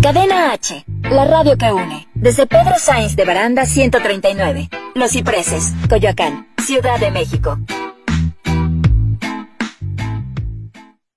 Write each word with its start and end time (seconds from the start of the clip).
Cadena 0.00 0.52
H, 0.52 0.84
la 1.10 1.24
radio 1.24 1.58
que 1.58 1.72
une. 1.72 2.06
Desde 2.14 2.46
Pedro 2.46 2.74
Sainz 2.78 3.16
de 3.16 3.24
Baranda 3.24 3.66
139, 3.66 4.68
Los 4.94 5.10
Cipreses, 5.10 5.72
Coyoacán, 5.88 6.46
Ciudad 6.64 7.00
de 7.00 7.10
México. 7.10 7.58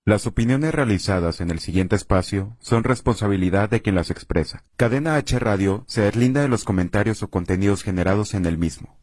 Las 0.04 0.26
opiniones 0.26 0.74
realizadas 0.74 1.42
en 1.42 1.52
el 1.52 1.60
siguiente 1.60 1.96
espacio 1.96 2.58
son 2.60 2.84
responsabilidad 2.84 3.70
de 3.70 3.84
quien 3.84 3.94
las 3.94 4.10
expresa. 4.10 4.64
Cadena 4.78 5.16
H 5.16 5.38
Radio 5.38 5.86
se 5.88 6.02
deslinda 6.02 6.42
de 6.42 6.48
los 6.48 6.64
comentarios 6.64 7.22
o 7.22 7.30
contenidos 7.30 7.84
generados 7.84 8.34
en 8.34 8.48
el 8.48 8.58
mismo. 8.58 8.98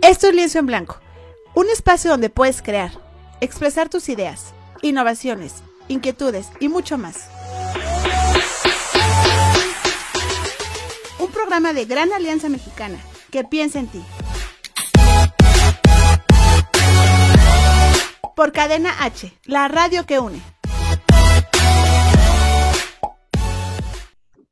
Esto 0.00 0.28
es 0.28 0.34
Lienzo 0.34 0.60
en 0.60 0.66
Blanco, 0.66 1.00
un 1.54 1.68
espacio 1.68 2.10
donde 2.10 2.30
puedes 2.30 2.62
crear, 2.62 3.09
expresar 3.40 3.88
tus 3.88 4.08
ideas, 4.08 4.54
innovaciones, 4.82 5.62
inquietudes 5.88 6.50
y 6.60 6.68
mucho 6.68 6.98
más. 6.98 7.30
Un 11.18 11.30
programa 11.30 11.72
de 11.72 11.84
Gran 11.86 12.12
Alianza 12.12 12.48
Mexicana 12.48 12.98
que 13.30 13.44
piensa 13.44 13.78
en 13.78 13.88
ti. 13.88 14.02
Por 18.36 18.52
Cadena 18.52 18.94
H, 19.00 19.32
la 19.44 19.68
radio 19.68 20.06
que 20.06 20.18
une. 20.18 20.40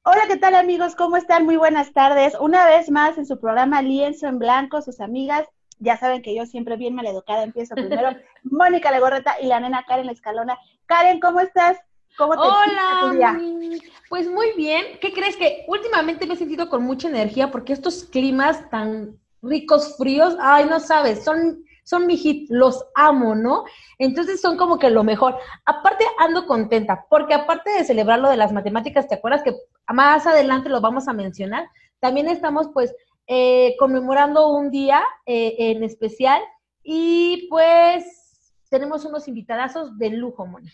Hola, 0.02 0.22
¿qué 0.26 0.36
tal 0.38 0.54
amigos? 0.54 0.94
¿Cómo 0.94 1.18
están? 1.18 1.44
Muy 1.44 1.56
buenas 1.56 1.92
tardes. 1.92 2.34
Una 2.40 2.64
vez 2.66 2.90
más 2.90 3.18
en 3.18 3.26
su 3.26 3.38
programa 3.38 3.82
Lienzo 3.82 4.26
en 4.26 4.38
Blanco, 4.38 4.80
sus 4.80 5.00
amigas 5.00 5.46
ya 5.78 5.96
saben 5.96 6.22
que 6.22 6.34
yo 6.34 6.46
siempre 6.46 6.76
bien 6.76 6.94
maleducada 6.94 7.42
empiezo 7.42 7.74
primero. 7.74 8.10
Mónica 8.44 8.90
Legorreta 8.90 9.36
y 9.40 9.46
la 9.46 9.60
nena 9.60 9.84
Karen 9.86 10.08
Escalona. 10.08 10.58
Karen, 10.86 11.20
¿cómo 11.20 11.40
estás? 11.40 11.78
¿Cómo 12.16 12.34
te 12.34 12.40
Hola, 12.40 13.38
pues 14.08 14.28
muy 14.28 14.52
bien. 14.56 14.84
¿Qué 15.00 15.12
crees 15.12 15.36
que 15.36 15.64
últimamente 15.68 16.26
me 16.26 16.34
he 16.34 16.36
sentido 16.36 16.68
con 16.68 16.82
mucha 16.82 17.08
energía 17.08 17.50
porque 17.50 17.72
estos 17.72 18.04
climas 18.04 18.68
tan 18.70 19.16
ricos, 19.40 19.96
fríos, 19.96 20.36
ay, 20.40 20.64
no 20.64 20.80
sabes, 20.80 21.24
son 21.24 21.62
son 21.88 22.06
mi 22.06 22.18
hit, 22.18 22.50
los 22.50 22.84
amo, 22.94 23.34
¿no? 23.34 23.64
Entonces 23.96 24.42
son 24.42 24.58
como 24.58 24.78
que 24.78 24.90
lo 24.90 25.04
mejor. 25.04 25.38
Aparte 25.64 26.04
ando 26.18 26.46
contenta, 26.46 27.06
porque 27.08 27.32
aparte 27.32 27.70
de 27.70 27.84
celebrar 27.84 28.18
lo 28.18 28.28
de 28.28 28.36
las 28.36 28.52
matemáticas, 28.52 29.08
¿te 29.08 29.14
acuerdas 29.14 29.42
que 29.42 29.56
más 29.86 30.26
adelante 30.26 30.68
lo 30.68 30.82
vamos 30.82 31.08
a 31.08 31.14
mencionar? 31.14 31.70
También 31.98 32.28
estamos 32.28 32.68
pues 32.74 32.94
eh, 33.30 33.76
conmemorando 33.78 34.48
un 34.48 34.70
día 34.70 35.04
eh, 35.26 35.54
en 35.58 35.84
especial 35.84 36.40
y 36.82 37.46
pues 37.50 38.54
tenemos 38.70 39.04
unos 39.04 39.28
invitadazos 39.28 39.98
de 39.98 40.08
lujo, 40.08 40.46
Moni. 40.46 40.70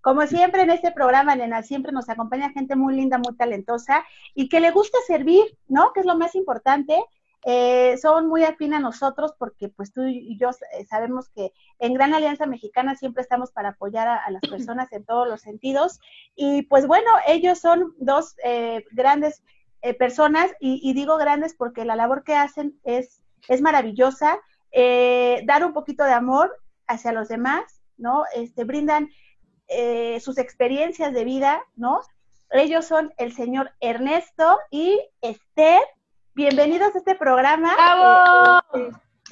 Como 0.00 0.26
siempre 0.26 0.62
en 0.62 0.70
este 0.70 0.90
programa, 0.90 1.36
nena, 1.36 1.62
siempre 1.62 1.92
nos 1.92 2.08
acompaña 2.08 2.50
gente 2.50 2.74
muy 2.74 2.96
linda, 2.96 3.18
muy 3.18 3.36
talentosa 3.36 4.04
y 4.34 4.48
que 4.48 4.58
le 4.58 4.72
gusta 4.72 4.98
servir, 5.06 5.44
¿no? 5.68 5.92
Que 5.92 6.00
es 6.00 6.06
lo 6.06 6.16
más 6.16 6.34
importante. 6.34 7.00
Eh, 7.44 7.96
son 7.98 8.26
muy 8.26 8.42
afín 8.42 8.74
a 8.74 8.80
nosotros 8.80 9.34
porque 9.38 9.68
pues 9.68 9.92
tú 9.92 10.02
y 10.08 10.36
yo 10.40 10.50
sabemos 10.90 11.28
que 11.28 11.52
en 11.78 11.94
Gran 11.94 12.14
Alianza 12.14 12.46
Mexicana 12.46 12.96
siempre 12.96 13.22
estamos 13.22 13.52
para 13.52 13.68
apoyar 13.68 14.08
a, 14.08 14.28
las 14.30 14.42
personas 14.50 14.92
en 14.92 15.04
todos 15.04 15.28
los 15.28 15.40
sentidos. 15.40 16.00
Y 16.34 16.62
pues 16.62 16.88
bueno, 16.88 17.10
ellos 17.28 17.60
son 17.60 17.94
dos 17.98 18.34
grandes 18.90 19.44
eh, 19.82 19.94
personas, 19.94 20.50
y, 20.60 20.92
digo 20.94 21.16
grandes 21.16 21.54
porque 21.54 21.84
la 21.84 21.96
labor 21.96 22.24
que 22.24 22.34
hacen 22.34 22.78
es, 22.84 23.22
es 23.48 23.60
maravillosa, 23.60 24.40
eh, 24.72 25.42
dar 25.46 25.64
un 25.64 25.72
poquito 25.72 26.04
de 26.04 26.12
amor 26.12 26.56
hacia 26.86 27.12
los 27.12 27.28
demás, 27.28 27.82
¿no? 27.96 28.24
Este, 28.34 28.64
brindan 28.64 29.08
eh, 29.68 30.18
sus 30.20 30.38
experiencias 30.38 31.12
de 31.12 31.24
vida, 31.24 31.62
¿no? 31.76 32.00
Ellos 32.50 32.86
son 32.86 33.12
el 33.18 33.32
señor 33.32 33.72
Ernesto 33.80 34.58
y 34.70 34.98
Esther. 35.20 35.82
Bienvenidos 36.34 36.94
a 36.94 36.98
este 36.98 37.14
programa. 37.14 38.62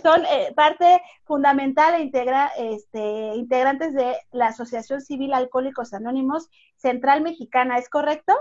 son 0.02 0.22
parte 0.56 1.00
fundamental 1.24 1.94
e 1.94 2.02
integra, 2.02 2.50
este, 2.58 3.34
integrantes 3.36 3.94
de 3.94 4.16
la 4.32 4.48
Asociación 4.48 5.00
Civil 5.00 5.32
Alcohólicos 5.32 5.94
Anónimos 5.94 6.50
Central 6.76 7.22
Mexicana, 7.22 7.78
¿es 7.78 7.88
correcto? 7.88 8.34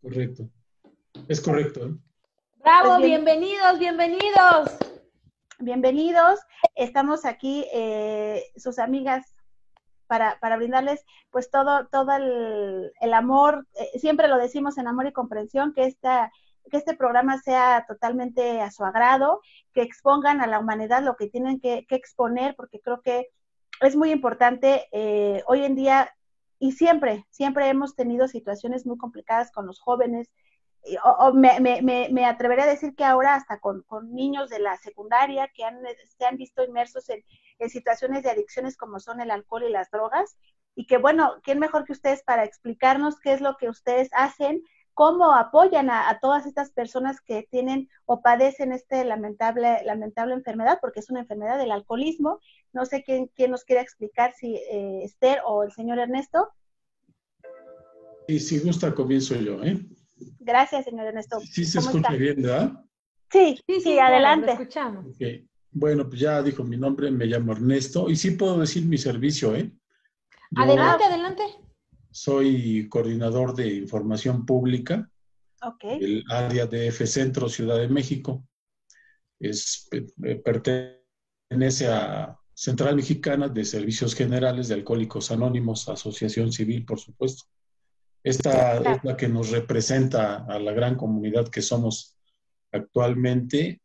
Correcto. 0.00 0.48
Es 1.28 1.40
correcto. 1.40 1.86
¿eh? 1.86 1.94
Bravo, 2.58 2.96
pues 2.96 3.06
bienvenidos, 3.06 3.78
bienvenidos. 3.78 4.76
Bienvenidos. 5.58 6.40
Estamos 6.74 7.24
aquí, 7.24 7.64
eh, 7.72 8.42
sus 8.56 8.78
amigas, 8.78 9.34
para, 10.06 10.38
para, 10.40 10.56
brindarles 10.56 11.04
pues 11.30 11.50
todo, 11.50 11.86
todo 11.86 12.12
el, 12.12 13.14
amor, 13.14 13.66
eh, 13.74 13.98
siempre 13.98 14.28
lo 14.28 14.36
decimos 14.36 14.76
en 14.76 14.86
amor 14.86 15.06
y 15.06 15.12
comprensión, 15.12 15.72
que 15.72 15.84
esta 15.84 16.30
que 16.70 16.78
este 16.78 16.96
programa 16.96 17.38
sea 17.38 17.84
totalmente 17.86 18.62
a 18.62 18.70
su 18.70 18.84
agrado, 18.84 19.42
que 19.74 19.82
expongan 19.82 20.40
a 20.40 20.46
la 20.46 20.58
humanidad 20.58 21.02
lo 21.02 21.14
que 21.14 21.28
tienen 21.28 21.60
que, 21.60 21.86
exponer, 21.90 22.54
porque 22.56 22.80
creo 22.80 23.02
que 23.02 23.28
es 23.82 23.96
muy 23.96 24.10
importante 24.10 24.88
hoy 25.46 25.64
en 25.64 25.74
día 25.74 26.14
y 26.58 26.72
siempre, 26.72 27.26
siempre 27.28 27.68
hemos 27.68 27.94
tenido 27.94 28.28
situaciones 28.28 28.86
muy 28.86 28.96
complicadas 28.96 29.52
con 29.52 29.66
los 29.66 29.78
jóvenes, 29.78 30.30
me, 31.34 31.60
me, 31.60 32.08
me, 32.10 32.26
atrevería 32.26 32.64
a 32.64 32.68
decir 32.68 32.94
que 32.94 33.04
ahora 33.04 33.34
hasta 33.34 33.58
con, 33.58 33.84
niños 34.10 34.50
de 34.50 34.58
la 34.58 34.76
secundaria 34.76 35.50
que 35.54 35.64
han, 35.64 35.78
se 36.18 36.24
han 36.26 36.36
visto 36.36 36.62
inmersos 36.62 37.08
en, 37.08 37.22
situaciones 37.68 38.22
de 38.22 38.30
adicciones 38.30 38.76
como 38.76 39.00
son 39.00 39.20
el 39.20 39.30
alcohol 39.30 39.64
y 39.64 39.70
las 39.70 39.90
drogas, 39.90 40.36
y 40.74 40.86
que 40.86 40.98
bueno, 40.98 41.36
¿quién 41.42 41.58
mejor 41.58 41.84
que 41.84 41.92
ustedes 41.92 42.22
para 42.22 42.44
explicarnos 42.44 43.18
qué 43.20 43.32
es 43.32 43.40
lo 43.40 43.56
que 43.56 43.68
ustedes 43.68 44.10
hacen, 44.12 44.62
cómo 44.92 45.34
apoyan 45.34 45.88
a, 45.88 46.18
todas 46.20 46.46
estas 46.46 46.70
personas 46.70 47.20
que 47.20 47.46
tienen 47.50 47.88
o 48.04 48.22
padecen 48.22 48.72
este 48.72 49.04
lamentable, 49.04 49.82
lamentable 49.84 50.34
enfermedad, 50.34 50.78
porque 50.80 51.00
es 51.00 51.10
una 51.10 51.20
enfermedad 51.20 51.58
del 51.58 51.72
alcoholismo. 51.72 52.40
No 52.72 52.84
sé 52.84 53.02
quién, 53.02 53.30
quién 53.34 53.50
nos 53.50 53.64
quiere 53.64 53.82
explicar, 53.82 54.32
si 54.34 54.56
eh, 54.56 55.02
Esther 55.04 55.40
o 55.46 55.64
el 55.64 55.72
señor 55.72 55.98
Ernesto. 55.98 56.48
Y 58.28 58.38
si 58.40 58.58
gusta, 58.58 58.94
comienzo 58.94 59.36
yo, 59.36 59.62
¿eh? 59.62 59.78
Gracias, 60.44 60.84
señor 60.84 61.06
Ernesto. 61.06 61.40
Sí, 61.40 61.64
se 61.64 61.78
escucha 61.78 62.10
bien, 62.10 62.42
¿verdad? 62.42 62.84
Sí, 63.32 63.58
sí, 63.66 63.80
sí, 63.80 63.98
adelante. 63.98 64.52
escuchamos. 64.52 65.06
Bueno, 65.72 66.08
pues 66.08 66.20
ya 66.20 66.42
dijo 66.42 66.62
mi 66.62 66.76
nombre, 66.76 67.10
me 67.10 67.26
llamo 67.26 67.52
Ernesto 67.52 68.08
y 68.08 68.14
sí 68.14 68.32
puedo 68.32 68.60
decir 68.60 68.84
mi 68.84 68.96
servicio, 68.96 69.56
¿eh? 69.56 69.72
adelante, 70.54 71.04
adelante. 71.04 71.42
Soy 72.12 72.88
coordinador 72.88 73.56
de 73.56 73.74
información 73.74 74.46
pública 74.46 75.10
okay. 75.60 75.98
del 75.98 76.24
área 76.28 76.66
de 76.66 76.88
F 76.88 77.04
Centro 77.06 77.48
Ciudad 77.48 77.78
de 77.78 77.88
México. 77.88 78.46
Es, 79.40 79.88
pertenece 80.44 81.88
a 81.88 82.38
Central 82.54 82.94
Mexicana 82.94 83.48
de 83.48 83.64
Servicios 83.64 84.14
Generales 84.14 84.68
de 84.68 84.74
Alcohólicos 84.74 85.32
Anónimos, 85.32 85.88
Asociación 85.88 86.52
Civil, 86.52 86.84
por 86.84 87.00
supuesto. 87.00 87.46
Esta 88.24 88.78
es 88.78 89.04
la 89.04 89.16
que 89.18 89.28
nos 89.28 89.50
representa 89.50 90.46
a 90.46 90.58
la 90.58 90.72
gran 90.72 90.96
comunidad 90.96 91.48
que 91.48 91.60
somos 91.60 92.16
actualmente, 92.72 93.82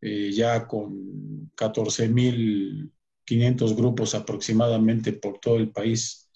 eh, 0.00 0.32
ya 0.32 0.66
con 0.66 1.52
14.500 1.56 3.76
grupos 3.76 4.16
aproximadamente 4.16 5.12
por 5.12 5.38
todo 5.38 5.58
el 5.58 5.70
país, 5.70 6.28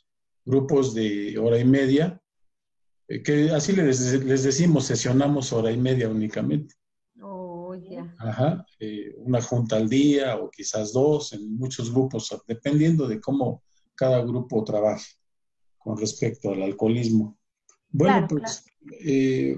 grupos 0.45 0.95
de 0.95 1.37
hora 1.37 1.59
y 1.59 1.65
media, 1.65 2.23
eh, 3.09 3.25
que 3.25 3.51
así 3.51 3.73
les, 3.73 4.25
les, 4.25 4.45
decimos, 4.45 4.87
sesionamos 4.87 5.53
hora 5.53 5.73
y 5.73 5.77
media 5.77 6.09
únicamente. 6.09 6.77
Oh, 7.21 7.75
ya. 7.75 8.15
Ajá, 8.19 8.65
eh, 8.79 9.13
una 9.17 9.43
junta 9.43 9.75
al 9.75 9.89
día 9.89 10.37
o 10.37 10.49
quizás 10.49 10.93
dos 10.93 11.33
en 11.33 11.57
muchos 11.57 11.93
grupos, 11.93 12.41
dependiendo 12.47 13.09
de 13.09 13.21
cómo 13.21 13.65
cada 13.97 14.23
grupo 14.23 14.63
trabaje 14.63 15.17
con 15.87 15.97
respecto 15.97 16.51
al 16.51 16.65
alcoholismo. 16.65 17.39
Bueno, 17.91 18.27
pues 18.29 18.65
eh, 19.05 19.57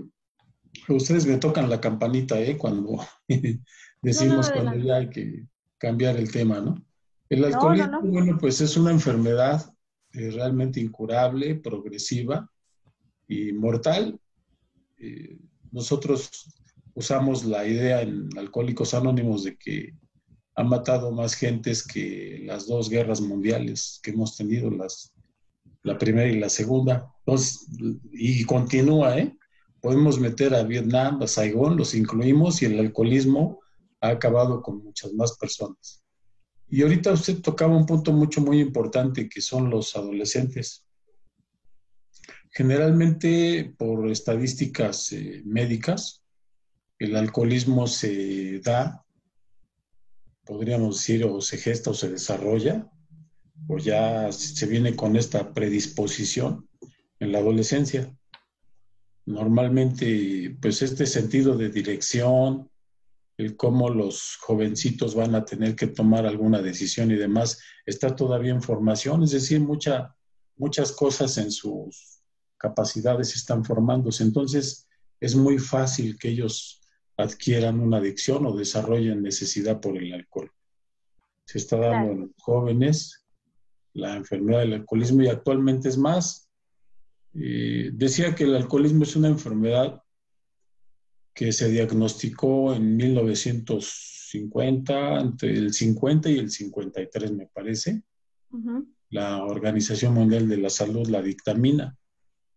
ustedes 0.86 1.24
me 1.24 1.38
tocan 1.38 1.70
la 1.70 1.80
campanita 1.80 2.38
¿eh? 2.38 2.58
cuando 2.58 2.98
decimos 4.02 4.50
cuando 4.50 4.76
ya 4.76 4.96
hay 4.96 5.08
que 5.08 5.46
cambiar 5.78 6.18
el 6.18 6.30
tema, 6.30 6.60
¿no? 6.60 6.84
El 7.30 7.46
alcoholismo, 7.46 8.02
bueno, 8.02 8.36
pues 8.38 8.60
es 8.60 8.76
una 8.76 8.90
enfermedad 8.90 9.74
eh, 10.12 10.30
realmente 10.30 10.80
incurable, 10.80 11.54
progresiva 11.54 12.52
y 13.26 13.52
mortal. 13.52 14.20
Eh, 14.98 15.38
nosotros 15.72 16.30
usamos 16.92 17.46
la 17.46 17.66
idea 17.66 18.02
en 18.02 18.28
Alcohólicos 18.36 18.92
Anónimos 18.92 19.44
de 19.44 19.56
que 19.56 19.94
ha 20.56 20.62
matado 20.62 21.10
más 21.10 21.32
gentes 21.32 21.86
que 21.86 22.42
las 22.44 22.66
dos 22.66 22.90
guerras 22.90 23.22
mundiales 23.22 23.98
que 24.02 24.10
hemos 24.10 24.36
tenido, 24.36 24.70
las 24.70 25.14
la 25.88 25.98
primera 25.98 26.28
y 26.28 26.38
la 26.38 26.48
segunda. 26.48 27.12
Entonces, 27.20 27.66
y 28.12 28.44
continúa, 28.44 29.18
¿eh? 29.18 29.36
Podemos 29.80 30.18
meter 30.18 30.54
a 30.54 30.62
Vietnam, 30.62 31.22
a 31.22 31.26
Saigón, 31.26 31.76
los 31.76 31.94
incluimos 31.94 32.62
y 32.62 32.66
el 32.66 32.78
alcoholismo 32.78 33.60
ha 34.00 34.08
acabado 34.08 34.62
con 34.62 34.82
muchas 34.82 35.12
más 35.14 35.36
personas. 35.38 36.02
Y 36.68 36.82
ahorita 36.82 37.12
usted 37.12 37.40
tocaba 37.40 37.76
un 37.76 37.86
punto 37.86 38.12
mucho, 38.12 38.40
muy 38.40 38.60
importante, 38.60 39.28
que 39.28 39.40
son 39.40 39.70
los 39.70 39.96
adolescentes. 39.96 40.84
Generalmente, 42.50 43.74
por 43.78 44.10
estadísticas 44.10 45.12
eh, 45.12 45.42
médicas, 45.44 46.22
el 46.98 47.16
alcoholismo 47.16 47.86
se 47.86 48.58
da, 48.60 49.04
podríamos 50.44 50.98
decir, 50.98 51.24
o 51.24 51.40
se 51.40 51.56
gesta 51.56 51.90
o 51.90 51.94
se 51.94 52.10
desarrolla, 52.10 52.90
o 53.66 53.78
ya 53.78 54.30
se 54.32 54.66
viene 54.66 54.94
con 54.94 55.16
esta 55.16 55.52
predisposición 55.52 56.68
en 57.20 57.32
la 57.32 57.38
adolescencia. 57.38 58.14
Normalmente, 59.26 60.56
pues 60.60 60.80
este 60.82 61.06
sentido 61.06 61.56
de 61.56 61.68
dirección, 61.68 62.70
el 63.36 63.56
cómo 63.56 63.90
los 63.90 64.36
jovencitos 64.40 65.14
van 65.14 65.34
a 65.34 65.44
tener 65.44 65.76
que 65.76 65.88
tomar 65.88 66.26
alguna 66.26 66.62
decisión 66.62 67.10
y 67.10 67.16
demás, 67.16 67.60
está 67.84 68.16
todavía 68.16 68.52
en 68.52 68.62
formación, 68.62 69.22
es 69.22 69.32
decir, 69.32 69.60
mucha, 69.60 70.14
muchas 70.56 70.92
cosas 70.92 71.36
en 71.38 71.50
sus 71.50 72.22
capacidades 72.56 73.34
están 73.36 73.64
formándose. 73.64 74.24
Entonces, 74.24 74.88
es 75.20 75.34
muy 75.34 75.58
fácil 75.58 76.18
que 76.18 76.30
ellos 76.30 76.80
adquieran 77.16 77.80
una 77.80 77.98
adicción 77.98 78.46
o 78.46 78.56
desarrollen 78.56 79.22
necesidad 79.22 79.80
por 79.80 79.96
el 79.96 80.12
alcohol. 80.12 80.50
Se 81.44 81.58
está 81.58 81.76
dando 81.76 82.12
en 82.12 82.20
los 82.20 82.30
jóvenes 82.38 83.24
la 83.98 84.16
enfermedad 84.16 84.60
del 84.60 84.74
alcoholismo 84.74 85.22
y 85.22 85.28
actualmente 85.28 85.88
es 85.88 85.98
más. 85.98 86.48
Eh, 87.34 87.90
decía 87.92 88.34
que 88.34 88.44
el 88.44 88.54
alcoholismo 88.54 89.02
es 89.02 89.16
una 89.16 89.28
enfermedad 89.28 90.02
que 91.34 91.52
se 91.52 91.68
diagnosticó 91.68 92.74
en 92.74 92.96
1950, 92.96 95.20
entre 95.20 95.50
el 95.50 95.72
50 95.72 96.30
y 96.30 96.38
el 96.38 96.50
53 96.50 97.32
me 97.32 97.46
parece. 97.46 98.02
La 99.10 99.44
Organización 99.44 100.14
Mundial 100.14 100.48
de 100.48 100.56
la 100.56 100.70
Salud 100.70 101.06
la 101.08 101.22
dictamina 101.22 101.96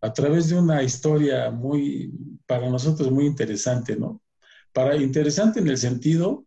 a 0.01 0.13
través 0.13 0.49
de 0.49 0.57
una 0.57 0.81
historia 0.81 1.51
muy, 1.51 2.11
para 2.47 2.67
nosotros 2.69 3.11
muy 3.11 3.27
interesante, 3.27 3.95
¿no? 3.95 4.23
Para 4.73 4.95
interesante 4.95 5.59
en 5.59 5.67
el 5.67 5.77
sentido 5.77 6.45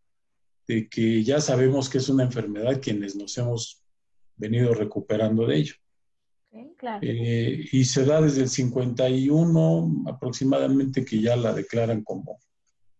de 0.66 0.88
que 0.88 1.22
ya 1.22 1.40
sabemos 1.40 1.88
que 1.88 1.98
es 1.98 2.08
una 2.08 2.24
enfermedad 2.24 2.80
quienes 2.82 3.14
nos 3.14 3.38
hemos 3.38 3.83
venido 4.36 4.74
recuperando 4.74 5.46
de 5.46 5.56
ello. 5.56 5.74
Eh, 7.02 7.64
y 7.72 7.84
se 7.84 8.04
da 8.04 8.20
desde 8.20 8.42
el 8.42 8.48
51 8.48 10.04
aproximadamente 10.06 11.04
que 11.04 11.20
ya 11.20 11.34
la 11.36 11.52
declaran 11.52 12.04
como 12.04 12.38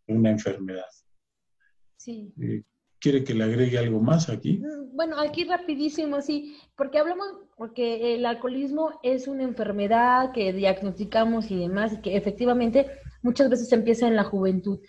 una 0.08 0.30
enfermedad. 0.30 0.86
Sí. 1.96 2.32
Eh, 2.40 2.62
¿Quiere 2.98 3.22
que 3.22 3.34
le 3.34 3.44
agregue 3.44 3.78
algo 3.78 4.00
más 4.00 4.28
aquí? 4.28 4.58
Mm, 4.58 4.96
bueno, 4.96 5.20
aquí 5.20 5.44
rapidísimo, 5.44 6.20
sí, 6.22 6.56
porque 6.76 6.98
hablamos, 6.98 7.26
porque 7.56 8.14
el 8.14 8.26
alcoholismo 8.26 8.98
es 9.02 9.28
una 9.28 9.42
enfermedad 9.42 10.32
que 10.32 10.52
diagnosticamos 10.52 11.50
y 11.50 11.58
demás, 11.58 11.92
y 11.92 12.00
que 12.00 12.16
efectivamente 12.16 12.86
muchas 13.22 13.50
veces 13.50 13.70
empieza 13.72 14.08
en 14.08 14.16
la 14.16 14.24
juventud. 14.24 14.80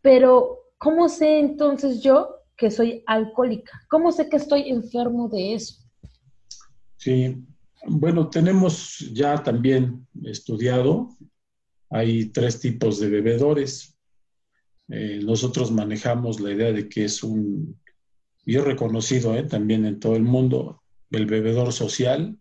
Pero, 0.00 0.72
¿cómo 0.78 1.08
sé 1.08 1.38
entonces 1.38 2.02
yo 2.02 2.39
que 2.60 2.70
soy 2.70 3.02
alcohólica? 3.06 3.72
¿Cómo 3.88 4.12
sé 4.12 4.28
que 4.28 4.36
estoy 4.36 4.68
enfermo 4.68 5.30
de 5.30 5.54
eso? 5.54 5.82
Sí, 6.98 7.42
bueno, 7.86 8.28
tenemos 8.28 8.98
ya 9.14 9.42
también 9.42 10.06
estudiado, 10.24 11.08
hay 11.88 12.26
tres 12.26 12.60
tipos 12.60 13.00
de 13.00 13.08
bebedores. 13.08 13.96
Eh, 14.88 15.20
nosotros 15.24 15.72
manejamos 15.72 16.38
la 16.40 16.52
idea 16.52 16.70
de 16.70 16.86
que 16.86 17.06
es 17.06 17.22
un, 17.22 17.80
y 18.44 18.56
es 18.56 18.64
reconocido 18.64 19.34
eh, 19.34 19.44
también 19.44 19.86
en 19.86 19.98
todo 19.98 20.16
el 20.16 20.24
mundo, 20.24 20.82
el 21.10 21.24
bebedor 21.24 21.72
social, 21.72 22.38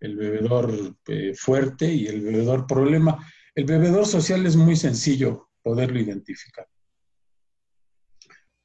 el 0.00 0.16
bebedor 0.16 0.96
eh, 1.08 1.34
fuerte 1.34 1.92
y 1.92 2.06
el 2.06 2.22
bebedor 2.22 2.66
problema. 2.66 3.18
El 3.54 3.66
bebedor 3.66 4.06
social 4.06 4.46
es 4.46 4.56
muy 4.56 4.76
sencillo 4.76 5.50
poderlo 5.62 6.00
identificar. 6.00 6.66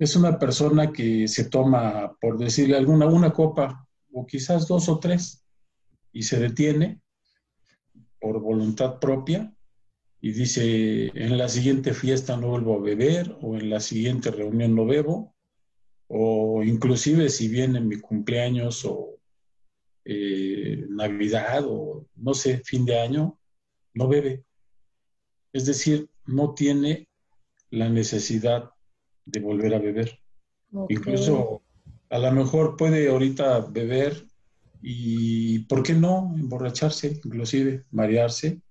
Es 0.01 0.15
una 0.15 0.39
persona 0.39 0.91
que 0.91 1.27
se 1.27 1.43
toma, 1.43 2.17
por 2.19 2.39
decirle 2.39 2.75
alguna, 2.75 3.05
una 3.05 3.31
copa 3.31 3.87
o 4.11 4.25
quizás 4.25 4.67
dos 4.67 4.89
o 4.89 4.97
tres 4.97 5.45
y 6.11 6.23
se 6.23 6.39
detiene 6.39 6.99
por 8.19 8.39
voluntad 8.39 8.97
propia 8.97 9.53
y 10.19 10.31
dice, 10.31 11.11
en 11.13 11.37
la 11.37 11.47
siguiente 11.47 11.93
fiesta 11.93 12.35
no 12.35 12.47
vuelvo 12.47 12.77
a 12.77 12.81
beber 12.81 13.37
o 13.43 13.55
en 13.55 13.69
la 13.69 13.79
siguiente 13.79 14.31
reunión 14.31 14.73
no 14.75 14.87
bebo 14.87 15.35
o 16.07 16.63
inclusive 16.63 17.29
si 17.29 17.47
viene 17.47 17.79
mi 17.79 17.99
cumpleaños 17.99 18.83
o 18.85 19.19
eh, 20.03 20.83
Navidad 20.89 21.63
o 21.67 22.07
no 22.15 22.33
sé, 22.33 22.63
fin 22.65 22.85
de 22.85 22.99
año, 22.99 23.37
no 23.93 24.07
bebe. 24.07 24.45
Es 25.53 25.67
decir, 25.67 26.09
no 26.25 26.55
tiene 26.55 27.07
la 27.69 27.87
necesidad 27.87 28.70
de 29.31 29.39
volver 29.39 29.73
a 29.73 29.79
beber. 29.79 30.19
Incluso 30.89 31.61
a 32.09 32.19
lo 32.19 32.31
mejor 32.31 32.75
puede 32.77 33.09
ahorita 33.09 33.61
beber 33.61 34.25
y, 34.81 35.59
¿por 35.59 35.83
qué 35.83 35.93
no? 35.93 36.33
Emborracharse, 36.35 37.19
inclusive, 37.23 37.85
marearse, 37.91 38.61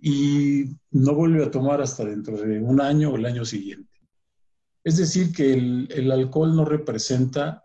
y 0.00 0.64
no 0.90 1.14
vuelve 1.14 1.44
a 1.44 1.50
tomar 1.50 1.80
hasta 1.80 2.04
dentro 2.04 2.36
de 2.36 2.58
un 2.60 2.80
año 2.80 3.10
o 3.10 3.16
el 3.16 3.26
año 3.26 3.44
siguiente. 3.44 3.90
Es 4.84 4.98
decir, 4.98 5.32
que 5.32 5.52
el, 5.52 6.12
alcohol 6.12 6.54
no 6.54 6.64
representa 6.64 7.64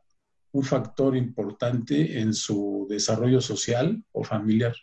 un 0.53 0.63
factor 0.63 1.15
importante 1.15 2.19
en 2.19 2.33
su 2.33 2.87
desarrollo 2.89 3.41
social 3.41 4.03
o 4.11 4.23
familiar. 4.23 4.75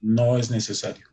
No 0.00 0.36
es 0.36 0.50
necesario. 0.50 1.06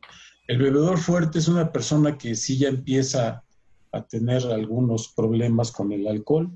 El 0.48 0.58
bebedor 0.58 0.98
fuerte 0.98 1.40
es 1.40 1.48
una 1.48 1.72
persona 1.72 2.18
que 2.18 2.36
sí 2.36 2.58
ya 2.58 2.70
empieza 2.70 3.44
a 3.94 4.06
tener 4.06 4.46
algunos 4.48 5.14
problemas 5.14 5.72
con 5.72 5.92
el 5.92 6.08
alcohol. 6.08 6.52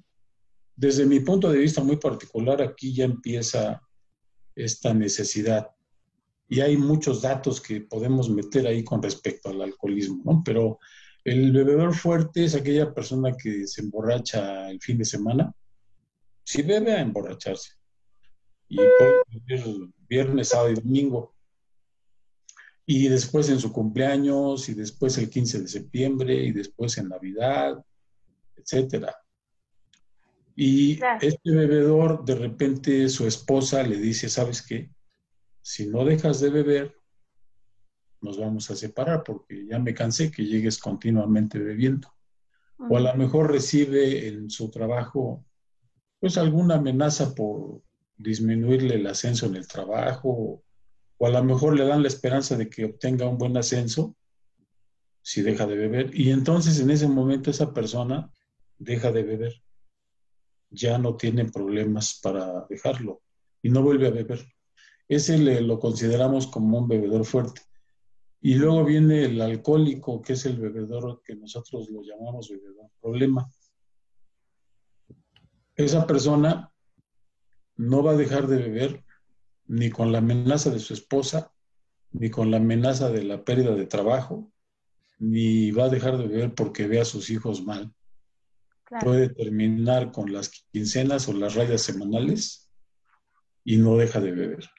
Desde 0.76 1.06
mi 1.06 1.20
punto 1.20 1.50
de 1.52 1.60
vista 1.60 1.84
muy 1.84 1.98
particular, 1.98 2.62
aquí 2.62 2.94
ya 2.94 3.06
empieza 3.06 3.82
esta 4.56 4.94
necesidad. 4.94 5.70
Y 6.50 6.62
hay 6.62 6.78
muchos 6.78 7.22
datos 7.22 7.62
que 7.62 7.82
podemos 7.82 8.30
meter 8.30 8.66
ahí 8.68 8.84
con 8.84 9.02
respecto 9.02 9.50
al 9.50 9.62
alcoholismo, 9.62 10.22
¿no? 10.26 10.42
Pero 10.44 10.80
el 11.24 11.52
bebedor 11.52 11.94
fuerte 11.94 12.46
es 12.46 12.56
aquella 12.56 12.94
persona 12.94 13.34
que 13.34 13.68
se 13.68 13.82
emborracha 13.82 14.70
el 14.70 14.80
fin 14.82 14.98
de 14.98 15.06
semana. 15.06 15.54
Si 16.44 16.62
bebe 16.64 16.94
a 16.94 17.02
emborracharse. 17.02 17.74
Y 18.70 18.78
puede 18.78 19.92
viernes, 20.08 20.50
sábado 20.50 20.72
y 20.72 20.76
domingo. 20.76 21.36
Y 22.88 23.10
después 23.10 23.50
en 23.50 23.60
su 23.60 23.72
cumpleaños, 23.72 24.70
y 24.70 24.74
después 24.74 25.18
el 25.18 25.30
15 25.30 25.62
de 25.62 25.68
septiembre, 25.68 26.34
y 26.34 26.52
después 26.52 26.98
en 26.98 27.10
Navidad, 27.10 27.84
etcétera. 28.56 29.16
Y 30.56 31.00
este 31.22 31.52
bebedor, 31.52 32.26
de 32.26 32.34
repente 32.34 33.10
su 33.10 33.28
esposa 33.28 33.84
le 33.84 33.98
dice, 33.98 34.28
¿sabes 34.28 34.64
qué? 34.64 34.90
Si 35.62 35.86
no 35.86 36.04
dejas 36.04 36.40
de 36.40 36.50
beber, 36.50 36.96
nos 38.22 38.40
vamos 38.40 38.72
a 38.72 38.76
separar 38.76 39.24
porque 39.24 39.68
ya 39.68 39.78
me 39.78 39.94
cansé 39.94 40.32
que 40.32 40.46
llegues 40.46 40.80
continuamente 40.80 41.60
bebiendo. 41.60 42.12
O 42.90 42.98
a 42.98 43.02
lo 43.02 43.14
mejor 43.16 43.52
recibe 43.52 44.28
en 44.28 44.50
su 44.50 44.72
trabajo 44.72 45.46
pues 46.20 46.38
alguna 46.38 46.76
amenaza 46.76 47.36
por 47.36 47.82
disminuirle 48.18 48.96
el 48.96 49.08
ascenso 49.08 49.46
en 49.46 49.56
el 49.56 49.68
trabajo 49.68 50.64
o 51.18 51.28
a 51.28 51.30
lo 51.30 51.44
mejor 51.44 51.76
le 51.76 51.86
dan 51.86 52.02
la 52.02 52.08
esperanza 52.08 52.56
de 52.56 52.70
que 52.70 52.86
obtenga 52.86 53.28
un 53.28 53.38
buen 53.38 53.58
ascenso 53.58 54.16
si 55.22 55.42
deja 55.42 55.66
de 55.66 55.76
beber 55.76 56.12
y 56.14 56.32
entonces 56.32 56.80
en 56.80 56.92
ese 56.92 57.08
momento 57.08 57.52
esa 57.52 57.74
persona 57.74 58.32
deja 58.78 59.12
de 59.12 59.24
beber 59.24 59.62
ya 60.70 60.98
no 60.98 61.16
tiene 61.16 61.46
problemas 61.46 62.20
para 62.22 62.66
dejarlo 62.70 63.22
y 63.62 63.70
no 63.70 63.82
vuelve 63.82 64.08
a 64.08 64.12
beber. 64.12 64.46
Ese 65.08 65.38
lo 65.62 65.80
consideramos 65.80 66.48
como 66.48 66.80
un 66.80 66.88
bebedor 66.88 67.26
fuerte. 67.26 67.62
Y 68.42 68.56
luego 68.56 68.84
viene 68.86 69.24
el 69.26 69.42
alcohólico, 69.42 70.22
que 70.22 70.34
es 70.34 70.46
el 70.46 70.60
bebedor 70.60 71.22
que 71.24 71.36
nosotros 71.36 71.90
lo 71.90 72.04
llamamos 72.04 72.50
bebedor 72.50 72.90
problema. 73.02 73.50
Esa 75.76 76.06
persona 76.06 76.72
no 77.78 78.04
va 78.04 78.12
a 78.12 78.18
dejar 78.18 78.48
de 78.48 78.58
beber 78.58 79.04
ni 79.68 79.90
con 79.90 80.12
la 80.12 80.20
amenaza 80.20 80.70
de 80.70 80.80
su 80.80 80.94
esposa, 80.94 81.52
ni 82.12 82.30
con 82.30 82.52
la 82.52 82.58
amenaza 82.58 83.10
de 83.10 83.24
la 83.24 83.44
pérdida 83.44 83.76
de 83.76 83.86
trabajo, 83.86 84.52
ni 85.20 85.72
va 85.72 85.86
a 85.86 85.90
dejar 85.90 86.18
de 86.18 86.28
beber 86.28 86.54
porque 86.54 86.88
ve 86.88 87.00
a 87.00 87.06
sus 87.06 87.30
hijos 87.30 87.64
mal 87.64 87.94
puede 89.02 89.30
terminar 89.30 90.12
con 90.12 90.32
las 90.32 90.50
quincenas 90.72 91.28
o 91.28 91.34
las 91.34 91.56
rayas 91.56 91.82
semanales 91.82 92.70
y 93.64 93.78
no 93.78 93.98
deja 93.98 94.20
de 94.20 94.32
beber. 94.32 94.70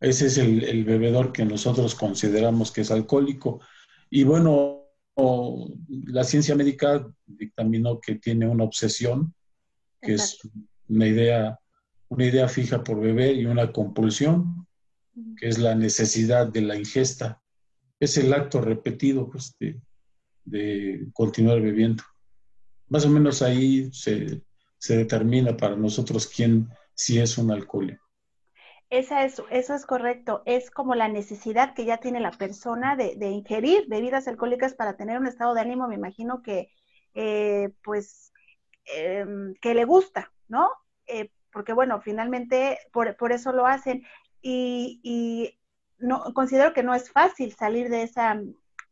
Ese 0.00 0.26
es 0.26 0.38
el, 0.38 0.84
bebedor 0.84 1.32
que 1.32 1.44
nosotros 1.44 1.94
consideramos 1.94 2.72
que 2.72 2.82
es 2.82 2.90
alcohólico. 2.90 3.60
Y 4.10 4.24
bueno, 4.24 4.86
la 5.88 6.24
ciencia 6.24 6.54
médica 6.54 7.06
dictaminó 7.26 8.00
que 8.00 8.16
tiene 8.16 8.48
una 8.48 8.64
obsesión 8.64 9.34
que 10.00 10.14
es 10.14 10.38
una 10.88 11.06
idea, 11.06 11.60
una 12.12 12.26
idea 12.26 12.46
fija 12.46 12.84
por 12.84 13.00
beber 13.00 13.36
y 13.36 13.46
una 13.46 13.72
compulsión, 13.72 14.66
que 15.38 15.48
es 15.48 15.58
la 15.58 15.74
necesidad 15.74 16.46
de 16.46 16.60
la 16.60 16.76
ingesta. 16.76 17.40
Es 17.98 18.18
el 18.18 18.34
acto 18.34 18.60
repetido 18.60 19.30
pues, 19.30 19.56
de, 20.44 21.06
continuar 21.14 21.62
bebiendo. 21.62 22.04
Más 22.88 23.06
o 23.06 23.08
menos 23.08 23.40
ahí 23.40 23.90
se, 23.94 24.42
se 24.76 24.96
determina 24.98 25.56
para 25.56 25.74
nosotros 25.74 26.26
quién 26.26 26.68
si 26.94 27.18
es 27.18 27.38
un 27.38 27.50
alcohólico. 27.50 28.04
Esa 28.90 29.24
es, 29.24 29.42
eso 29.50 29.74
es 29.74 29.86
correcto. 29.86 30.42
Es 30.44 30.70
como 30.70 30.94
la 30.94 31.08
necesidad 31.08 31.72
que 31.72 31.86
ya 31.86 31.96
tiene 31.96 32.20
la 32.20 32.32
persona 32.32 32.94
de, 32.94 33.14
ingerir 33.30 33.86
bebidas 33.88 34.28
alcohólicas 34.28 34.74
para 34.74 34.98
tener 34.98 35.18
un 35.18 35.26
estado 35.26 35.54
de 35.54 35.62
ánimo, 35.62 35.88
me 35.88 35.94
imagino 35.94 36.42
que, 36.42 36.68
eh, 37.14 37.70
pues, 37.82 38.34
em, 38.84 39.54
que 39.62 39.72
le 39.72 39.86
gusta, 39.86 40.30
¿no? 40.48 40.70
Eh, 41.06 41.30
porque, 41.52 41.72
bueno, 41.72 42.00
finalmente 42.00 42.78
por, 42.92 43.16
por 43.16 43.32
eso 43.32 43.52
lo 43.52 43.66
hacen. 43.66 44.04
Y, 44.40 45.00
y, 45.02 45.58
no, 45.98 46.34
considero 46.34 46.72
que 46.72 46.82
no 46.82 46.94
es 46.94 47.10
fácil 47.10 47.52
salir 47.54 47.88
de 47.88 48.02
esa, 48.02 48.40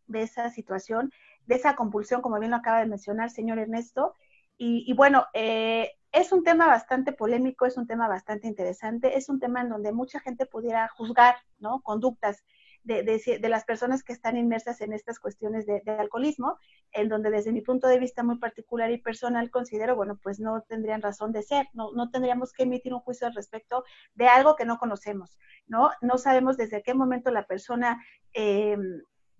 de 0.07 0.23
esa 0.23 0.50
situación, 0.50 1.12
de 1.47 1.57
esa 1.57 1.75
compulsión, 1.75 2.23
como 2.23 2.38
bien 2.38 2.50
lo 2.52 2.59
acaba 2.59 2.81
de 2.81 2.87
mencionar, 2.87 3.31
señor 3.31 3.59
Ernesto. 3.59 4.14
Y, 4.57 4.85
y 4.87 4.93
bueno, 4.93 5.26
eh, 5.35 5.93
es 6.12 6.33
un 6.33 6.45
tema 6.45 6.67
bastante 6.67 7.12
polémico, 7.12 7.67
es 7.67 7.76
un 7.76 7.87
tema 7.87 8.09
bastante 8.09 8.47
interesante, 8.47 9.17
es 9.17 9.29
un 9.29 9.40
tema 9.40 9.61
en 9.61 9.69
donde 9.69 9.93
mucha 9.93 10.21
gente 10.21 10.47
pudiera 10.47 10.88
juzgar, 10.88 11.37
¿no? 11.59 11.81
Conductas 11.81 12.45
de, 12.84 13.02
de, 13.02 13.49
las 13.49 13.64
personas 13.64 14.02
que 14.02 14.12
están 14.12 14.37
inmersas 14.37 14.80
en 14.80 14.92
estas 14.92 15.18
cuestiones 15.18 15.66
de, 15.66 15.82
alcoholismo, 15.87 16.58
en 16.92 17.08
donde 17.08 17.30
desde 17.30 17.52
mi 17.52 17.60
punto 17.60 17.87
de 17.88 17.99
vista 17.99 18.22
muy 18.22 18.38
particular 18.38 18.90
y 18.90 18.99
personal 18.99 19.50
considero, 19.50 19.96
bueno, 19.96 20.18
pues 20.22 20.40
no 20.40 20.62
tendrían 20.62 21.02
razón 21.02 21.32
de 21.32 21.42
ser, 21.42 21.66
no, 21.72 21.92
no 21.92 22.10
tendríamos 22.10 22.52
que 22.52 22.62
emitir 22.64 22.94
un 22.94 23.00
juicio 23.00 23.26
al 23.26 23.34
respecto 23.34 23.84
de 24.14 24.28
algo 24.28 24.56
que 24.56 24.64
no 24.64 24.78
conocemos, 24.78 25.38
¿no? 25.66 25.90
No 26.00 26.18
sabemos 26.18 26.56
desde 26.56 26.82
qué 26.82 26.94
momento 26.94 27.30
la 27.30 27.46
persona 27.46 28.02
eh, 28.32 28.76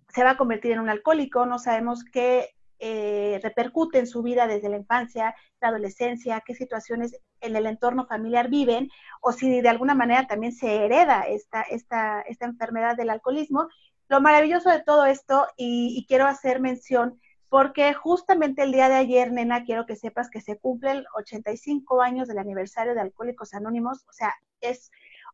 se 0.09 0.23
va 0.23 0.31
a 0.31 0.37
convertir 0.37 0.71
en 0.71 0.79
un 0.79 0.89
alcohólico, 0.89 1.45
no 1.45 1.57
sabemos 1.57 2.03
qué 2.03 2.49
eh, 2.83 3.39
repercute 3.43 3.99
en 3.99 4.07
su 4.07 4.23
vida 4.23 4.47
desde 4.47 4.67
la 4.67 4.77
infancia, 4.77 5.35
la 5.61 5.67
adolescencia, 5.67 6.41
qué 6.43 6.55
situaciones 6.55 7.15
en 7.39 7.55
el 7.55 7.67
entorno 7.67 8.07
familiar 8.07 8.49
viven, 8.49 8.89
o 9.21 9.31
si 9.31 9.61
de 9.61 9.69
alguna 9.69 9.93
manera 9.93 10.25
también 10.25 10.51
se 10.51 10.83
hereda 10.83 11.21
esta, 11.27 11.61
esta, 11.61 12.21
esta 12.21 12.45
enfermedad 12.45 12.97
del 12.97 13.11
alcoholismo. 13.11 13.67
Lo 14.09 14.19
maravilloso 14.19 14.71
de 14.71 14.81
todo 14.81 15.05
esto, 15.05 15.45
y, 15.57 16.05
quiero 16.07 16.25
hacer 16.25 16.59
mención, 16.59 17.21
porque 17.49 17.93
justamente 17.93 18.63
el 18.63 18.71
día 18.71 18.89
de 18.89 18.95
ayer, 18.95 19.31
nena, 19.31 19.63
quiero 19.63 19.85
que 19.85 19.95
sepas 19.95 20.31
que 20.31 20.41
se 20.41 20.57
cumplen 20.57 21.05
85 21.15 22.01
años 22.01 22.27
del 22.27 22.39
aniversario 22.39 22.95
de 22.95 23.01
Alcohólicos 23.01 23.53
Anónimos, 23.53 24.03
o 24.09 24.13
sea, 24.13 24.33
es 24.59 24.89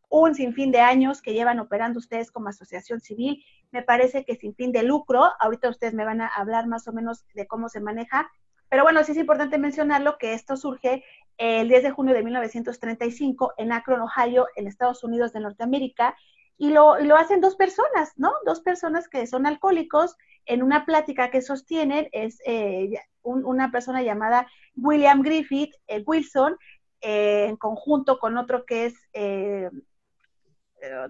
un 0.09 0.35
sinfín 0.35 0.71
de 0.71 0.81
años 0.81 1.21
que 1.21 1.33
llevan 1.33 1.59
operando 1.59 1.99
ustedes 1.99 2.29
como 2.29 2.49
asociación 2.49 2.99
civil. 2.99 3.41
Me 3.71 3.83
parece 3.83 4.25
que 4.25 4.35
sin 4.35 4.55
fin 4.55 4.71
de 4.71 4.83
lucro. 4.83 5.23
Ahorita 5.39 5.69
ustedes 5.69 5.93
me 5.93 6.05
van 6.05 6.21
a 6.21 6.27
hablar 6.27 6.67
más 6.67 6.87
o 6.87 6.93
menos 6.93 7.25
de 7.33 7.47
cómo 7.47 7.69
se 7.69 7.81
maneja. 7.81 8.29
Pero 8.69 8.83
bueno, 8.83 9.03
sí 9.03 9.11
es 9.13 9.17
importante 9.17 9.57
mencionarlo 9.57 10.17
que 10.17 10.33
esto 10.33 10.57
surge 10.57 11.03
el 11.37 11.69
10 11.69 11.83
de 11.83 11.91
junio 11.91 12.13
de 12.13 12.23
1935 12.23 13.53
en 13.57 13.71
Akron, 13.71 14.01
Ohio, 14.01 14.47
en 14.55 14.67
Estados 14.67 15.03
Unidos 15.03 15.33
de 15.33 15.41
Norteamérica. 15.41 16.15
Y 16.57 16.71
lo, 16.71 16.99
lo 16.99 17.15
hacen 17.15 17.39
dos 17.39 17.55
personas, 17.55 18.13
¿no? 18.15 18.33
Dos 18.45 18.61
personas 18.61 19.07
que 19.07 19.27
son 19.27 19.45
alcohólicos 19.45 20.15
en 20.45 20.63
una 20.63 20.85
plática 20.85 21.29
que 21.29 21.41
sostienen. 21.41 22.09
Es 22.11 22.39
eh, 22.45 22.89
una 23.21 23.71
persona 23.71 24.01
llamada 24.01 24.47
William 24.75 25.21
Griffith 25.21 25.73
eh, 25.87 26.03
Wilson, 26.05 26.57
eh, 27.01 27.45
en 27.49 27.57
conjunto 27.57 28.17
con 28.19 28.37
otro 28.37 28.65
que 28.65 28.85
es 28.85 28.95
eh, 29.13 29.69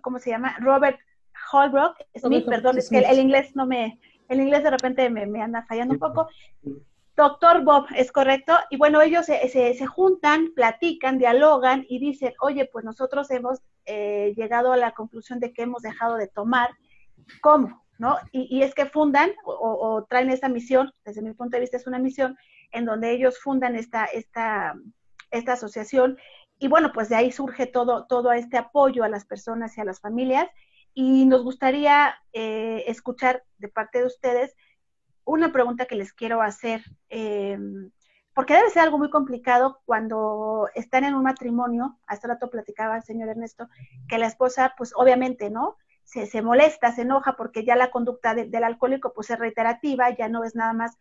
¿cómo 0.02 0.20
se 0.20 0.30
llama? 0.30 0.58
Robert 0.60 1.00
Holbrook 1.52 1.96
Smith, 2.16 2.46
perdón, 2.46 2.78
es 2.78 2.90
que 2.90 3.00
el, 3.00 3.20
inglés 3.20 3.56
no 3.56 3.66
me, 3.66 4.00
el 4.30 4.42
inglés 4.42 4.64
de 4.64 4.72
repente 4.72 5.10
me, 5.10 5.42
anda 5.42 5.66
fallando 5.68 5.94
un 5.94 6.00
poco. 6.00 6.30
Doctor 7.16 7.64
Bob, 7.64 7.88
es 7.96 8.12
correcto. 8.12 8.54
Y 8.70 8.78
bueno, 8.78 9.02
ellos 9.02 9.26
se, 9.26 9.48
se, 9.50 9.86
juntan, 9.88 10.54
platican, 10.54 11.18
dialogan 11.18 11.86
y 11.90 12.00
dicen, 12.00 12.34
oye, 12.42 12.70
pues 12.72 12.86
nosotros 12.86 13.32
hemos 13.32 13.60
eh, 13.86 14.34
llegado 14.38 14.72
a 14.72 14.78
la 14.78 14.92
conclusión 14.92 15.40
de 15.40 15.52
que 15.52 15.64
hemos 15.64 15.82
dejado 15.82 16.18
de 16.18 16.28
tomar. 16.28 16.70
¿Cómo? 17.42 17.84
¿No? 17.98 18.18
Y, 18.32 18.62
es 18.62 18.76
que 18.76 18.86
fundan 18.86 19.32
o, 19.44 20.06
traen 20.08 20.30
esta 20.30 20.50
misión, 20.50 20.94
desde 21.04 21.24
mi 21.24 21.34
punto 21.34 21.58
de 21.58 21.62
vista 21.62 21.78
es 21.78 21.88
una 21.88 21.98
misión, 21.98 22.38
en 22.72 22.86
donde 22.86 23.12
ellos 23.12 23.40
fundan 23.40 23.76
esta, 23.76 24.06
esta, 24.06 24.76
esta 25.32 25.54
asociación 25.54 26.18
y 26.60 26.68
bueno, 26.68 26.92
pues 26.92 27.10
de 27.10 27.16
ahí 27.16 27.32
surge 27.32 27.68
todo, 27.68 28.06
todo 28.08 28.32
este 28.32 28.58
apoyo 28.58 29.04
a 29.04 29.10
las 29.10 29.26
personas 29.26 29.78
y 29.78 29.82
a 29.82 29.86
las 29.86 30.00
familias. 30.00 30.48
Y 31.00 31.28
nos 31.28 31.44
gustaría 31.44 32.16
eh, 32.34 32.86
escuchar 32.88 33.44
de 33.60 33.68
parte 33.68 34.00
de 34.00 34.08
ustedes 34.08 34.56
una 35.26 35.52
pregunta 35.52 35.86
que 35.86 35.96
les 35.96 36.12
quiero 36.12 36.42
hacer, 36.42 36.82
em, 37.10 37.92
porque 38.34 38.56
debe 38.56 38.72
ser 38.72 38.82
algo 38.82 38.98
muy 38.98 39.12
complicado 39.12 39.80
cuando 39.86 40.68
están 40.74 41.04
en 41.04 41.14
un 41.14 41.22
matrimonio, 41.22 42.00
hace 42.08 42.26
rato 42.28 42.50
platicaba 42.50 42.96
el 42.96 43.04
señor 43.04 43.30
Ernesto, 43.30 43.70
que 44.10 44.18
la 44.18 44.26
esposa, 44.26 44.74
pues 44.76 44.92
obviamente, 44.96 45.52
¿no? 45.52 45.78
Se, 46.04 46.26
se 46.26 46.42
molesta, 46.42 46.92
se 46.92 47.04
enoja 47.04 47.36
porque 47.36 47.64
ya 47.64 47.76
la 47.76 47.92
conducta 47.92 48.34
del 48.34 48.64
alcohólico 48.64 49.14
pues 49.14 49.30
es 49.30 49.38
reiterativa, 49.38 50.10
ya 50.18 50.30
no 50.30 50.44
es 50.44 50.56
nada 50.56 50.74
más 50.74 50.98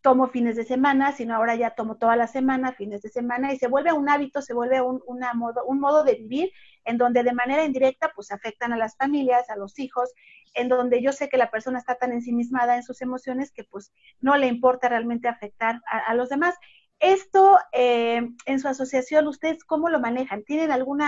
tomo 0.00 0.28
fines 0.28 0.56
de 0.56 0.64
semana, 0.64 1.12
sino 1.12 1.34
ahora 1.34 1.54
ya 1.56 1.70
tomo 1.70 1.96
toda 1.96 2.16
la 2.16 2.26
semana, 2.26 2.72
fines 2.72 3.02
de 3.02 3.08
semana, 3.08 3.52
y 3.52 3.58
se 3.58 3.66
vuelve 3.66 3.92
un 3.92 4.08
hábito, 4.08 4.40
se 4.40 4.54
vuelve 4.54 4.80
un, 4.80 5.02
una 5.06 5.34
modo, 5.34 5.64
un 5.64 5.80
modo 5.80 6.04
de 6.04 6.14
vivir 6.14 6.52
en 6.84 6.98
donde 6.98 7.22
de 7.22 7.32
manera 7.32 7.64
indirecta 7.64 8.12
pues 8.14 8.30
afectan 8.30 8.72
a 8.72 8.76
las 8.76 8.96
familias, 8.96 9.50
a 9.50 9.56
los 9.56 9.78
hijos, 9.78 10.12
en 10.54 10.68
donde 10.68 11.02
yo 11.02 11.12
sé 11.12 11.28
que 11.28 11.36
la 11.36 11.50
persona 11.50 11.78
está 11.78 11.96
tan 11.96 12.12
ensimismada 12.12 12.76
en 12.76 12.82
sus 12.82 13.02
emociones 13.02 13.52
que 13.52 13.64
pues 13.64 13.92
no 14.20 14.36
le 14.36 14.46
importa 14.46 14.88
realmente 14.88 15.28
afectar 15.28 15.82
a, 15.86 16.14
los 16.14 16.28
demás. 16.28 16.54
Esto 16.98 17.58
eh, 17.72 18.22
en 18.46 18.60
su 18.60 18.68
asociación, 18.68 19.26
¿ustedes 19.26 19.64
cómo 19.64 19.90
lo 19.90 20.00
manejan? 20.00 20.44
¿Tienen 20.44 20.70
algún 20.70 21.02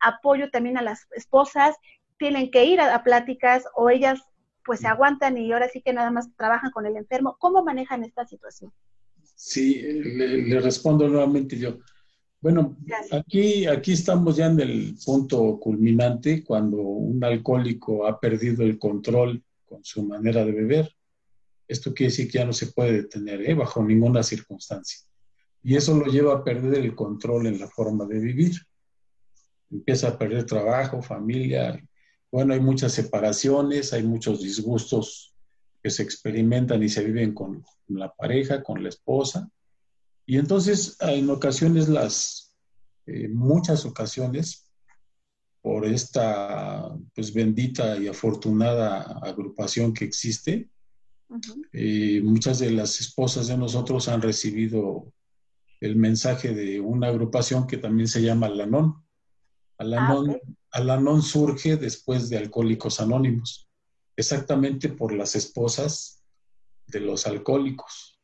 apoyo 0.00 0.50
también 0.50 0.78
a 0.78 0.82
las 0.82 1.06
esposas? 1.12 1.76
¿Tienen 2.18 2.50
que 2.50 2.64
ir 2.64 2.80
a 2.80 3.02
pláticas 3.02 3.64
o 3.74 3.90
ellas 3.90 4.22
pues 4.64 4.80
se 4.80 4.86
aguantan 4.86 5.36
y 5.38 5.52
ahora 5.52 5.68
sí 5.68 5.82
que 5.82 5.92
nada 5.92 6.10
más 6.10 6.34
trabajan 6.36 6.70
con 6.70 6.86
el 6.86 6.96
enfermo. 6.96 7.36
¿Cómo 7.38 7.62
manejan 7.62 8.02
esta 8.04 8.26
situación? 8.26 8.72
Sí, 9.34 9.82
le, 9.82 10.60
respondo 10.60 11.08
nuevamente 11.08 11.58
yo. 11.58 11.78
Bueno, 12.40 12.76
aquí, 13.10 13.66
aquí 13.66 13.92
estamos 13.92 14.36
ya 14.36 14.46
en 14.46 14.60
el 14.60 14.96
punto 15.04 15.58
culminante 15.58 16.44
cuando 16.44 16.76
un 16.78 17.22
alcohólico 17.24 18.06
ha 18.06 18.20
perdido 18.20 18.62
el 18.64 18.78
control 18.78 19.42
con 19.64 19.82
su 19.84 20.04
manera 20.04 20.44
de 20.44 20.52
beber. 20.52 20.94
Esto 21.66 21.94
quiere 21.94 22.10
decir 22.10 22.30
que 22.30 22.38
ya 22.38 22.44
no 22.44 22.52
se 22.52 22.66
puede 22.68 22.92
detener 22.92 23.48
¿eh? 23.48 23.54
bajo 23.54 23.82
ninguna 23.82 24.22
circunstancia. 24.22 25.00
Y 25.62 25.76
eso 25.76 25.96
lo 25.96 26.06
lleva 26.06 26.34
a 26.34 26.44
perder 26.44 26.84
el 26.84 26.94
control 26.94 27.46
en 27.46 27.58
la 27.58 27.68
forma 27.68 28.04
de 28.04 28.18
vivir. 28.18 28.52
Empieza 29.70 30.08
a 30.08 30.18
perder 30.18 30.44
trabajo, 30.44 31.00
familia, 31.00 31.82
bueno, 32.34 32.52
hay 32.52 32.58
muchas 32.58 32.90
separaciones, 32.90 33.92
hay 33.92 34.02
muchos 34.02 34.42
disgustos 34.42 35.32
que 35.80 35.88
se 35.88 36.02
experimentan 36.02 36.82
y 36.82 36.88
se 36.88 37.04
viven 37.04 37.32
con 37.32 37.64
la 37.86 38.12
pareja, 38.12 38.60
con 38.60 38.82
la 38.82 38.88
esposa. 38.88 39.48
Y 40.26 40.38
entonces, 40.38 40.96
en 40.98 41.30
ocasiones, 41.30 41.88
las, 41.88 42.52
eh, 43.06 43.28
muchas 43.28 43.86
ocasiones, 43.86 44.68
por 45.62 45.86
esta 45.86 46.92
pues 47.14 47.32
bendita 47.32 47.96
y 47.98 48.08
afortunada 48.08 49.02
agrupación 49.22 49.94
que 49.94 50.04
existe, 50.04 50.68
eh, 51.72 52.20
muchas 52.20 52.58
de 52.58 52.72
las 52.72 52.98
esposas 52.98 53.46
de 53.46 53.56
nosotros 53.56 54.08
han 54.08 54.20
recibido 54.20 55.06
el 55.80 55.94
mensaje 55.94 56.52
de 56.52 56.80
una 56.80 57.06
agrupación 57.06 57.68
que 57.68 57.76
también 57.76 58.08
se 58.08 58.22
llama 58.22 58.48
Lanón. 58.48 59.03
Alanon, 59.78 60.38
ah, 60.72 61.20
surge 61.22 61.76
después 61.76 62.28
de 62.28 62.38
Alcohólicos 62.38 63.00
Anónimos, 63.00 63.68
exactamente 64.16 64.88
por 64.88 65.12
las 65.12 65.34
esposas 65.36 66.22
de 66.86 67.00
los 67.00 67.26
alcohólicos. 67.26 68.20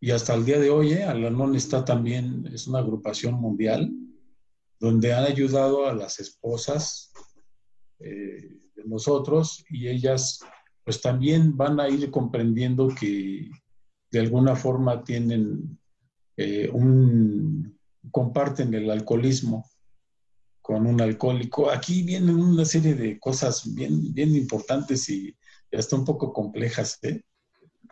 Y 0.00 0.10
hasta 0.10 0.34
el 0.34 0.44
día 0.44 0.58
de 0.58 0.70
hoy, 0.70 0.92
eh, 0.92 1.04
Alanon 1.04 1.56
está 1.56 1.84
también, 1.84 2.46
es 2.52 2.66
una 2.66 2.80
agrupación 2.80 3.34
mundial 3.34 3.90
donde 4.78 5.14
han 5.14 5.24
ayudado 5.24 5.86
a 5.86 5.94
las 5.94 6.20
esposas 6.20 7.12
eh, 7.98 8.58
de 8.74 8.84
nosotros 8.84 9.64
y 9.70 9.88
ellas 9.88 10.40
pues 10.84 11.00
también 11.00 11.56
van 11.56 11.80
a 11.80 11.88
ir 11.88 12.10
comprendiendo 12.10 12.88
que 12.88 13.50
de 14.10 14.20
alguna 14.20 14.54
forma 14.54 15.02
tienen 15.02 15.80
eh, 16.36 16.70
un, 16.72 17.76
comparten 18.10 18.72
el 18.74 18.90
alcoholismo 18.90 19.66
con 20.66 20.84
un 20.84 21.00
alcohólico. 21.00 21.70
Aquí 21.70 22.02
vienen 22.02 22.34
una 22.34 22.64
serie 22.64 22.96
de 22.96 23.20
cosas 23.20 23.72
bien, 23.72 24.12
bien 24.12 24.34
importantes 24.34 25.08
y 25.08 25.32
hasta 25.70 25.94
un 25.94 26.04
poco 26.04 26.32
complejas. 26.32 26.98
¿eh? 27.02 27.22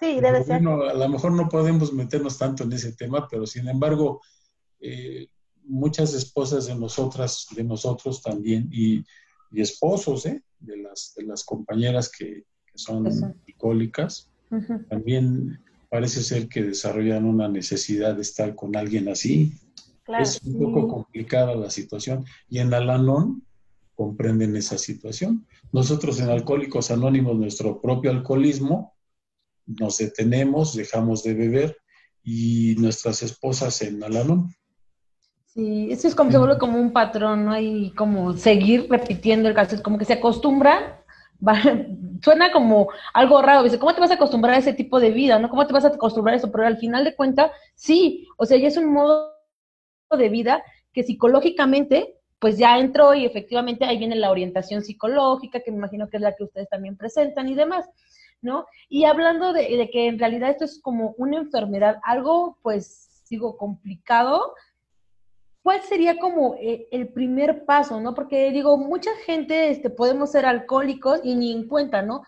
Sí, 0.00 0.20
debe 0.20 0.42
ser. 0.42 0.56
a 0.66 0.94
lo 0.94 1.08
mejor 1.08 1.30
no 1.30 1.48
podemos 1.48 1.92
meternos 1.92 2.36
tanto 2.36 2.64
en 2.64 2.72
ese 2.72 2.90
tema, 2.90 3.28
pero 3.30 3.46
sin 3.46 3.68
embargo, 3.68 4.22
eh, 4.80 5.28
muchas 5.62 6.14
esposas 6.14 6.66
de 6.66 6.74
nosotras, 6.74 7.46
de 7.54 7.62
nosotros 7.62 8.20
también, 8.20 8.68
y, 8.72 9.04
esposos 9.52 10.26
¿eh? 10.26 10.42
de, 10.58 10.76
las, 10.78 11.14
de 11.16 11.22
las 11.22 11.44
compañeras 11.44 12.10
que, 12.10 12.42
son 12.74 13.06
alcohólicas, 13.06 14.32
también 14.88 15.60
parece 15.88 16.24
ser 16.24 16.48
que 16.48 16.60
desarrollan 16.64 17.24
una 17.24 17.46
necesidad 17.46 18.16
de 18.16 18.22
estar 18.22 18.56
con 18.56 18.74
alguien 18.74 19.08
así. 19.08 19.52
Es 20.20 20.40
un 20.42 20.58
poco 20.58 20.88
complicada 20.88 21.54
la 21.54 21.70
situación. 21.70 22.24
Y 22.48 22.58
en 22.58 22.74
Alanón 22.74 23.42
comprenden 23.94 24.56
esa 24.56 24.78
situación. 24.78 25.46
Nosotros 25.72 26.20
en 26.20 26.30
Alcohólicos 26.30 26.90
Anónimos, 26.90 27.36
nuestro 27.36 27.80
propio 27.80 28.10
alcoholismo, 28.10 28.94
nos 29.66 29.98
detenemos, 29.98 30.74
dejamos 30.74 31.22
de 31.22 31.34
beber 31.34 31.76
y 32.22 32.74
nuestras 32.78 33.22
esposas 33.22 33.80
en 33.82 34.02
Alanón. 34.02 34.54
Sí, 35.46 35.88
eso 35.90 36.08
es 36.08 36.14
como 36.14 36.32
se 36.32 36.38
vuelve 36.38 36.58
como 36.58 36.80
un 36.80 36.92
patrón, 36.92 37.44
¿no? 37.44 37.52
hay 37.52 37.92
como 37.92 38.32
seguir 38.32 38.88
repitiendo 38.90 39.48
el 39.48 39.54
caso, 39.54 39.76
es 39.76 39.82
como 39.82 39.98
que 39.98 40.04
se 40.04 40.14
acostumbra 40.14 41.04
suena 42.22 42.52
como 42.52 42.88
algo 43.12 43.42
raro, 43.42 43.62
dice, 43.62 43.78
¿cómo 43.78 43.94
te 43.94 44.00
vas 44.00 44.10
a 44.10 44.14
acostumbrar 44.14 44.54
a 44.54 44.58
ese 44.58 44.72
tipo 44.72 45.00
de 45.00 45.10
vida? 45.10 45.38
¿no? 45.38 45.50
¿Cómo 45.50 45.66
te 45.66 45.72
vas 45.72 45.84
a 45.84 45.88
acostumbrar 45.88 46.34
a 46.34 46.38
eso? 46.38 46.50
Pero 46.50 46.66
al 46.66 46.78
final 46.78 47.04
de 47.04 47.14
cuentas, 47.14 47.50
sí, 47.74 48.26
o 48.36 48.46
sea, 48.46 48.56
ya 48.56 48.68
es 48.68 48.76
un 48.76 48.92
modo 48.92 49.33
de 50.16 50.28
vida 50.28 50.64
que 50.92 51.02
psicológicamente, 51.02 52.16
pues 52.38 52.58
ya 52.58 52.78
entró 52.78 53.14
y 53.14 53.24
efectivamente 53.24 53.84
ahí 53.84 53.98
viene 53.98 54.16
la 54.16 54.30
orientación 54.30 54.82
psicológica, 54.82 55.60
que 55.60 55.70
me 55.70 55.78
imagino 55.78 56.08
que 56.08 56.18
es 56.18 56.22
la 56.22 56.34
que 56.34 56.44
ustedes 56.44 56.68
también 56.68 56.96
presentan 56.96 57.48
y 57.48 57.54
demás, 57.54 57.88
¿no? 58.42 58.66
Y 58.88 59.04
hablando 59.04 59.52
de, 59.52 59.76
de 59.76 59.90
que 59.90 60.06
en 60.06 60.18
realidad 60.18 60.50
esto 60.50 60.64
es 60.64 60.80
como 60.80 61.14
una 61.16 61.38
enfermedad, 61.38 61.98
algo, 62.04 62.58
pues, 62.62 63.24
digo, 63.30 63.56
complicado, 63.56 64.54
¿cuál 65.64 65.82
sería 65.82 66.18
como 66.18 66.54
eh, 66.56 66.86
el 66.92 67.08
primer 67.08 67.64
paso, 67.64 67.98
no? 68.00 68.14
Porque 68.14 68.50
digo, 68.52 68.76
mucha 68.76 69.10
gente 69.24 69.70
este, 69.70 69.88
podemos 69.90 70.30
ser 70.30 70.44
alcohólicos 70.44 71.20
y 71.24 71.34
ni 71.34 71.52
en 71.52 71.66
cuenta, 71.66 72.02
¿no? 72.02 72.22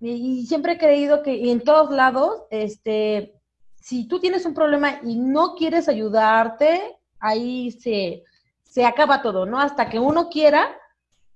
Y, 0.00 0.44
siempre 0.46 0.72
he 0.72 0.78
creído 0.78 1.22
que 1.22 1.50
en 1.50 1.60
todos 1.60 1.90
lados, 1.90 2.42
este, 2.50 3.34
si 3.80 4.08
tú 4.08 4.18
tienes 4.20 4.44
un 4.44 4.52
problema 4.52 5.00
y 5.04 5.16
no 5.16 5.54
quieres 5.54 5.88
ayudarte, 5.88 6.98
ahí 7.20 7.72
se, 7.72 8.24
se 8.62 8.84
acaba 8.84 9.22
todo, 9.22 9.46
¿no? 9.46 9.58
Hasta 9.58 9.88
que 9.88 9.98
uno 9.98 10.28
quiera, 10.28 10.76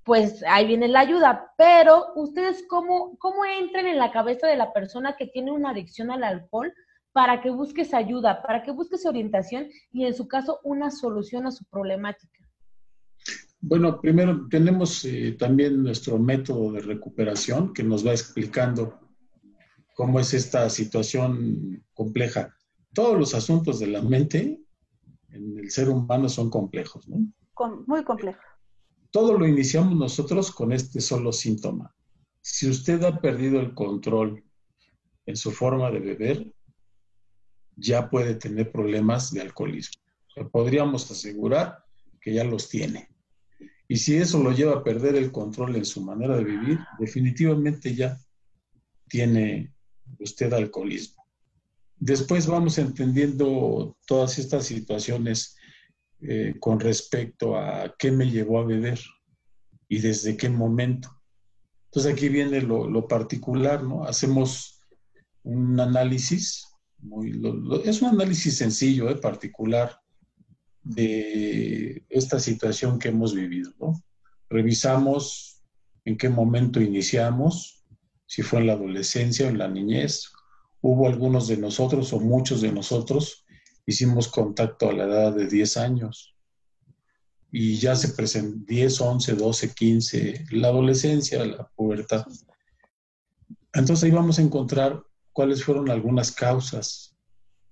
pues 0.05 0.43
ahí 0.49 0.67
viene 0.67 0.89
la 0.89 1.01
ayuda. 1.01 1.53
Pero 1.57 2.13
ustedes, 2.15 2.65
¿cómo, 2.69 3.17
cómo 3.19 3.45
entran 3.45 3.87
en 3.87 3.99
la 3.99 4.13
cabeza 4.13 4.47
de 4.47 4.57
la 4.57 4.73
persona 4.73 5.17
que 5.17 5.27
tiene 5.27 5.53
una 5.53 5.71
adicción 5.71 6.11
al 6.11 6.25
alcohol? 6.25 6.73
para 7.13 7.41
que 7.41 7.51
busques 7.51 7.93
ayuda, 7.93 8.43
para 8.43 8.63
que 8.63 8.71
busques 8.71 9.05
orientación 9.07 9.69
y 9.93 10.05
en 10.05 10.15
su 10.15 10.29
caso 10.29 10.61
una 10.63 10.91
solución 10.91 11.47
a 11.47 11.51
su 11.51 11.65
problemática? 11.65 12.39
Bueno, 13.61 14.01
primero 14.01 14.49
tenemos 14.49 15.05
eh, 15.05 15.37
también 15.39 15.83
nuestro 15.83 16.19
método 16.19 16.73
de 16.73 16.81
recuperación 16.81 17.75
que 17.75 17.83
nos 17.83 18.07
va 18.07 18.13
explicando 18.13 18.99
cómo 19.95 20.19
es 20.19 20.33
esta 20.33 20.71
situación 20.71 21.85
compleja. 21.93 22.55
Todos 22.95 23.19
los 23.19 23.35
asuntos 23.35 23.79
de 23.79 23.89
la 23.89 24.01
mente 24.01 24.60
en 25.33 25.59
el 25.59 25.71
ser 25.71 25.89
humano 25.89 26.29
son 26.29 26.51
complejos, 26.51 27.09
¿no? 27.09 27.19
muy 27.87 28.05
complejos. 28.05 28.43
Todo 29.11 29.37
lo 29.37 29.47
iniciamos 29.47 29.97
nosotros 29.97 30.51
con 30.51 30.73
este 30.73 31.01
solo 31.01 31.33
síntoma. 31.33 31.95
Si 32.41 32.69
usted 32.69 33.03
ha 33.03 33.21
perdido 33.21 33.61
el 33.61 33.75
control 33.75 34.43
en 35.27 35.37
su 35.37 35.51
forma 35.51 35.91
de 35.91 36.01
beber, 36.01 36.55
ya 37.77 38.09
puede 38.09 38.35
tener 38.35 38.71
problemas 38.71 39.33
de 39.33 39.43
alcoholismo. 39.43 40.01
podríamos 40.53 41.11
asegurar 41.11 41.85
que 42.21 42.33
ya 42.35 42.45
los 42.45 42.69
tiene. 42.69 43.09
Y 43.89 43.97
si 43.97 44.17
eso 44.17 44.43
lo 44.43 44.53
lleva 44.53 44.77
a 44.77 44.85
perder 44.85 45.17
el 45.17 45.33
control 45.33 45.77
en 45.77 45.85
su 45.85 46.03
manera 46.03 46.37
de 46.37 46.45
vivir, 46.45 46.79
definitivamente 46.99 47.95
ya 47.95 48.19
tiene 49.09 49.75
usted 50.19 50.53
alcoholismo. 50.53 51.20
Después 52.01 52.47
vamos 52.47 52.79
entendiendo 52.79 53.97
todas 54.07 54.39
estas 54.39 54.67
situaciones 54.67 55.57
eh, 56.21 56.57
con 56.59 56.81
respecto 56.81 57.57
a 57.57 57.95
qué 57.97 58.11
me 58.11 58.29
llevó 58.29 58.59
a 58.59 58.65
beber 58.65 58.99
y 59.89 60.01
desde 60.01 60.37
qué 60.37 60.49
momento. 60.49 61.09
Entonces 61.87 62.13
aquí 62.13 62.29
viene 62.29 62.61
lo, 62.61 62.89
lo 62.89 63.07
particular, 63.07 63.85
¿no? 63.85 64.05
Hacemos 64.05 64.81
un 65.43 65.79
análisis 65.79 66.71
es 67.85 68.03
un 68.03 68.09
análisis 68.09 68.57
sencillo, 68.57 69.09
eh, 69.09 69.17
particular 69.17 69.99
de 70.83 72.05
esta 72.09 72.39
situación 72.39 72.99
que 72.99 73.09
hemos 73.09 73.35
vivido. 73.35 73.73
Revisamos 74.49 75.63
en 76.05 76.17
qué 76.17 76.29
momento 76.29 76.81
iniciamos, 76.81 77.85
si 78.27 78.43
fue 78.43 78.61
en 78.61 78.67
la 78.67 78.75
adolescencia 78.75 79.47
o 79.47 79.49
en 79.49 79.59
la 79.59 79.69
niñez. 79.69 80.31
Hubo 80.83 81.07
algunos 81.07 81.49
de 81.49 81.57
nosotros 81.57 82.13
o 82.13 82.21
muchos 82.21 82.61
de 82.61 82.73
nosotros 82.73 83.45
hicimos 83.87 84.29
contacto 84.29 84.89
a 84.89 84.93
la 84.93 85.05
edad 85.05 85.35
de 85.35 85.47
10 85.47 85.77
años 85.77 86.35
y 87.53 87.77
ya 87.79 87.97
se 87.97 88.11
presentó 88.11 88.65
10, 88.67 89.01
11, 89.01 89.35
12, 89.35 89.75
15, 89.75 90.45
la 90.53 90.69
adolescencia, 90.69 91.45
la 91.45 91.69
pubertad. 91.75 92.25
Entonces 93.73 94.05
ahí 94.05 94.11
vamos 94.11 94.39
a 94.39 94.43
encontrar 94.43 95.03
cuáles 95.33 95.65
fueron 95.65 95.91
algunas 95.91 96.33
causas 96.33 97.17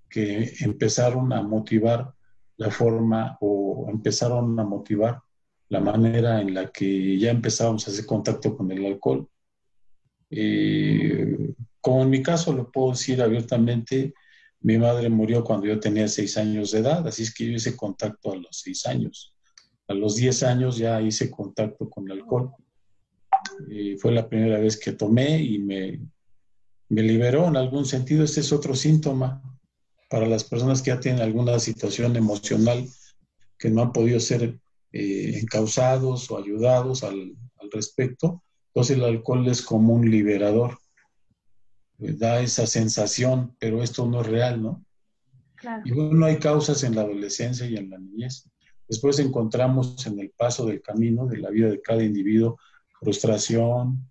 que 0.09 0.53
empezaron 0.59 1.31
a 1.33 1.41
motivar 1.41 2.13
la 2.57 2.71
forma 2.71 3.37
o 3.39 3.87
empezaron 3.89 4.59
a 4.59 4.63
motivar 4.63 5.21
la 5.69 5.79
manera 5.79 6.41
en 6.41 6.53
la 6.53 6.71
que 6.71 7.17
ya 7.17 7.31
empezábamos 7.31 7.87
a 7.87 7.91
hacer 7.91 8.05
contacto 8.05 8.57
con 8.57 8.71
el 8.71 8.85
alcohol. 8.85 9.29
Eh, 10.29 11.53
como 11.81 12.03
en 12.03 12.09
mi 12.09 12.21
caso 12.21 12.53
lo 12.53 12.71
puedo 12.71 12.91
decir 12.91 13.21
abiertamente, 13.21 14.13
mi 14.61 14.77
madre 14.77 15.09
murió 15.09 15.43
cuando 15.43 15.67
yo 15.67 15.79
tenía 15.79 16.07
seis 16.07 16.37
años 16.37 16.71
de 16.71 16.79
edad, 16.79 17.07
así 17.07 17.23
es 17.23 17.33
que 17.33 17.45
yo 17.45 17.53
hice 17.53 17.75
contacto 17.75 18.33
a 18.33 18.35
los 18.35 18.49
seis 18.51 18.85
años. 18.85 19.33
A 19.87 19.93
los 19.93 20.15
diez 20.15 20.43
años 20.43 20.77
ya 20.77 21.01
hice 21.01 21.31
contacto 21.31 21.89
con 21.89 22.05
el 22.05 22.19
alcohol. 22.19 22.51
Eh, 23.71 23.97
fue 23.99 24.11
la 24.11 24.27
primera 24.27 24.59
vez 24.59 24.77
que 24.77 24.91
tomé 24.91 25.41
y 25.41 25.59
me 25.59 25.99
me 26.89 27.03
liberó 27.03 27.47
en 27.47 27.55
algún 27.55 27.85
sentido. 27.85 28.23
Este 28.23 28.41
es 28.41 28.51
otro 28.51 28.75
síntoma 28.75 29.41
para 30.09 30.25
las 30.25 30.43
personas 30.43 30.81
que 30.81 30.89
ya 30.89 30.99
tienen 30.99 31.21
alguna 31.21 31.59
situación 31.59 32.15
emocional 32.15 32.87
que 33.57 33.69
no 33.69 33.83
han 33.83 33.93
podido 33.93 34.19
ser 34.19 34.59
eh, 34.91 35.39
encausados 35.41 36.29
o 36.31 36.37
ayudados 36.37 37.03
al, 37.03 37.35
respecto. 37.71 38.41
Entonces 38.69 38.97
el 38.97 39.03
alcohol 39.03 39.47
es 39.47 39.61
como 39.61 39.93
un 39.93 40.09
liberador. 40.09 40.79
Da 41.99 42.39
esa 42.39 42.65
sensación, 42.65 43.55
pero 43.59 43.83
esto 43.83 44.05
no 44.07 44.21
es 44.21 44.27
real, 44.27 44.61
¿no? 44.61 44.85
Y 45.83 45.91
bueno, 45.91 46.25
hay 46.25 46.37
causas 46.37 46.83
en 46.83 46.95
la 46.95 47.01
adolescencia 47.01 47.67
y 47.67 47.75
en 47.75 47.89
la 47.89 47.97
niñez. 47.97 48.49
Después 48.87 49.19
encontramos 49.19 50.07
en 50.07 50.19
el 50.19 50.31
paso 50.31 50.65
del 50.65 50.81
camino 50.81 51.27
de 51.27 51.37
la 51.37 51.49
vida 51.49 51.69
de 51.69 51.81
cada 51.81 52.03
individuo 52.03 52.57
frustración, 52.99 54.09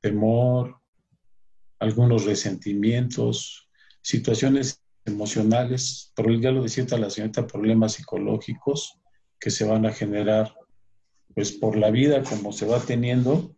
temor, 0.00 0.80
algunos 1.78 2.24
resentimientos, 2.24 3.68
situaciones 4.02 4.82
emocionales, 5.04 6.12
pero 6.14 6.32
ya 6.34 6.50
lo 6.50 6.62
decía 6.62 6.84
la 6.98 7.10
señorita, 7.10 7.46
problemas 7.46 7.94
psicológicos 7.94 8.98
que 9.40 9.50
se 9.50 9.64
van 9.64 9.86
a 9.86 9.92
generar 9.92 10.54
pues 11.34 11.52
por 11.52 11.76
la 11.76 11.90
vida 11.90 12.22
como 12.22 12.52
se 12.52 12.66
va 12.66 12.80
teniendo. 12.80 13.54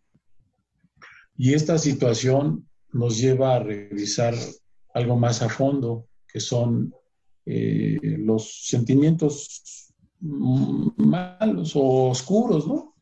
Y 1.36 1.54
esta 1.54 1.78
situación 1.78 2.68
nos 2.92 3.18
lleva 3.18 3.56
a 3.56 3.60
revisar 3.60 4.34
algo 4.94 5.16
más 5.16 5.42
a 5.42 5.48
fondo, 5.48 6.06
que 6.26 6.40
son 6.40 6.94
eh, 7.46 7.98
los 8.02 8.66
sentimientos 8.66 9.94
malos 10.20 11.74
o 11.76 12.10
oscuros, 12.10 12.66
¿no? 12.66 12.94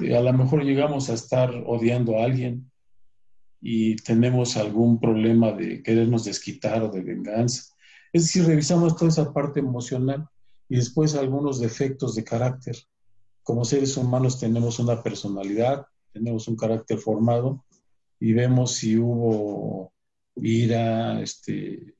a 0.00 0.20
lo 0.20 0.32
mejor 0.32 0.64
llegamos 0.64 1.08
a 1.08 1.14
estar 1.14 1.50
odiando 1.66 2.18
a 2.18 2.24
alguien, 2.24 2.70
y 3.60 3.96
tenemos 3.96 4.56
algún 4.56 5.00
problema 5.00 5.50
de 5.50 5.82
querernos 5.82 6.24
desquitar 6.24 6.84
o 6.84 6.88
de 6.88 7.00
venganza. 7.00 7.74
Es 8.12 8.22
decir, 8.22 8.46
revisamos 8.46 8.96
toda 8.96 9.10
esa 9.10 9.32
parte 9.32 9.58
emocional 9.58 10.28
y 10.68 10.76
después 10.76 11.16
algunos 11.16 11.58
defectos 11.58 12.14
de 12.14 12.22
carácter. 12.22 12.76
Como 13.42 13.64
seres 13.64 13.96
humanos 13.96 14.38
tenemos 14.38 14.78
una 14.78 15.02
personalidad, 15.02 15.84
tenemos 16.12 16.46
un 16.46 16.56
carácter 16.56 16.98
formado 16.98 17.64
y 18.20 18.32
vemos 18.32 18.72
si 18.72 18.96
hubo 18.98 19.92
ira, 20.36 21.20
este, 21.22 21.96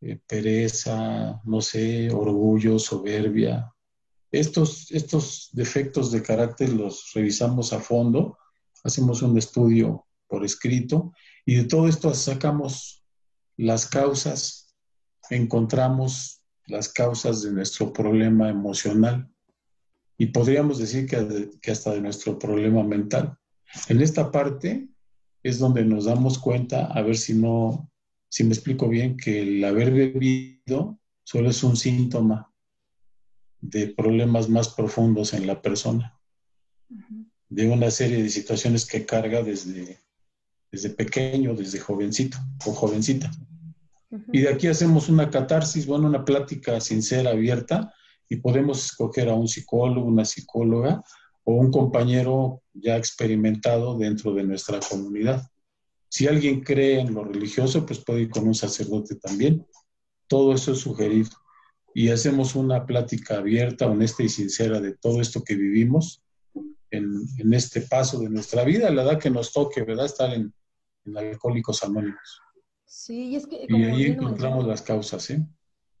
eh, 0.00 0.18
pereza, 0.26 1.40
no 1.44 1.60
sé, 1.60 2.10
orgullo, 2.10 2.78
soberbia. 2.78 3.72
Estos, 4.30 4.90
estos 4.90 5.48
defectos 5.52 6.10
de 6.10 6.22
carácter 6.22 6.70
los 6.70 7.12
revisamos 7.14 7.72
a 7.72 7.80
fondo, 7.80 8.36
hacemos 8.82 9.22
un 9.22 9.38
estudio 9.38 10.06
por 10.26 10.44
escrito, 10.44 11.12
y 11.46 11.56
de 11.56 11.64
todo 11.64 11.88
esto 11.88 12.12
sacamos 12.14 13.04
las 13.56 13.86
causas, 13.86 14.74
encontramos 15.30 16.42
las 16.66 16.88
causas 16.88 17.42
de 17.42 17.52
nuestro 17.52 17.92
problema 17.92 18.48
emocional 18.48 19.30
y 20.16 20.26
podríamos 20.26 20.78
decir 20.78 21.06
que, 21.06 21.50
que 21.60 21.70
hasta 21.70 21.92
de 21.92 22.00
nuestro 22.00 22.38
problema 22.38 22.82
mental. 22.82 23.36
En 23.88 24.00
esta 24.00 24.30
parte 24.30 24.88
es 25.44 25.58
donde 25.58 25.84
nos 25.84 26.06
damos 26.06 26.38
cuenta, 26.38 26.86
a 26.86 27.02
ver 27.02 27.16
si 27.16 27.34
no, 27.34 27.92
si 28.30 28.44
me 28.44 28.54
explico 28.54 28.88
bien, 28.88 29.16
que 29.16 29.42
el 29.42 29.64
haber 29.64 29.92
bebido 29.92 30.98
solo 31.22 31.50
es 31.50 31.62
un 31.62 31.76
síntoma 31.76 32.50
de 33.60 33.88
problemas 33.88 34.48
más 34.48 34.70
profundos 34.70 35.34
en 35.34 35.46
la 35.46 35.60
persona, 35.60 36.18
de 37.50 37.68
una 37.68 37.90
serie 37.90 38.22
de 38.22 38.30
situaciones 38.30 38.86
que 38.86 39.04
carga 39.04 39.42
desde, 39.42 39.98
desde 40.72 40.90
pequeño, 40.90 41.54
desde 41.54 41.78
jovencito 41.78 42.38
o 42.64 42.72
jovencita. 42.72 43.30
Y 44.32 44.40
de 44.40 44.48
aquí 44.48 44.68
hacemos 44.68 45.10
una 45.10 45.30
catarsis, 45.30 45.86
bueno, 45.86 46.06
una 46.06 46.24
plática 46.24 46.80
sincera, 46.80 47.30
abierta, 47.30 47.92
y 48.30 48.36
podemos 48.36 48.82
escoger 48.82 49.28
a 49.28 49.34
un 49.34 49.48
psicólogo, 49.48 50.06
una 50.06 50.24
psicóloga 50.24 51.02
o 51.44 51.54
un 51.54 51.70
compañero 51.70 52.62
ya 52.72 52.96
experimentado 52.96 53.96
dentro 53.96 54.34
de 54.34 54.44
nuestra 54.44 54.80
comunidad. 54.80 55.46
Si 56.08 56.26
alguien 56.26 56.60
cree 56.62 57.00
en 57.00 57.14
lo 57.14 57.24
religioso, 57.24 57.84
pues 57.84 58.02
puede 58.04 58.22
ir 58.22 58.30
con 58.30 58.46
un 58.46 58.54
sacerdote 58.54 59.16
también. 59.16 59.66
Todo 60.26 60.54
eso 60.54 60.72
es 60.72 60.78
sugerido. 60.78 61.30
Y 61.94 62.08
hacemos 62.08 62.54
una 62.54 62.86
plática 62.86 63.38
abierta, 63.38 63.86
honesta 63.86 64.22
y 64.22 64.28
sincera 64.28 64.80
de 64.80 64.96
todo 64.96 65.20
esto 65.20 65.44
que 65.44 65.54
vivimos 65.54 66.22
en, 66.90 67.52
este 67.52 67.82
paso 67.82 68.18
de 68.20 68.30
nuestra 68.30 68.64
vida, 68.64 68.90
la 68.90 69.02
edad 69.02 69.18
que 69.18 69.30
nos 69.30 69.52
toque, 69.52 69.82
¿verdad? 69.82 70.06
Estar 70.06 70.32
en, 70.32 70.52
en 71.04 71.16
Alcohólicos 71.16 71.82
Anónimos. 71.82 72.40
Sí, 72.84 73.30
y 73.30 73.36
es 73.36 73.46
que... 73.46 73.66
y 73.68 73.82
ahí 73.82 74.04
encontramos 74.06 74.66
las 74.66 74.82
causas, 74.82 75.22
¿sí? 75.22 75.38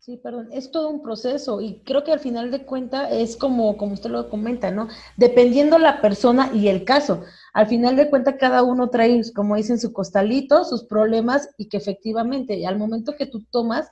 Sí, 0.04 0.18
perdón, 0.18 0.50
es 0.52 0.70
todo 0.70 0.90
un 0.90 1.00
proceso 1.00 1.62
y 1.62 1.80
creo 1.82 2.04
que 2.04 2.12
al 2.12 2.20
final 2.20 2.50
de 2.50 2.66
cuentas 2.66 3.10
es 3.10 3.38
como, 3.38 3.78
como 3.78 3.94
usted 3.94 4.10
lo 4.10 4.28
comenta, 4.28 4.70
¿no? 4.70 4.88
Dependiendo 5.16 5.78
la 5.78 6.02
persona 6.02 6.50
y 6.52 6.68
el 6.68 6.84
caso. 6.84 7.22
Al 7.54 7.68
final 7.68 7.96
de 7.96 8.10
cuentas 8.10 8.34
cada 8.38 8.62
uno 8.62 8.90
trae, 8.90 9.22
como 9.34 9.56
dicen, 9.56 9.80
su 9.80 9.94
costalito, 9.94 10.62
sus 10.66 10.84
problemas 10.84 11.48
y 11.56 11.70
que 11.70 11.78
efectivamente 11.78 12.66
al 12.66 12.76
momento 12.76 13.16
que 13.16 13.24
tú 13.24 13.46
tomas, 13.50 13.90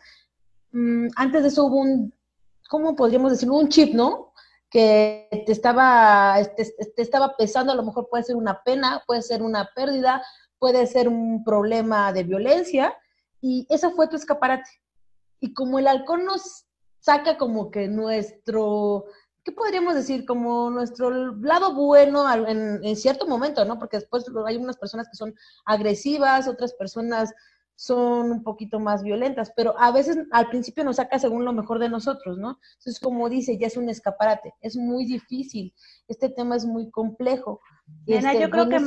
mm, 0.73 1.07
antes 1.17 1.45
de 1.45 1.49
eso 1.49 1.65
hubo 1.65 1.81
un, 1.81 2.13
¿cómo 2.69 2.95
podríamos 2.95 3.33
decir? 3.33 3.51
Un 3.51 3.71
chip, 3.71 3.95
¿no? 3.95 4.35
Que 4.69 5.31
te 5.47 5.53
estaba, 5.53 6.37
te, 6.59 6.65
te 6.95 7.01
estaba 7.01 7.37
pesando, 7.39 7.73
a 7.73 7.77
lo 7.77 7.85
mejor 7.85 8.11
puede 8.11 8.25
ser 8.25 8.37
una 8.37 8.63
pena, 8.63 9.03
puede 9.07 9.23
ser 9.23 9.43
una 9.43 9.71
pérdida, 9.75 10.23
puede 10.59 10.87
ser 10.87 11.09
un 11.09 11.43
problema 11.43 12.13
de 12.13 12.25
violencia 12.25 12.95
y 13.41 13.67
ese 13.71 13.89
fue 13.93 14.09
tu 14.09 14.17
escaparate 14.17 14.82
y 15.43 15.53
como 15.55 15.81
el 15.81 15.89
alcohol 15.89 16.25
nos 16.25 16.67
saca 17.01 17.37
como 17.37 17.73
que 17.73 17.89
nuestro, 17.89 19.07
¿qué 19.43 19.51
podríamos 19.51 19.97
decir? 19.97 20.25
Como 20.25 20.71
nuestro 20.71 21.35
lado 21.35 21.75
bueno 21.75 22.25
en, 22.47 22.97
cierto 22.97 23.27
momento, 23.27 23.65
¿no? 23.65 23.77
Porque 23.77 23.97
después 23.97 24.25
hay 24.47 24.57
unas 24.57 24.77
personas 24.77 25.09
que 25.11 25.17
son 25.17 25.35
agresivas, 25.65 26.47
otras 26.47 26.75
personas 26.75 27.35
son 27.75 28.31
un 28.31 28.45
poquito 28.45 28.79
más 28.79 29.03
violentas, 29.03 29.53
pero 29.57 29.75
a 29.81 29.91
veces 29.91 30.17
al 30.31 30.49
principio 30.49 30.85
nos 30.85 30.97
saca 30.97 31.19
según 31.19 31.45
lo 31.45 31.53
mejor 31.53 31.81
de 31.81 31.89
nosotros, 31.89 32.39
¿no? 32.39 32.61
Entonces, 32.79 33.01
como 33.01 33.29
dice, 33.29 33.59
ya 33.59 33.67
es 33.67 33.77
un 33.77 33.89
escaparate, 33.89 34.55
es 34.61 34.77
muy 34.77 35.07
difícil, 35.07 35.75
este 36.07 36.29
tema 36.29 36.55
es 36.55 36.65
muy 36.65 36.89
complejo. 36.93 37.61
Este, 38.07 38.41
yo 38.41 38.49
creo 38.49 38.69
que 38.69 38.79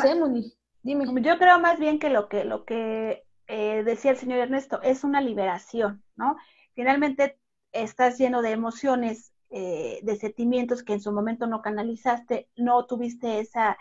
dime. 0.84 1.22
Yo 1.22 1.38
creo 1.38 1.60
más 1.60 1.80
bien 1.80 2.00
que 2.00 2.10
lo 2.10 2.30
que 2.30 2.46
lo 2.46 2.63
que 2.63 3.24
eh, 3.47 3.84
decía 3.84 4.12
el 4.12 4.17
señor 4.17 4.39
Ernesto, 4.39 4.81
es 4.81 5.03
una 5.03 5.21
liberación, 5.21 6.03
¿no? 6.15 6.38
Finalmente 6.73 7.38
estás 7.71 8.17
lleno 8.17 8.41
de 8.41 8.51
emociones, 8.51 9.34
eh, 9.49 9.99
de 10.03 10.15
sentimientos 10.15 10.84
que 10.84 10.93
en 10.93 11.01
su 11.01 11.12
momento 11.12 11.47
no 11.47 11.62
canalizaste, 11.62 12.49
no 12.55 12.86
tuviste 12.86 13.39
esa, 13.39 13.77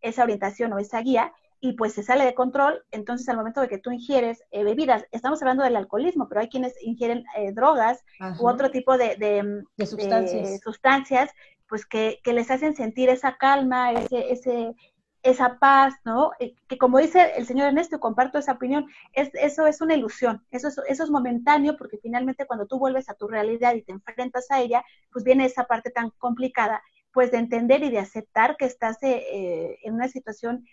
esa 0.00 0.22
orientación 0.22 0.72
o 0.72 0.78
esa 0.78 1.00
guía, 1.00 1.32
y 1.62 1.72
pues 1.72 1.92
se 1.92 2.02
sale 2.02 2.24
de 2.24 2.34
control, 2.34 2.84
entonces 2.90 3.28
al 3.28 3.36
momento 3.36 3.60
de 3.60 3.68
que 3.68 3.78
tú 3.78 3.90
ingieres 3.90 4.42
eh, 4.50 4.64
bebidas, 4.64 5.04
estamos 5.10 5.42
hablando 5.42 5.62
del 5.62 5.76
alcoholismo, 5.76 6.28
pero 6.28 6.40
hay 6.40 6.48
quienes 6.48 6.74
ingieren 6.82 7.24
drogas 7.52 8.02
u 8.38 8.48
otro 8.48 8.70
tipo 8.70 8.96
de, 8.96 9.16
de, 9.16 9.86
sustancias. 9.86 11.30
pues 11.68 11.84
que, 11.84 12.18
que, 12.24 12.32
les 12.32 12.50
hacen 12.50 12.74
sentir 12.74 13.10
esa 13.10 13.36
calma, 13.36 13.92
ese, 13.92 14.32
ese, 14.32 14.74
esa 15.22 15.58
paz, 15.58 15.94
¿no? 16.04 16.32
Eh, 16.40 16.54
que 16.68 16.78
como 16.78 16.98
dice 16.98 17.32
el 17.36 17.46
señor 17.46 17.68
Ernesto, 17.68 18.00
comparto 18.00 18.38
esa 18.38 18.52
opinión, 18.52 18.86
es, 19.12 19.30
eso 19.34 19.66
es 19.66 19.80
una 19.80 19.94
ilusión, 19.94 20.44
eso 20.50 20.68
es, 20.68 20.78
eso 20.88 21.04
es 21.04 21.10
momentáneo 21.10 21.76
porque 21.76 21.98
finalmente 21.98 22.46
cuando 22.46 22.66
tú 22.66 22.78
vuelves 22.78 23.08
a 23.10 23.14
tu 23.14 23.28
realidad 23.28 23.74
y 23.74 23.82
te 23.82 23.92
enfrentas 23.92 24.50
a 24.50 24.60
ella, 24.60 24.84
pues 25.12 25.24
viene 25.24 25.44
esa 25.44 25.64
parte 25.64 25.90
tan 25.90 26.10
complicada, 26.18 26.82
pues 27.12 27.30
de 27.30 27.38
entender 27.38 27.82
y 27.82 27.90
de 27.90 27.98
aceptar 27.98 28.56
que 28.56 28.64
estás 28.64 29.02
eh, 29.02 29.24
eh, 29.32 29.78
en 29.82 29.94
una 29.94 30.08
situación 30.08 30.64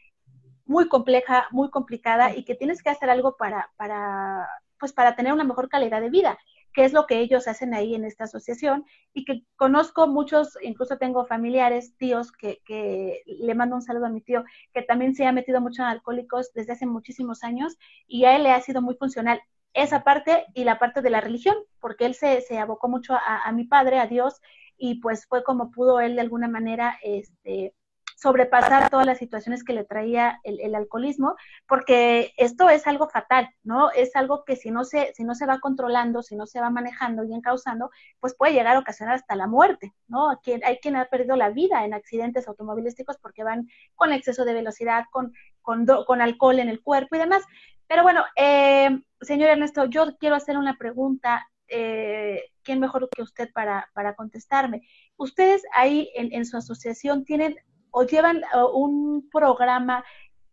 muy 0.65 0.87
compleja, 0.89 1.47
muy 1.51 1.69
complicada 1.69 2.35
y 2.35 2.43
que 2.45 2.55
tienes 2.55 2.81
que 2.83 2.89
hacer 2.89 3.09
algo 3.09 3.37
para, 3.37 3.71
para, 3.77 4.47
pues 4.79 4.93
para 4.93 5.15
tener 5.15 5.33
una 5.33 5.43
mejor 5.43 5.69
calidad 5.69 6.01
de 6.01 6.09
vida 6.09 6.37
qué 6.77 6.85
es 6.85 6.93
lo 6.93 7.07
que 7.07 7.21
ellos 7.21 7.47
hacen 7.47 7.73
ahí 7.73 7.95
en 7.95 8.05
esta 8.05 8.25
asociación 8.25 8.85
y 9.11 9.25
que 9.25 9.41
conozco 9.55 10.05
muchos, 10.05 10.55
incluso 10.61 10.99
tengo 10.99 11.25
familiares, 11.25 11.97
tíos, 11.97 12.31
que, 12.31 12.61
que 12.65 13.23
le 13.25 13.55
mando 13.55 13.75
un 13.75 13.81
saludo 13.81 14.05
a 14.05 14.09
mi 14.09 14.21
tío, 14.21 14.43
que 14.75 14.83
también 14.83 15.15
se 15.15 15.25
ha 15.25 15.31
metido 15.31 15.59
mucho 15.59 15.81
en 15.81 15.87
alcohólicos 15.87 16.53
desde 16.53 16.73
hace 16.73 16.85
muchísimos 16.85 17.43
años 17.43 17.79
y 18.05 18.25
a 18.25 18.35
él 18.35 18.43
le 18.43 18.51
ha 18.51 18.61
sido 18.61 18.83
muy 18.83 18.93
funcional 18.93 19.41
esa 19.73 20.03
parte 20.03 20.45
y 20.53 20.65
la 20.65 20.77
parte 20.77 21.01
de 21.01 21.09
la 21.09 21.19
religión, 21.19 21.55
porque 21.79 22.05
él 22.05 22.13
se, 22.13 22.41
se 22.41 22.59
abocó 22.59 22.87
mucho 22.87 23.15
a, 23.15 23.41
a 23.43 23.51
mi 23.53 23.63
padre, 23.63 23.97
a 23.97 24.05
Dios, 24.05 24.39
y 24.77 25.01
pues 25.01 25.25
fue 25.25 25.43
como 25.43 25.71
pudo 25.71 25.99
él 25.99 26.13
de 26.13 26.21
alguna 26.21 26.47
manera 26.47 26.99
este, 27.01 27.73
sobrepasar 28.17 28.89
todas 28.89 29.05
las 29.05 29.19
situaciones 29.19 29.63
que 29.63 29.73
le 29.73 29.83
traía 29.83 30.39
el, 30.43 30.73
alcoholismo, 30.73 31.35
porque 31.67 32.33
esto 32.35 32.67
es 32.67 32.87
algo 32.87 33.07
fatal, 33.07 33.47
¿no? 33.63 33.91
Es 33.91 34.15
algo 34.15 34.43
que 34.43 34.55
si 34.55 34.71
no 34.71 34.85
se, 34.85 35.13
si 35.13 35.23
no 35.23 35.35
se 35.35 35.45
va 35.45 35.59
controlando, 35.59 36.23
si 36.23 36.35
no 36.35 36.47
se 36.47 36.59
va 36.59 36.71
manejando 36.71 37.23
y 37.23 37.33
encauzando, 37.33 37.91
pues 38.19 38.33
puede 38.35 38.53
llegar 38.53 38.75
a 38.75 38.79
ocasionar 38.79 39.15
hasta 39.15 39.35
la 39.35 39.45
muerte, 39.45 39.93
¿no? 40.07 40.29
hay 40.63 40.77
quien 40.77 40.95
ha 40.95 41.05
perdido 41.05 41.35
la 41.35 41.49
vida 41.51 41.85
en 41.85 41.93
accidentes 41.93 42.47
automovilísticos 42.47 43.17
porque 43.17 43.43
van 43.43 43.67
con 43.93 44.11
exceso 44.11 44.45
de 44.45 44.53
velocidad, 44.53 45.05
con, 45.11 45.31
con, 45.61 45.85
con 45.85 46.21
alcohol 46.21 46.57
en 46.59 46.69
el 46.69 46.81
cuerpo 46.81 47.15
y 47.15 47.19
demás. 47.19 47.43
Pero 47.87 48.01
bueno, 48.01 48.25
eh, 48.35 48.99
señor 49.21 49.49
Ernesto, 49.49 49.85
yo 49.85 50.17
quiero 50.17 50.35
hacer 50.35 50.57
una 50.57 50.75
pregunta 50.77 51.47
eh, 51.69 52.41
¿quién 52.63 52.79
mejor 52.79 53.09
que 53.09 53.21
usted 53.21 53.51
para, 53.53 53.89
para 53.93 54.15
contestarme? 54.15 54.81
Ustedes 55.17 55.63
ahí 55.75 56.09
en, 56.15 56.33
en, 56.33 56.45
su 56.45 56.57
asociación 56.57 57.25
tienen 57.25 57.57
o 57.91 58.03
llevan 58.03 58.41
un 58.73 59.29
programa, 59.29 60.03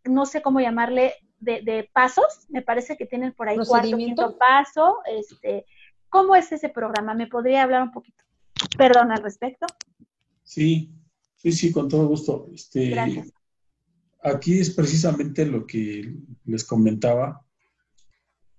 no 0.05 0.27
sé 0.27 0.43
cómo 0.43 0.61
llamarle, 0.61 1.15
de, 1.45 1.91
pasos, 1.93 2.47
me 2.49 2.63
parece 2.63 2.97
que 2.97 3.07
tienen 3.07 3.33
por 3.33 3.49
ahí 3.49 3.59
cuarto, 3.67 3.97
quinto 3.97 4.39
paso, 4.39 4.99
este, 5.07 5.67
¿cómo 6.09 6.35
es 6.35 6.51
ese 6.53 6.69
programa? 6.69 7.15
¿Me 7.15 7.27
podría 7.27 7.63
hablar 7.63 7.83
un 7.83 7.93
poquito, 7.93 8.23
perdón, 8.77 9.13
al 9.13 9.23
respecto? 9.23 9.67
Sí, 10.43 10.91
sí, 11.37 11.53
sí, 11.53 11.73
con 11.73 11.89
todo 11.89 12.07
gusto. 12.09 12.49
Este, 12.53 12.91
Gracias. 12.91 13.33
Aquí 14.23 14.59
es 14.59 14.71
precisamente 14.71 15.45
lo 15.45 15.67
que 15.67 16.15
les 16.47 16.65
comentaba, 16.65 17.45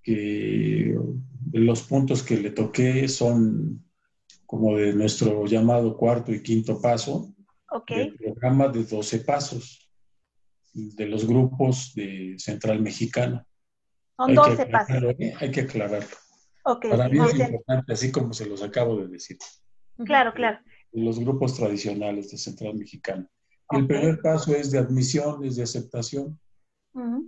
que 0.03 0.95
los 1.51 1.81
puntos 1.81 2.21
que 2.21 2.37
le 2.37 2.51
toqué 2.51 3.07
son 3.07 3.83
como 4.45 4.77
de 4.77 4.93
nuestro 4.93 5.47
llamado 5.47 5.97
cuarto 5.97 6.31
y 6.31 6.43
quinto 6.43 6.79
paso, 6.79 7.34
Okay. 7.75 8.11
programa 8.11 8.69
de 8.69 8.85
12 8.85 9.19
pasos 9.19 9.91
de 10.73 11.07
los 11.07 11.27
grupos 11.27 11.93
de 11.93 12.35
Central 12.37 12.81
Mexicana. 12.81 13.45
Son 14.15 14.33
12 14.33 14.65
pasos. 14.67 15.03
¿eh? 15.19 15.33
Hay 15.39 15.51
que 15.51 15.61
aclararlo. 15.61 16.15
Okay. 16.63 16.89
Para 16.89 17.09
mí 17.09 17.19
es 17.19 17.37
importante, 17.37 17.93
así 17.93 18.11
como 18.11 18.33
se 18.33 18.45
los 18.45 18.63
acabo 18.63 18.97
de 18.97 19.09
decir. 19.09 19.37
Claro, 20.05 20.33
claro. 20.33 20.59
Los 20.93 21.19
grupos 21.19 21.55
tradicionales 21.55 22.31
de 22.31 22.37
Central 22.37 22.75
Mexicana. 22.75 23.29
El 23.71 23.87
primer 23.87 24.21
paso 24.21 24.55
es 24.55 24.71
de 24.71 24.79
admisión, 24.79 25.43
es 25.43 25.57
de 25.57 25.63
aceptación, 25.63 26.39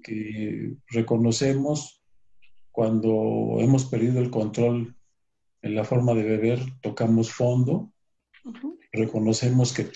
que 0.01 0.77
reconocemos 0.91 2.01
cuando 2.71 3.57
hemos 3.59 3.83
perdido 3.85 4.21
el 4.21 4.29
control 4.29 4.95
en 5.61 5.75
la 5.75 5.83
forma 5.83 6.13
de 6.13 6.23
beber, 6.23 6.59
tocamos 6.81 7.33
fondo 7.33 7.91
reconocemos 8.91 9.73
que 9.73 9.89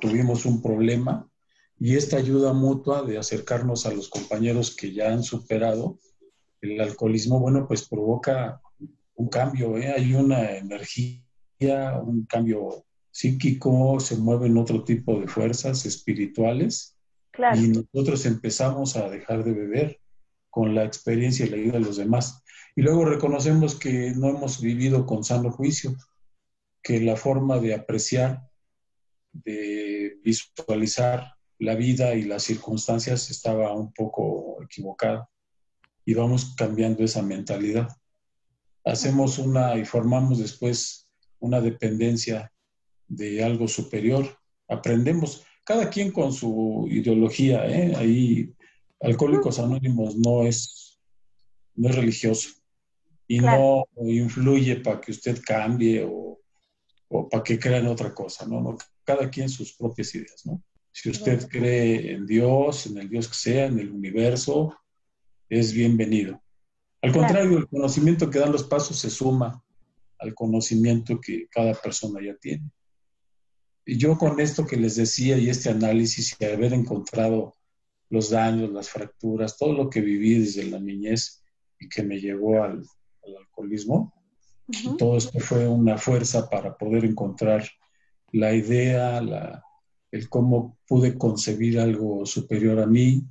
tuvimos 0.00 0.46
un 0.46 0.62
problema 0.62 1.28
y 1.78 1.96
esta 1.96 2.16
ayuda 2.16 2.52
mutua 2.52 3.02
de 3.02 3.18
acercarnos 3.18 3.86
a 3.86 3.92
los 3.92 4.08
compañeros 4.08 4.74
que 4.74 4.92
ya 4.92 5.12
han 5.12 5.22
superado 5.22 5.98
el 6.62 6.80
alcoholismo, 6.80 7.38
bueno, 7.38 7.66
pues 7.68 7.86
provoca 7.86 8.60
un 9.14 9.28
cambio, 9.28 9.76
¿eh? 9.76 9.92
hay 9.92 10.14
una 10.14 10.56
energía, 10.56 11.20
un 12.02 12.24
cambio 12.26 12.84
psíquico, 13.10 14.00
se 14.00 14.16
mueven 14.16 14.56
otro 14.56 14.84
tipo 14.84 15.20
de 15.20 15.28
fuerzas 15.28 15.84
espirituales 15.86 16.96
y 17.54 17.68
nosotros 17.68 18.24
empezamos 18.26 18.96
a 18.96 19.08
dejar 19.10 19.44
de 19.44 19.52
beber 19.52 20.00
con 20.50 20.74
la 20.74 20.84
experiencia 20.84 21.44
y 21.44 21.50
la 21.50 21.56
ayuda 21.56 21.72
de 21.74 21.84
los 21.84 21.96
demás. 21.96 22.42
Y 22.74 22.82
luego 22.82 23.04
reconocemos 23.04 23.74
que 23.74 24.12
no 24.16 24.28
hemos 24.28 24.60
vivido 24.60 25.06
con 25.06 25.24
sano 25.24 25.50
juicio, 25.50 25.94
que 26.86 27.00
la 27.00 27.16
forma 27.16 27.58
de 27.58 27.74
apreciar, 27.74 28.48
de 29.32 30.20
visualizar 30.22 31.34
la 31.58 31.74
vida 31.74 32.14
y 32.14 32.22
las 32.22 32.44
circunstancias 32.44 33.28
estaba 33.28 33.72
un 33.72 33.92
poco 33.92 34.62
equivocada 34.62 35.28
y 36.04 36.14
vamos 36.14 36.54
cambiando 36.56 37.02
esa 37.02 37.22
mentalidad. 37.22 37.88
Hacemos 38.84 39.40
una 39.40 39.76
y 39.76 39.84
formamos 39.84 40.38
después 40.38 41.10
una 41.40 41.60
dependencia 41.60 42.52
de 43.08 43.42
algo 43.42 43.66
superior. 43.66 44.38
Aprendemos, 44.68 45.44
cada 45.64 45.90
quien 45.90 46.12
con 46.12 46.32
su 46.32 46.86
ideología, 46.88 47.66
¿eh? 47.66 47.96
ahí 47.96 48.54
Alcohólicos 49.00 49.58
Anónimos 49.58 50.14
no 50.14 50.44
es, 50.44 51.00
no 51.74 51.88
es 51.88 51.96
religioso 51.96 52.50
y 53.26 53.40
no 53.40 53.86
influye 54.04 54.76
para 54.76 55.00
que 55.00 55.10
usted 55.10 55.42
cambie 55.44 56.04
o, 56.08 56.25
o 57.08 57.28
para 57.28 57.42
que 57.42 57.58
crean 57.58 57.86
otra 57.86 58.14
cosa, 58.14 58.46
¿no? 58.46 58.60
¿no? 58.60 58.76
Cada 59.04 59.30
quien 59.30 59.48
sus 59.48 59.74
propias 59.74 60.14
ideas, 60.14 60.44
¿no? 60.44 60.62
Si 60.92 61.10
usted 61.10 61.46
cree 61.48 62.12
en 62.12 62.26
Dios, 62.26 62.86
en 62.86 62.96
el 62.98 63.08
Dios 63.08 63.28
que 63.28 63.34
sea, 63.34 63.66
en 63.66 63.78
el 63.78 63.90
universo, 63.90 64.74
es 65.48 65.72
bienvenido. 65.72 66.42
Al 67.02 67.12
contrario, 67.12 67.58
el 67.58 67.68
conocimiento 67.68 68.30
que 68.30 68.38
dan 68.38 68.50
los 68.50 68.64
pasos 68.64 68.98
se 68.98 69.10
suma 69.10 69.62
al 70.18 70.34
conocimiento 70.34 71.20
que 71.20 71.48
cada 71.48 71.74
persona 71.74 72.20
ya 72.24 72.34
tiene. 72.36 72.70
Y 73.84 73.98
yo 73.98 74.18
con 74.18 74.40
esto 74.40 74.66
que 74.66 74.76
les 74.76 74.96
decía 74.96 75.38
y 75.38 75.48
este 75.48 75.70
análisis 75.70 76.36
y 76.40 76.44
haber 76.46 76.72
encontrado 76.72 77.54
los 78.08 78.30
daños, 78.30 78.72
las 78.72 78.88
fracturas, 78.88 79.56
todo 79.56 79.72
lo 79.72 79.90
que 79.90 80.00
viví 80.00 80.38
desde 80.38 80.64
la 80.64 80.80
niñez 80.80 81.44
y 81.78 81.88
que 81.88 82.02
me 82.02 82.18
llevó 82.18 82.62
al, 82.62 82.82
alcoholismo, 83.38 84.12
todo 84.98 85.16
esto 85.16 85.38
fue 85.38 85.68
una 85.68 85.96
fuerza 85.98 86.48
para 86.48 86.76
poder 86.76 87.04
encontrar 87.04 87.68
la 88.32 88.54
idea, 88.54 89.18
el 90.10 90.28
cómo 90.28 90.76
pude 90.86 91.16
concebir 91.16 91.78
algo 91.78 92.26
superior 92.26 92.80
a 92.80 92.86
mí, 92.86 93.22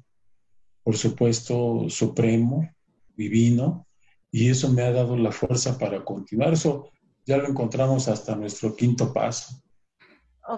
por 0.84 0.98
supuesto, 0.98 1.90
supremo, 1.90 2.70
divino, 3.16 3.88
y 4.32 4.50
eso 4.50 4.72
me 4.72 4.84
ha 4.84 4.92
dado 4.92 5.18
la 5.18 5.32
fuerza 5.32 5.78
para 5.78 6.04
continuar. 6.04 6.54
Eso 6.54 6.92
ya 7.26 7.38
lo 7.38 7.48
encontramos 7.48 8.08
hasta 8.08 8.36
nuestro 8.36 8.76
quinto 8.76 9.12
paso. 9.12 9.62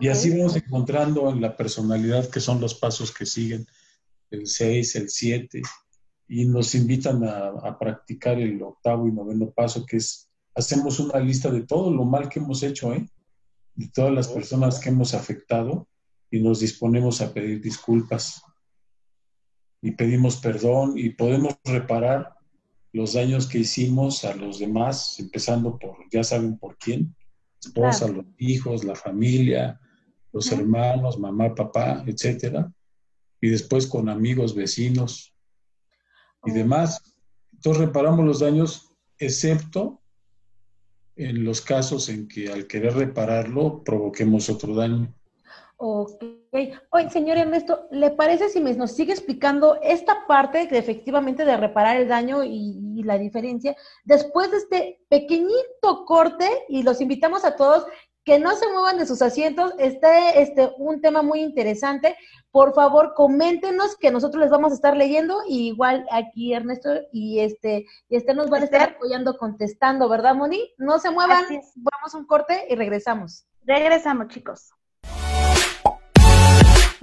Y 0.01 0.09
así 0.09 0.37
vamos 0.37 0.55
encontrando 0.55 1.29
en 1.29 1.41
la 1.41 1.55
personalidad 1.55 2.29
que 2.29 2.41
son 2.41 2.59
los 2.59 2.75
pasos 2.75 3.13
que 3.13 3.25
siguen 3.25 3.65
el 4.31 4.47
6, 4.47 4.95
el 4.97 5.09
7, 5.09 5.61
y 6.27 6.45
nos 6.45 6.75
invitan 6.75 7.23
a, 7.23 7.77
practicar 7.79 8.37
el 8.39 8.61
octavo 8.61 9.07
y 9.07 9.11
noveno 9.13 9.49
paso, 9.51 9.85
que 9.85 9.97
es, 9.97 10.29
hacemos 10.57 10.99
una 10.99 11.19
lista 11.19 11.49
de 11.49 11.61
todo 11.61 11.91
lo 11.91 12.03
mal 12.03 12.27
que 12.27 12.39
hemos 12.39 12.63
hecho, 12.63 12.93
¿eh? 12.93 13.07
de 13.75 13.87
todas 13.89 14.13
las 14.13 14.27
personas 14.27 14.79
que 14.79 14.89
hemos 14.89 15.13
afectado, 15.13 15.87
y 16.29 16.41
nos 16.41 16.59
disponemos 16.59 17.21
a 17.21 17.33
pedir 17.33 17.61
disculpas. 17.61 18.41
Y 19.81 19.91
pedimos 19.91 20.37
perdón 20.37 20.97
y 20.97 21.11
podemos 21.11 21.55
reparar 21.63 22.35
los 22.91 23.13
daños 23.13 23.47
que 23.47 23.59
hicimos 23.59 24.25
a 24.25 24.35
los 24.35 24.59
demás, 24.59 25.19
empezando 25.19 25.77
por, 25.77 25.95
ya 26.11 26.23
saben 26.23 26.57
por 26.57 26.77
quién, 26.77 27.15
esposa, 27.63 28.09
los 28.09 28.25
hijos, 28.39 28.83
la 28.83 28.95
familia, 28.95 29.79
los 30.33 30.51
hermanos, 30.51 31.17
mamá, 31.17 31.55
papá, 31.55 32.03
etcétera 32.05 32.69
y 33.41 33.49
después 33.49 33.87
con 33.87 34.09
amigos, 34.09 34.55
vecinos 34.55 35.33
y 36.45 36.51
demás. 36.51 37.01
Entonces 37.53 37.85
reparamos 37.85 38.25
los 38.25 38.39
daños, 38.39 38.91
excepto 39.19 40.01
en 41.17 41.43
los 41.43 41.61
casos 41.61 42.09
en 42.09 42.27
que 42.27 42.51
al 42.51 42.67
querer 42.67 42.93
repararlo 42.93 43.83
provoquemos 43.83 44.49
otro 44.49 44.75
daño. 44.75 45.13
Ok. 45.79 46.23
Oye, 46.89 47.09
señor 47.11 47.37
Ernesto, 47.37 47.87
¿le 47.91 48.09
parece 48.09 48.49
si 48.49 48.59
me, 48.59 48.73
nos 48.73 48.91
sigue 48.93 49.11
explicando 49.11 49.79
esta 49.83 50.25
parte 50.25 50.65
de 50.65 50.77
efectivamente 50.77 51.45
de 51.45 51.55
reparar 51.55 51.97
el 51.97 52.07
daño 52.07 52.43
y, 52.43 52.79
y, 52.95 53.03
la 53.03 53.19
diferencia 53.19 53.75
después 54.03 54.49
de 54.49 54.57
este 54.57 54.99
pequeñito 55.07 56.05
corte 56.07 56.49
y 56.67 56.81
los 56.81 56.99
invitamos 56.99 57.45
a 57.45 57.55
todos 57.55 57.85
que 58.27 58.39
no 58.39 58.57
se 58.57 58.69
muevan 58.69 58.97
de 58.97 59.05
sus 59.05 59.21
asientos. 59.21 59.73
Está 59.79 60.31
este, 60.31 60.69
un 60.79 60.99
tema 60.99 61.21
muy 61.21 61.39
interesante. 61.39 62.17
Por 62.51 62.73
favor, 62.73 63.13
coméntenos 63.15 63.95
que 63.95 64.11
nosotros 64.11 64.41
les 64.41 64.51
vamos 64.51 64.73
a 64.73 64.75
estar 64.75 64.97
leyendo 64.97 65.43
y 65.47 65.67
igual 65.67 66.05
aquí 66.11 66.53
Ernesto 66.53 66.89
y 67.13 67.39
este 67.39 67.85
y 68.09 68.17
este 68.17 68.33
nos 68.33 68.49
van 68.49 68.63
a 68.63 68.65
estar 68.65 68.81
apoyando 68.81 69.37
contestando, 69.37 70.09
¿verdad, 70.09 70.35
Moni? 70.35 70.73
No 70.77 70.99
se 70.99 71.09
muevan, 71.09 71.45
vamos 71.75 72.13
a 72.13 72.17
un 72.17 72.27
corte 72.27 72.65
y 72.69 72.75
regresamos. 72.75 73.45
Regresamos, 73.63 74.27
chicos. 74.27 74.71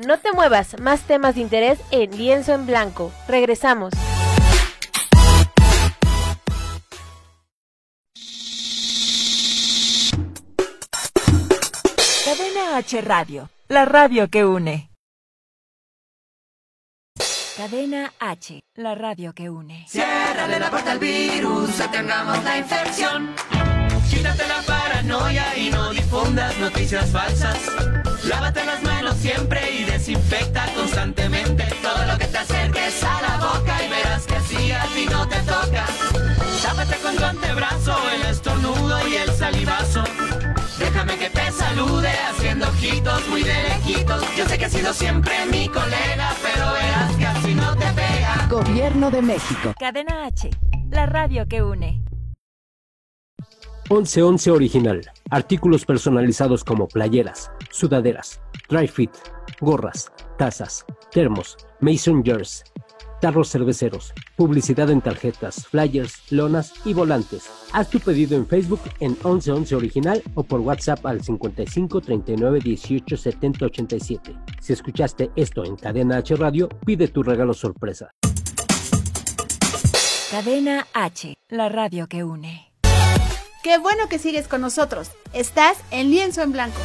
No 0.06 0.18
te 0.18 0.30
muevas, 0.32 0.78
más 0.78 1.06
temas 1.06 1.36
de 1.36 1.40
interés 1.40 1.78
en 1.90 2.10
Lienzo 2.18 2.52
en 2.52 2.66
Blanco. 2.66 3.10
Regresamos. 3.28 3.94
H 12.74 13.00
Radio, 13.02 13.48
la 13.68 13.84
radio 13.84 14.28
que 14.28 14.44
une. 14.44 14.90
Cadena 17.56 18.12
H, 18.18 18.64
la 18.74 18.96
radio 18.96 19.32
que 19.32 19.48
une. 19.48 19.86
Ciérrale 19.86 20.58
la 20.58 20.70
puerta 20.70 20.90
al 20.90 20.98
virus, 20.98 21.78
detengamos 21.78 22.42
la 22.42 22.58
infección. 22.58 23.32
Quítate 24.10 24.48
la 24.48 24.60
paranoia 24.66 25.56
y 25.56 25.70
no 25.70 25.90
difundas 25.90 26.58
noticias 26.58 27.08
falsas. 27.12 27.58
Lávate 28.24 28.64
las 28.64 28.82
manos 28.82 29.18
siempre 29.18 29.60
y 29.70 29.84
desinfecta 29.84 30.66
constantemente 30.74 31.64
todo 31.80 32.04
lo 32.06 32.18
que 32.18 32.26
te 32.26 32.38
acerques 32.38 33.04
a 33.04 33.22
la 33.22 33.36
boca 33.36 33.84
y 33.84 33.88
verás 33.88 34.03
así 34.44 34.72
a 34.72 34.82
ti 34.94 35.06
no 35.10 35.26
te 35.26 35.36
toca. 35.40 35.86
Tápate 36.62 36.96
con 37.02 37.16
tu 37.16 37.24
antebrazo, 37.24 37.96
el 38.14 38.22
estornudo 38.30 39.08
y 39.08 39.14
el 39.16 39.30
salivazo. 39.30 40.04
Déjame 40.78 41.16
que 41.18 41.30
te 41.30 41.52
salude 41.52 42.10
haciendo 42.28 42.66
ojitos 42.68 43.28
muy 43.28 43.42
de 43.42 43.54
lejitos. 43.54 44.22
Yo 44.36 44.46
sé 44.46 44.58
que 44.58 44.64
has 44.64 44.72
sido 44.72 44.92
siempre 44.92 45.34
mi 45.50 45.68
colega, 45.68 46.34
pero 46.42 46.72
verás 46.72 47.16
que 47.16 47.26
así 47.26 47.54
no 47.54 47.74
te 47.76 47.86
pega. 47.92 48.46
Gobierno 48.48 49.10
de 49.10 49.22
México. 49.22 49.74
Cadena 49.78 50.26
H, 50.26 50.50
la 50.90 51.06
radio 51.06 51.46
que 51.46 51.62
une. 51.62 52.02
1111 53.90 54.50
Original. 54.50 55.12
Artículos 55.30 55.84
personalizados 55.84 56.64
como 56.64 56.88
playeras, 56.88 57.50
sudaderas, 57.70 58.40
dry 58.68 58.88
fit, 58.88 59.10
gorras, 59.60 60.10
tazas, 60.38 60.86
termos, 61.10 61.56
mason 61.80 62.22
jars, 62.24 62.64
tarros 63.20 63.50
cerveceros, 63.50 64.12
publicidad 64.36 64.90
en 64.90 65.00
tarjetas, 65.00 65.66
flyers, 65.66 66.30
lonas 66.30 66.72
y 66.84 66.94
volantes. 66.94 67.50
Haz 67.72 67.90
tu 67.90 68.00
pedido 68.00 68.36
en 68.36 68.46
Facebook 68.46 68.80
en 69.00 69.12
1111 69.12 69.74
Original 69.74 70.22
o 70.34 70.42
por 70.42 70.60
WhatsApp 70.60 71.04
al 71.06 71.22
55 71.22 72.00
39 72.00 72.60
18 72.60 73.16
70 73.16 73.64
87. 73.66 74.36
Si 74.60 74.72
escuchaste 74.72 75.30
esto 75.36 75.64
en 75.64 75.76
Cadena 75.76 76.18
H 76.18 76.36
Radio, 76.36 76.68
pide 76.84 77.08
tu 77.08 77.22
regalo 77.22 77.54
sorpresa. 77.54 78.10
Cadena 80.30 80.86
H, 80.92 81.34
la 81.48 81.68
radio 81.68 82.08
que 82.08 82.24
une. 82.24 82.72
Qué 83.62 83.78
bueno 83.78 84.08
que 84.08 84.18
sigues 84.18 84.46
con 84.46 84.60
nosotros. 84.60 85.10
Estás 85.32 85.78
en 85.90 86.10
Lienzo 86.10 86.42
en 86.42 86.52
Blanco. 86.52 86.80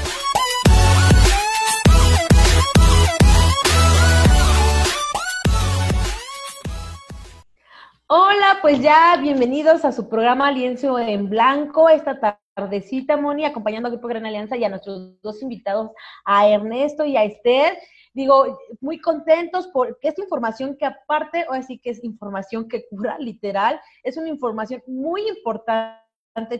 Hola, 8.12 8.58
pues 8.64 8.82
ya 8.82 9.18
bienvenidos 9.22 9.86
a 9.86 9.92
su 9.92 10.10
programa 10.10 10.52
Lienzo 10.52 10.98
en 10.98 11.30
Blanco 11.30 11.90
esta 11.90 12.42
tardecita, 12.56 13.18
Moni, 13.18 13.46
acompañando 13.46 13.86
al 13.86 13.92
Grupo 13.92 14.08
Gran 14.08 14.26
Alianza 14.26 14.58
y 14.58 14.64
a 14.64 14.70
nuestros 14.70 15.22
dos 15.22 15.44
invitados, 15.44 15.92
a 16.26 16.50
Ernesto 16.50 17.06
y 17.06 17.16
a 17.16 17.24
Esther. 17.24 17.78
Digo, 18.16 18.58
muy 18.82 19.00
contentos 19.00 19.70
porque 19.72 20.08
esta 20.08 20.24
información 20.24 20.76
que 20.76 20.88
aparte, 20.88 21.46
o 21.50 21.54
así 21.54 21.78
que 21.78 21.92
es 21.92 22.04
información 22.04 22.68
que 22.68 22.88
cura 22.90 23.16
literal, 23.20 23.80
es 24.02 24.18
una 24.18 24.30
información 24.30 24.82
muy 24.88 25.30
importante 25.30 26.09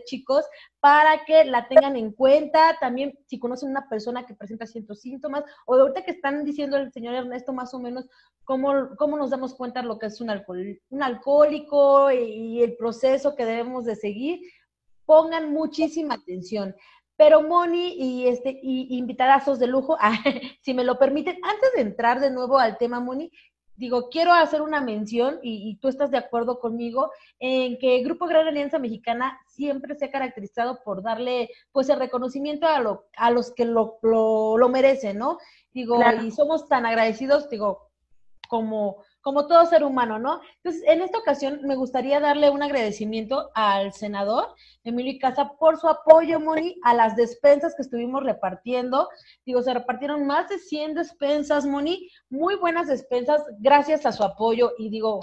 chicos, 0.04 0.44
para 0.80 1.24
que 1.24 1.44
la 1.44 1.68
tengan 1.68 1.96
en 1.96 2.12
cuenta. 2.12 2.76
También 2.80 3.18
si 3.26 3.38
conocen 3.38 3.70
una 3.70 3.88
persona 3.88 4.26
que 4.26 4.34
presenta 4.34 4.66
ciertos 4.66 5.00
síntomas, 5.00 5.44
o 5.66 5.76
de 5.76 5.82
ahorita 5.82 6.04
que 6.04 6.12
están 6.12 6.44
diciendo 6.44 6.76
el 6.76 6.92
señor 6.92 7.14
Ernesto 7.14 7.52
más 7.52 7.72
o 7.74 7.78
menos 7.78 8.06
cómo, 8.44 8.96
cómo 8.96 9.16
nos 9.16 9.30
damos 9.30 9.54
cuenta 9.54 9.82
lo 9.82 9.98
que 9.98 10.06
es 10.06 10.20
un, 10.20 10.30
alcohol, 10.30 10.80
un 10.90 11.02
alcohólico 11.02 12.10
y, 12.10 12.62
el 12.62 12.76
proceso 12.76 13.34
que 13.34 13.44
debemos 13.44 13.84
de 13.84 13.96
seguir, 13.96 14.40
pongan 15.06 15.52
muchísima 15.52 16.14
atención. 16.14 16.74
Pero 17.16 17.42
Moni 17.42 17.96
y 17.98 18.28
este 18.28 18.58
y 18.62 18.96
invitadazos 18.96 19.58
de 19.58 19.66
lujo, 19.66 19.96
si 20.62 20.72
me 20.72 20.84
lo 20.84 20.98
permiten, 20.98 21.38
antes 21.42 21.72
de 21.74 21.82
entrar 21.82 22.18
de 22.18 22.30
nuevo 22.30 22.58
al 22.58 22.78
tema 22.78 22.98
Moni, 22.98 23.30
digo, 23.80 24.10
quiero 24.10 24.34
hacer 24.34 24.60
una 24.60 24.82
mención 24.82 25.40
y, 25.42 25.76
tú 25.76 25.88
estás 25.88 26.10
de 26.10 26.18
acuerdo 26.18 26.60
conmigo 26.60 27.10
en 27.38 27.78
que 27.78 28.02
Grupo 28.02 28.26
Gran 28.26 28.46
Alianza 28.46 28.78
Mexicana 28.78 29.40
siempre 29.48 29.94
se 29.94 30.04
ha 30.04 30.10
caracterizado 30.10 30.82
por 30.84 31.02
darle 31.02 31.48
pues 31.72 31.88
el 31.88 31.98
reconocimiento 31.98 32.66
a, 32.66 32.78
lo, 32.78 33.06
a 33.16 33.30
los 33.30 33.52
que 33.52 33.64
lo, 33.64 33.98
lo, 34.02 34.68
merecen, 34.68 35.16
¿no? 35.16 35.38
Digo, 35.72 35.98
y 36.22 36.30
somos 36.30 36.68
tan 36.68 36.84
agradecidos, 36.84 37.48
digo, 37.48 37.88
como 38.50 39.02
como 39.20 39.46
todo 39.46 39.66
ser 39.66 39.84
humano, 39.84 40.18
¿no? 40.18 40.40
Entonces, 40.56 40.82
en 40.86 41.02
esta 41.02 41.18
ocasión 41.18 41.60
me 41.64 41.76
gustaría 41.76 42.20
darle 42.20 42.50
un 42.50 42.62
agradecimiento 42.62 43.50
al 43.54 43.92
senador 43.92 44.54
Emilio 44.82 45.12
Icaza 45.12 45.52
por 45.58 45.78
su 45.78 45.88
apoyo, 45.88 46.40
Moni, 46.40 46.76
a 46.82 46.94
las 46.94 47.16
despensas 47.16 47.74
que 47.74 47.82
estuvimos 47.82 48.22
repartiendo. 48.22 49.08
Digo, 49.44 49.62
se 49.62 49.74
repartieron 49.74 50.26
más 50.26 50.48
de 50.48 50.58
100 50.58 50.94
despensas, 50.94 51.66
Moni, 51.66 52.08
muy 52.30 52.56
buenas 52.56 52.88
despensas, 52.88 53.42
gracias 53.58 54.06
a 54.06 54.12
su 54.12 54.24
apoyo. 54.24 54.72
Y 54.78 54.88
digo, 54.88 55.20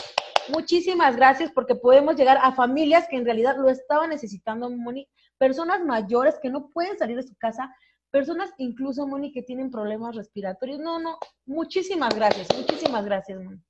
muchísimas 0.50 1.16
gracias 1.16 1.52
porque 1.52 1.76
podemos 1.76 2.16
llegar 2.16 2.38
a 2.42 2.52
familias 2.54 3.08
que 3.10 3.18
en 3.18 3.26
realidad 3.26 3.58
lo 3.58 3.70
estaban 3.70 4.12
necesitando, 4.12 4.70
Moni, 4.70 5.08
personas 5.38 5.84
mayores 5.84 6.38
que 6.42 6.50
no 6.50 6.70
pueden 6.70 6.98
salir 6.98 7.18
de 7.18 7.24
su 7.24 7.36
casa, 7.36 7.74
personas 8.12 8.52
incluso, 8.58 9.08
Moni, 9.08 9.32
que 9.32 9.42
tienen 9.42 9.72
problemas 9.72 10.16
respiratorios. 10.16 10.80
No, 10.80 11.00
no, 11.00 11.18
muchísimas 11.46 12.14
gracias, 12.16 12.48
muchísimas 12.56 13.06
gracias, 13.06 13.42
Moni. 13.42 13.67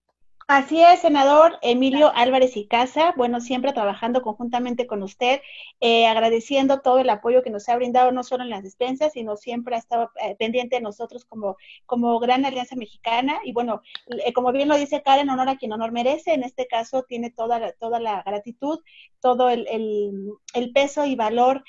Así 0.49 0.81
es, 0.81 1.01
senador 1.01 1.59
Emilio 1.61 2.09
Álvarez 2.15 2.55
y 2.55 2.67
Casa. 2.67 3.13
Bueno, 3.17 3.41
siempre 3.41 3.73
trabajando 3.73 4.21
conjuntamente 4.21 4.87
con 4.87 5.03
usted, 5.03 5.41
eh, 5.81 6.07
agradeciendo 6.07 6.79
todo 6.79 6.99
el 6.99 7.09
apoyo 7.09 7.43
que 7.43 7.49
nos 7.49 7.67
ha 7.67 7.75
brindado, 7.75 8.13
no 8.13 8.23
solo 8.23 8.43
en 8.43 8.49
las 8.49 8.63
despensas, 8.63 9.11
sino 9.11 9.35
siempre 9.35 9.75
ha 9.75 9.79
estado 9.79 10.09
eh, 10.23 10.37
pendiente 10.39 10.77
de 10.77 10.81
nosotros 10.81 11.25
como, 11.25 11.57
como 11.85 12.17
Gran 12.19 12.45
Alianza 12.45 12.77
Mexicana. 12.77 13.41
Y 13.43 13.51
bueno, 13.51 13.81
eh, 14.25 14.31
como 14.31 14.53
bien 14.53 14.69
lo 14.69 14.77
dice 14.77 15.01
Karen, 15.03 15.29
honor 15.29 15.49
a 15.49 15.57
quien 15.57 15.73
honor 15.73 15.91
merece. 15.91 16.33
En 16.33 16.43
este 16.43 16.65
caso, 16.65 17.03
tiene 17.03 17.29
toda 17.29 17.59
la, 17.59 17.73
toda 17.73 17.99
la 17.99 18.23
gratitud, 18.23 18.79
todo 19.19 19.49
el, 19.49 19.67
el, 20.53 20.71
peso 20.71 21.05
y 21.05 21.15
valor, 21.15 21.65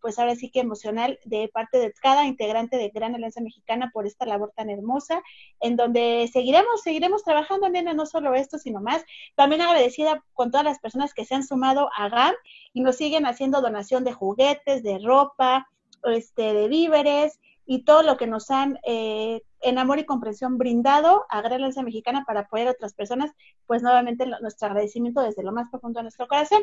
pues 0.00 0.18
ahora 0.18 0.34
sí 0.34 0.50
que 0.50 0.60
emocional, 0.60 1.18
de 1.24 1.48
parte 1.48 1.78
de 1.78 1.92
cada 1.92 2.26
integrante 2.26 2.76
de 2.76 2.88
Gran 2.88 3.14
Alianza 3.14 3.40
Mexicana 3.40 3.90
por 3.92 4.06
esta 4.06 4.24
labor 4.24 4.52
tan 4.56 4.70
hermosa, 4.70 5.22
en 5.60 5.76
donde 5.76 6.28
seguiremos, 6.32 6.82
seguiremos 6.82 7.22
trabajando, 7.22 7.66
en 7.66 7.84
no 7.96 8.06
solo 8.06 8.34
esto, 8.34 8.58
sino 8.58 8.80
más. 8.80 9.04
También 9.34 9.60
agradecida 9.60 10.24
con 10.32 10.50
todas 10.50 10.64
las 10.64 10.78
personas 10.78 11.12
que 11.12 11.24
se 11.24 11.34
han 11.34 11.44
sumado 11.44 11.90
a 11.96 12.08
GAM 12.08 12.34
y 12.72 12.80
nos 12.80 12.96
siguen 12.96 13.26
haciendo 13.26 13.60
donación 13.60 14.04
de 14.04 14.12
juguetes, 14.12 14.82
de 14.82 14.98
ropa, 14.98 15.68
este, 16.04 16.54
de 16.54 16.68
víveres 16.68 17.38
y 17.66 17.84
todo 17.84 18.02
lo 18.02 18.16
que 18.16 18.26
nos 18.26 18.50
han 18.50 18.78
eh, 18.84 19.42
en 19.62 19.78
amor 19.78 19.98
y 19.98 20.04
comprensión 20.04 20.58
brindado 20.58 21.24
a 21.28 21.40
Gran 21.40 21.54
Alianza 21.54 21.82
Mexicana 21.82 22.24
para 22.26 22.40
apoyar 22.40 22.68
a 22.68 22.72
otras 22.72 22.94
personas, 22.94 23.30
pues 23.66 23.82
nuevamente 23.82 24.26
nuestro 24.40 24.68
agradecimiento 24.68 25.22
desde 25.22 25.42
lo 25.42 25.52
más 25.52 25.70
profundo 25.70 25.98
de 25.98 26.04
nuestro 26.04 26.26
corazón. 26.26 26.62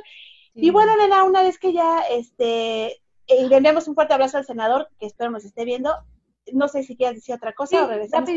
Y 0.54 0.72
bueno, 0.72 0.94
Elena, 0.94 1.24
una 1.24 1.42
vez 1.42 1.58
que 1.58 1.74
ya 1.74 2.02
este, 2.12 3.02
eh, 3.28 3.48
le 3.48 3.58
enviamos 3.58 3.88
un 3.88 3.96
fuerte 3.96 4.14
abrazo 4.14 4.38
al 4.38 4.46
senador, 4.46 4.90
que 5.00 5.06
espero 5.06 5.32
nos 5.32 5.46
esté 5.46 5.64
viendo, 5.66 5.94
no 6.54 6.68
sé 6.68 6.84
si 6.84 6.96
quieres 6.96 7.16
decir 7.16 7.36
otra 7.36 7.54
cosa 7.54 7.84
o 7.84 7.88
regresamos 7.88 8.30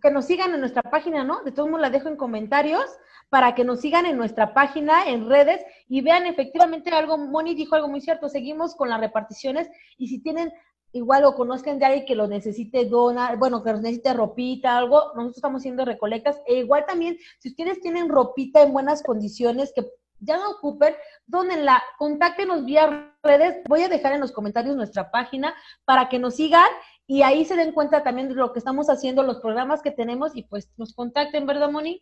Que 0.00 0.10
nos 0.10 0.24
sigan 0.24 0.54
en 0.54 0.60
nuestra 0.60 0.82
página, 0.82 1.24
¿no? 1.24 1.42
De 1.42 1.52
todos 1.52 1.68
modos 1.68 1.82
la 1.82 1.90
dejo 1.90 2.08
en 2.08 2.16
comentarios 2.16 2.84
para 3.28 3.54
que 3.54 3.64
nos 3.64 3.80
sigan 3.80 4.06
en 4.06 4.16
nuestra 4.16 4.54
página, 4.54 5.08
en 5.08 5.28
redes 5.28 5.60
y 5.88 6.00
vean 6.00 6.26
efectivamente 6.26 6.90
algo, 6.90 7.18
Moni 7.18 7.54
dijo 7.54 7.74
algo 7.74 7.88
muy 7.88 8.00
cierto, 8.00 8.28
seguimos 8.28 8.74
con 8.74 8.88
las 8.88 9.00
reparticiones 9.00 9.68
y 9.98 10.08
si 10.08 10.20
tienen 10.20 10.52
igual 10.96 11.24
o 11.24 11.34
conozcan 11.34 11.78
de 11.78 11.84
alguien 11.84 12.06
que 12.06 12.14
lo 12.14 12.26
necesite 12.26 12.86
donar, 12.86 13.36
bueno, 13.38 13.62
que 13.62 13.72
necesite 13.72 14.14
ropita, 14.14 14.78
algo, 14.78 15.12
nosotros 15.14 15.36
estamos 15.36 15.60
haciendo 15.60 15.84
recolectas 15.84 16.40
e 16.46 16.56
igual 16.58 16.84
también 16.86 17.18
si 17.38 17.50
ustedes 17.50 17.80
tienen 17.80 18.08
ropita 18.08 18.62
en 18.62 18.72
buenas 18.72 19.02
condiciones 19.02 19.72
que 19.74 19.86
ya 20.20 20.38
no 20.38 20.50
ocupen, 20.52 20.94
donenla, 21.26 21.82
contáctenos 21.98 22.64
vía 22.64 23.14
redes, 23.22 23.62
voy 23.68 23.82
a 23.82 23.88
dejar 23.88 24.14
en 24.14 24.20
los 24.20 24.32
comentarios 24.32 24.74
nuestra 24.74 25.10
página 25.10 25.54
para 25.84 26.08
que 26.08 26.18
nos 26.18 26.36
sigan 26.36 26.70
y 27.06 27.22
ahí 27.22 27.44
se 27.44 27.56
den 27.56 27.72
cuenta 27.72 28.02
también 28.02 28.28
de 28.28 28.34
lo 28.34 28.52
que 28.52 28.58
estamos 28.58 28.88
haciendo, 28.88 29.22
los 29.22 29.40
programas 29.40 29.82
que 29.82 29.90
tenemos 29.90 30.34
y 30.34 30.44
pues 30.44 30.72
nos 30.78 30.94
contacten, 30.94 31.46
¿verdad, 31.46 31.70
Moni? 31.70 32.00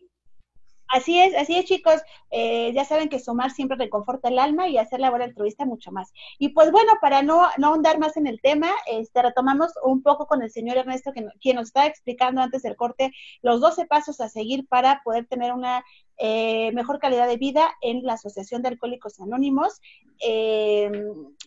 Así 0.87 1.19
es, 1.19 1.35
así 1.35 1.57
es, 1.57 1.65
chicos. 1.65 2.01
Eh, 2.31 2.71
ya 2.73 2.85
saben 2.85 3.09
que 3.09 3.19
sumar 3.19 3.51
siempre 3.51 3.77
reconforta 3.77 4.29
el 4.29 4.39
alma 4.39 4.67
y 4.67 4.77
hacer 4.77 4.99
la 4.99 5.09
buena 5.09 5.25
altruista 5.25 5.65
mucho 5.65 5.91
más. 5.91 6.13
Y 6.37 6.49
pues 6.49 6.71
bueno, 6.71 6.93
para 7.01 7.21
no, 7.21 7.47
no 7.57 7.67
ahondar 7.67 7.99
más 7.99 8.17
en 8.17 8.27
el 8.27 8.39
tema, 8.41 8.69
este, 8.87 9.21
retomamos 9.21 9.71
un 9.83 10.03
poco 10.03 10.27
con 10.27 10.41
el 10.41 10.51
señor 10.51 10.77
Ernesto, 10.77 11.11
que, 11.11 11.25
quien 11.41 11.55
nos 11.55 11.67
está 11.67 11.85
explicando 11.85 12.41
antes 12.41 12.61
del 12.63 12.75
corte 12.75 13.11
los 13.41 13.61
12 13.61 13.85
pasos 13.85 14.21
a 14.21 14.29
seguir 14.29 14.67
para 14.67 15.01
poder 15.03 15.25
tener 15.25 15.53
una 15.53 15.83
eh, 16.17 16.71
mejor 16.73 16.99
calidad 16.99 17.27
de 17.27 17.37
vida 17.37 17.75
en 17.81 18.03
la 18.03 18.13
Asociación 18.13 18.61
de 18.61 18.69
Alcohólicos 18.69 19.19
Anónimos. 19.19 19.81
Eh, 20.25 20.91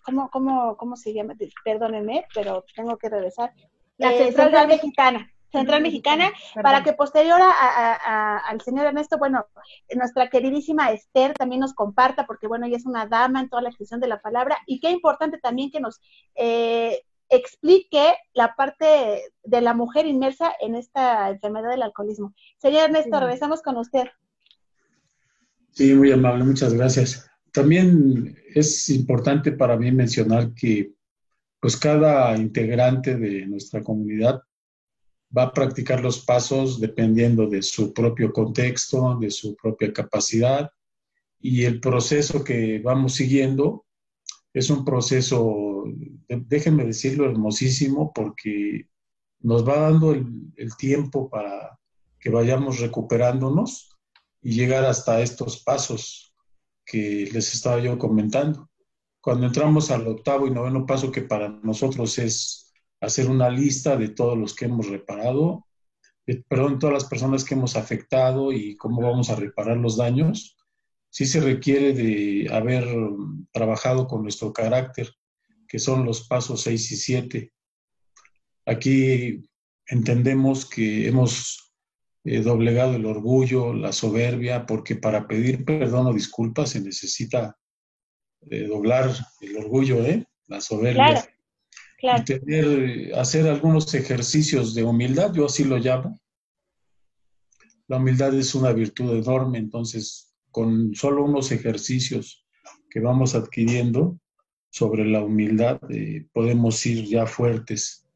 ¿cómo, 0.04 0.30
cómo, 0.30 0.76
¿Cómo 0.76 0.96
se 0.96 1.12
llama? 1.12 1.34
Perdónenme, 1.64 2.26
pero 2.34 2.64
tengo 2.74 2.96
que 2.98 3.08
regresar. 3.08 3.52
La 3.96 4.12
eh, 4.12 4.32
Central 4.32 4.68
Mexicana. 4.68 5.32
Central 5.50 5.82
Mexicana, 5.82 6.30
para 6.62 6.82
que 6.82 6.92
posterior 6.92 7.40
a, 7.40 8.38
al 8.38 8.60
señor 8.60 8.86
Ernesto, 8.86 9.18
bueno, 9.18 9.46
nuestra 9.94 10.28
queridísima 10.28 10.92
Esther 10.92 11.34
también 11.34 11.60
nos 11.60 11.74
comparta, 11.74 12.26
porque 12.26 12.46
bueno, 12.46 12.66
ella 12.66 12.76
es 12.76 12.86
una 12.86 13.06
dama 13.06 13.40
en 13.40 13.48
toda 13.48 13.62
la 13.62 13.68
extensión 13.70 14.00
de 14.00 14.08
la 14.08 14.20
palabra, 14.20 14.58
y 14.66 14.80
qué 14.80 14.90
importante 14.90 15.38
también 15.38 15.70
que 15.70 15.80
nos 15.80 16.00
eh, 16.34 17.02
explique 17.28 18.14
la 18.34 18.54
parte 18.54 19.22
de 19.42 19.60
la 19.60 19.74
mujer 19.74 20.06
inmersa 20.06 20.52
en 20.60 20.74
esta 20.74 21.28
enfermedad 21.30 21.70
del 21.70 21.82
alcoholismo. 21.82 22.34
Señor 22.58 22.84
Ernesto, 22.84 23.20
regresamos 23.20 23.62
con 23.62 23.76
usted. 23.76 24.08
Sí, 25.72 25.94
muy 25.94 26.10
amable, 26.10 26.44
muchas 26.44 26.74
gracias. 26.74 27.30
También 27.52 28.36
es 28.54 28.88
importante 28.90 29.52
para 29.52 29.76
mí 29.76 29.92
mencionar 29.92 30.52
que 30.54 30.92
pues 31.60 31.76
cada 31.76 32.36
integrante 32.36 33.16
de 33.16 33.46
nuestra 33.46 33.82
comunidad 33.82 34.42
va 35.36 35.44
a 35.44 35.52
practicar 35.52 36.02
los 36.02 36.20
pasos 36.20 36.80
dependiendo 36.80 37.46
de 37.46 37.62
su 37.62 37.92
propio 37.92 38.32
contexto, 38.32 39.18
de 39.20 39.30
su 39.30 39.54
propia 39.56 39.92
capacidad 39.92 40.70
y 41.40 41.64
el 41.64 41.80
proceso 41.80 42.42
que 42.42 42.80
vamos 42.80 43.14
siguiendo 43.14 43.84
es 44.52 44.70
un 44.70 44.84
proceso, 44.84 45.84
déjenme 46.28 46.84
decirlo, 46.84 47.26
hermosísimo 47.26 48.12
porque 48.12 48.88
nos 49.40 49.66
va 49.66 49.78
dando 49.78 50.12
el, 50.12 50.76
tiempo 50.76 51.30
para 51.30 51.78
que 52.18 52.30
vayamos 52.30 52.80
recuperándonos 52.80 53.96
y 54.42 54.52
llegar 54.52 54.84
hasta 54.84 55.20
estos 55.20 55.62
pasos 55.62 56.34
que 56.84 57.28
les 57.32 57.54
estaba 57.54 57.80
yo 57.80 57.98
comentando. 57.98 58.68
Cuando 59.20 59.46
entramos 59.46 59.90
al 59.90 60.06
octavo 60.08 60.46
y 60.46 60.50
noveno 60.50 60.86
paso, 60.86 61.12
que 61.12 61.22
para 61.22 61.48
nosotros 61.48 62.18
es 62.18 62.67
hacer 63.00 63.28
una 63.28 63.48
lista 63.50 63.96
de 63.96 64.08
todos 64.08 64.36
los 64.36 64.54
que 64.54 64.66
hemos 64.66 64.88
reparado, 64.88 65.66
de, 66.26 66.44
perdón, 66.48 66.78
todas 66.78 66.94
las 66.94 67.04
personas 67.04 67.44
que 67.44 67.54
hemos 67.54 67.76
afectado 67.76 68.52
y 68.52 68.76
cómo 68.76 69.00
vamos 69.02 69.30
a 69.30 69.36
reparar 69.36 69.76
los 69.76 69.96
daños, 69.96 70.56
sí 71.10 71.26
se 71.26 71.40
requiere 71.40 71.92
de 71.92 72.48
haber 72.52 72.86
trabajado 73.52 74.06
con 74.06 74.22
nuestro 74.22 74.52
carácter, 74.52 75.10
que 75.66 75.78
son 75.78 76.04
los 76.04 76.26
pasos 76.26 76.62
6 76.62 76.92
y 76.92 76.96
7. 76.96 77.52
Aquí 78.66 79.42
entendemos 79.86 80.66
que 80.68 81.08
hemos 81.08 81.72
eh, 82.24 82.40
doblegado 82.40 82.96
el 82.96 83.06
orgullo, 83.06 83.72
la 83.72 83.92
soberbia, 83.92 84.66
porque 84.66 84.96
para 84.96 85.26
pedir 85.26 85.64
perdón 85.64 86.08
o 86.08 86.12
disculpas 86.12 86.70
se 86.70 86.80
necesita 86.80 87.56
eh, 88.50 88.66
doblar 88.66 89.10
el 89.40 89.56
orgullo, 89.56 90.04
¿eh? 90.04 90.26
la 90.46 90.60
soberbia. 90.60 91.26
Y 92.00 92.24
tener, 92.24 93.12
hacer 93.16 93.48
algunos 93.48 93.92
ejercicios 93.94 94.74
de 94.74 94.84
humildad, 94.84 95.32
yo 95.32 95.46
así 95.46 95.64
lo 95.64 95.78
llamo. 95.78 96.20
La 97.88 97.96
humildad 97.96 98.34
es 98.34 98.54
una 98.54 98.72
virtud 98.72 99.16
enorme, 99.16 99.58
entonces 99.58 100.34
con 100.50 100.94
solo 100.94 101.24
unos 101.24 101.50
ejercicios 101.52 102.46
que 102.90 103.00
vamos 103.00 103.34
adquiriendo 103.34 104.18
sobre 104.70 105.04
la 105.04 105.22
humildad, 105.22 105.80
podemos 106.32 106.84
ir 106.86 107.06
ya 107.06 107.26
fuertes 107.26 108.06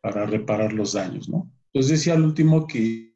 para 0.00 0.26
reparar 0.26 0.72
los 0.72 0.92
daños, 0.92 1.28
¿no? 1.28 1.50
Entonces 1.72 1.98
decía 1.98 2.14
al 2.14 2.24
último 2.24 2.66
que 2.66 3.14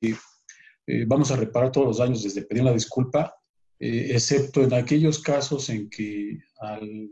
eh, 0.00 1.04
vamos 1.06 1.30
a 1.30 1.36
reparar 1.36 1.72
todos 1.72 1.86
los 1.86 1.98
daños 1.98 2.22
desde 2.22 2.42
pedir 2.42 2.62
una 2.62 2.72
disculpa, 2.72 3.34
eh, 3.78 4.08
excepto 4.10 4.62
en 4.62 4.72
aquellos 4.72 5.20
casos 5.20 5.68
en 5.68 5.90
que 5.90 6.38
al 6.60 7.10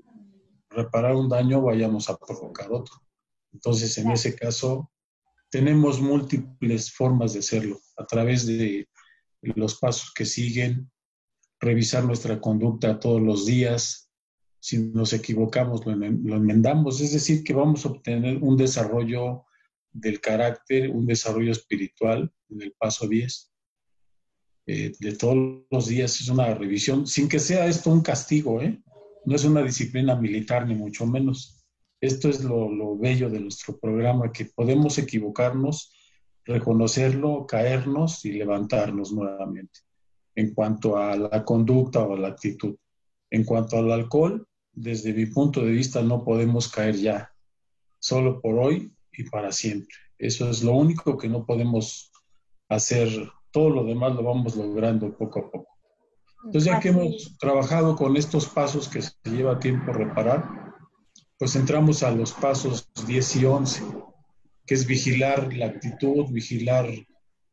reparar 0.76 1.16
un 1.16 1.28
daño 1.28 1.62
vayamos 1.62 2.08
a 2.08 2.16
provocar 2.16 2.70
otro. 2.70 2.94
Entonces, 3.52 3.96
en 3.98 4.10
ese 4.10 4.36
caso, 4.36 4.90
tenemos 5.50 6.00
múltiples 6.00 6.92
formas 6.92 7.32
de 7.32 7.40
hacerlo, 7.40 7.80
a 7.96 8.04
través 8.04 8.46
de 8.46 8.88
los 9.40 9.78
pasos 9.78 10.12
que 10.14 10.26
siguen, 10.26 10.90
revisar 11.58 12.04
nuestra 12.04 12.40
conducta 12.40 13.00
todos 13.00 13.22
los 13.22 13.46
días, 13.46 14.06
si 14.60 14.78
nos 14.78 15.12
equivocamos 15.12 15.86
lo, 15.86 15.92
enmendamos, 15.92 17.00
es 17.00 17.12
decir, 17.12 17.44
que 17.44 17.54
vamos 17.54 17.84
a 17.84 17.90
obtener 17.90 18.38
un 18.42 18.56
desarrollo 18.56 19.44
del 19.92 20.20
carácter, 20.20 20.90
un 20.90 21.06
desarrollo 21.06 21.52
espiritual 21.52 22.32
en 22.50 22.62
el 22.62 22.72
paso 22.72 23.06
10. 23.08 23.52
eh, 24.68 24.92
de 24.98 25.12
todos 25.14 25.64
los 25.70 25.86
días, 25.86 26.20
es 26.20 26.28
una 26.28 26.52
revisión, 26.52 27.06
sin 27.06 27.28
que 27.28 27.38
sea 27.38 27.66
esto 27.66 27.90
un 27.92 28.02
castigo, 28.02 28.60
¿eh? 28.60 28.82
No 29.26 29.36
es 29.36 29.44
una 29.44 29.62
disciplina 29.62 30.16
militar, 30.16 30.66
ni 30.66 30.74
mucho 30.74 31.06
menos. 31.06 31.62
Esto 32.00 32.28
es 32.28 32.42
lo, 32.42 32.70
lo 32.70 32.96
bello 32.96 33.28
de 33.28 33.40
nuestro 33.40 33.76
programa, 33.78 34.32
que 34.32 34.46
podemos 34.46 34.98
equivocarnos, 34.98 35.92
reconocerlo, 36.44 37.46
caernos 37.46 38.24
y 38.24 38.32
levantarnos 38.32 39.12
nuevamente 39.12 39.80
en 40.36 40.54
cuanto 40.54 40.96
a 40.96 41.16
la 41.16 41.44
conducta 41.44 42.02
o 42.02 42.14
a 42.14 42.18
la 42.18 42.28
actitud. 42.28 42.76
En 43.30 43.44
cuanto 43.44 43.78
al 43.78 43.90
alcohol, 43.90 44.46
desde 44.72 45.12
mi 45.12 45.26
punto 45.26 45.62
de 45.62 45.72
vista 45.72 46.02
no 46.02 46.22
podemos 46.22 46.68
caer 46.68 46.96
ya, 46.96 47.32
solo 47.98 48.40
por 48.40 48.58
hoy 48.58 48.92
y 49.12 49.24
para 49.24 49.50
siempre. 49.50 49.96
Eso 50.18 50.48
es 50.48 50.62
lo 50.62 50.74
único 50.74 51.18
que 51.18 51.28
no 51.28 51.44
podemos 51.44 52.12
hacer. 52.68 53.08
Todo 53.50 53.70
lo 53.70 53.84
demás 53.84 54.14
lo 54.14 54.22
vamos 54.22 54.54
logrando 54.54 55.16
poco 55.16 55.40
a 55.40 55.50
poco. 55.50 55.75
Entonces, 56.46 56.64
ya 56.72 56.78
que 56.78 56.90
hemos 56.90 57.36
trabajado 57.38 57.96
con 57.96 58.16
estos 58.16 58.46
pasos 58.46 58.88
que 58.88 59.02
se 59.02 59.12
lleva 59.24 59.58
tiempo 59.58 59.92
reparar, 59.92 60.48
pues 61.38 61.56
entramos 61.56 62.04
a 62.04 62.12
los 62.12 62.32
pasos 62.32 62.88
10 63.04 63.36
y 63.36 63.44
11, 63.44 63.82
que 64.64 64.74
es 64.74 64.86
vigilar 64.86 65.52
la 65.52 65.66
actitud, 65.66 66.26
vigilar 66.30 66.88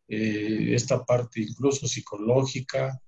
eh, 0.07 0.75
esta 0.75 1.03
parte 1.03 1.41
incluso 1.41 1.87
psicológica, 1.87 3.01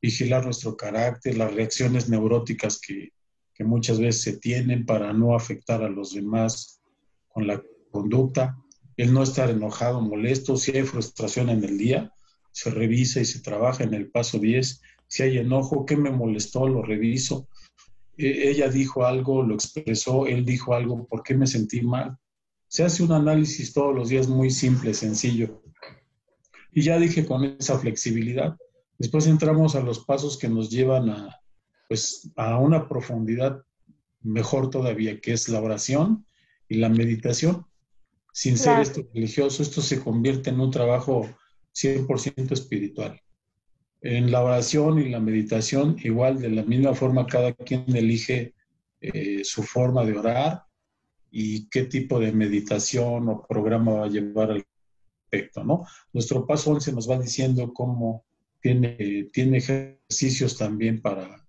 vigilar 0.00 0.44
nuestro 0.44 0.74
carácter, 0.74 1.36
las 1.36 1.52
reacciones 1.52 2.08
neuróticas 2.08 2.80
que, 2.80 3.10
que 3.52 3.64
muchas 3.64 3.98
veces 3.98 4.22
se 4.22 4.38
tienen 4.38 4.86
para 4.86 5.12
no 5.12 5.36
afectar 5.36 5.82
a 5.82 5.90
los 5.90 6.14
demás 6.14 6.80
con 7.28 7.46
la 7.46 7.62
conducta, 7.90 8.56
el 8.96 9.12
no 9.12 9.22
estar 9.22 9.50
enojado, 9.50 10.00
molesto, 10.00 10.56
si 10.56 10.72
hay 10.72 10.84
frustración 10.84 11.50
en 11.50 11.62
el 11.62 11.76
día, 11.76 12.10
se 12.52 12.70
revisa 12.70 13.20
y 13.20 13.26
se 13.26 13.40
trabaja 13.40 13.84
en 13.84 13.92
el 13.92 14.10
paso 14.10 14.38
10, 14.38 14.80
si 15.06 15.22
hay 15.22 15.38
enojo, 15.38 15.86
¿qué 15.86 15.96
me 15.96 16.10
molestó? 16.10 16.66
Lo 16.66 16.82
reviso. 16.82 17.48
E, 18.16 18.50
ella 18.50 18.68
dijo 18.68 19.04
algo, 19.04 19.42
lo 19.42 19.54
expresó, 19.54 20.26
él 20.26 20.44
dijo 20.44 20.74
algo, 20.74 21.06
¿por 21.06 21.22
qué 21.22 21.34
me 21.34 21.46
sentí 21.46 21.82
mal? 21.82 22.18
Se 22.68 22.84
hace 22.84 23.02
un 23.02 23.12
análisis 23.12 23.72
todos 23.72 23.94
los 23.94 24.08
días 24.08 24.28
muy 24.28 24.50
simple, 24.50 24.94
sencillo. 24.94 25.62
Y 26.72 26.82
ya 26.82 26.98
dije 26.98 27.24
con 27.24 27.44
esa 27.44 27.78
flexibilidad. 27.78 28.56
Después 28.98 29.26
entramos 29.26 29.74
a 29.76 29.80
los 29.80 30.00
pasos 30.00 30.36
que 30.36 30.48
nos 30.48 30.70
llevan 30.70 31.10
a, 31.10 31.40
pues, 31.88 32.30
a 32.36 32.58
una 32.58 32.88
profundidad 32.88 33.62
mejor 34.22 34.70
todavía, 34.70 35.20
que 35.20 35.32
es 35.32 35.48
la 35.48 35.60
oración 35.60 36.26
y 36.68 36.76
la 36.76 36.88
meditación. 36.88 37.66
Sin 38.32 38.58
ser 38.58 38.80
esto 38.80 39.02
religioso, 39.14 39.62
esto 39.62 39.80
se 39.80 40.02
convierte 40.02 40.50
en 40.50 40.60
un 40.60 40.70
trabajo 40.70 41.26
100% 41.74 42.52
espiritual. 42.52 43.20
En 44.06 44.30
la 44.30 44.44
oración 44.44 45.00
y 45.00 45.08
la 45.08 45.18
meditación, 45.18 45.96
igual 46.00 46.40
de 46.40 46.50
la 46.50 46.62
misma 46.62 46.94
forma, 46.94 47.26
cada 47.26 47.52
quien 47.52 47.84
elige 47.88 48.54
eh, 49.00 49.40
su 49.42 49.64
forma 49.64 50.04
de 50.04 50.16
orar 50.16 50.62
y 51.28 51.68
qué 51.70 51.86
tipo 51.86 52.20
de 52.20 52.30
meditación 52.30 53.28
o 53.28 53.44
programa 53.44 53.94
va 53.94 54.04
a 54.04 54.08
llevar 54.08 54.52
al 54.52 54.64
¿no? 55.64 55.84
Nuestro 56.12 56.46
paso 56.46 56.70
11 56.70 56.92
nos 56.92 57.10
va 57.10 57.18
diciendo 57.18 57.74
cómo 57.74 58.24
tiene, 58.60 59.28
tiene 59.32 59.58
ejercicios 59.58 60.56
también 60.56 61.02
para 61.02 61.44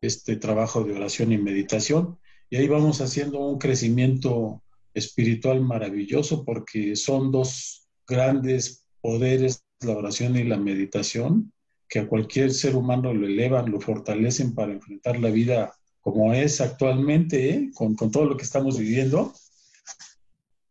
este 0.00 0.36
trabajo 0.36 0.84
de 0.84 0.94
oración 0.94 1.32
y 1.32 1.38
meditación. 1.38 2.18
Y 2.48 2.56
ahí 2.56 2.66
vamos 2.66 3.02
haciendo 3.02 3.40
un 3.40 3.58
crecimiento 3.58 4.62
espiritual 4.94 5.60
maravilloso 5.60 6.46
porque 6.46 6.96
son 6.96 7.30
dos 7.30 7.86
grandes 8.06 8.86
poderes, 9.02 9.66
la 9.80 9.98
oración 9.98 10.36
y 10.36 10.44
la 10.44 10.56
meditación, 10.56 11.52
que 11.88 12.00
a 12.00 12.08
cualquier 12.08 12.52
ser 12.52 12.76
humano 12.76 13.12
lo 13.12 13.26
elevan, 13.26 13.70
lo 13.70 13.80
fortalecen 13.80 14.54
para 14.54 14.72
enfrentar 14.72 15.18
la 15.18 15.30
vida 15.30 15.74
como 16.00 16.34
es 16.34 16.60
actualmente, 16.60 17.50
¿eh? 17.50 17.70
con, 17.74 17.94
con 17.94 18.10
todo 18.10 18.26
lo 18.26 18.36
que 18.36 18.44
estamos 18.44 18.78
viviendo 18.78 19.32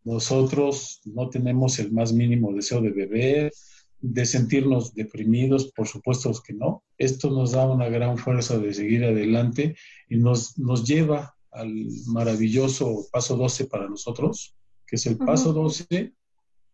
nosotros 0.03 1.01
no 1.05 1.29
tenemos 1.29 1.79
el 1.79 1.91
más 1.91 2.11
mínimo 2.13 2.53
deseo 2.53 2.81
de 2.81 2.91
beber, 2.91 3.53
de 4.01 4.25
sentirnos 4.25 4.93
deprimidos, 4.93 5.71
por 5.71 5.87
supuesto 5.87 6.31
que 6.45 6.53
no. 6.53 6.83
Esto 6.97 7.29
nos 7.29 7.51
da 7.51 7.69
una 7.69 7.87
gran 7.87 8.17
fuerza 8.17 8.57
de 8.57 8.73
seguir 8.73 9.05
adelante 9.05 9.75
y 10.09 10.17
nos, 10.17 10.57
nos 10.57 10.85
lleva 10.85 11.35
al 11.51 11.71
maravilloso 12.07 13.07
paso 13.11 13.37
12 13.37 13.65
para 13.65 13.87
nosotros, 13.87 14.55
que 14.85 14.97
es 14.97 15.05
el 15.05 15.17
paso 15.17 15.53
12, 15.53 16.13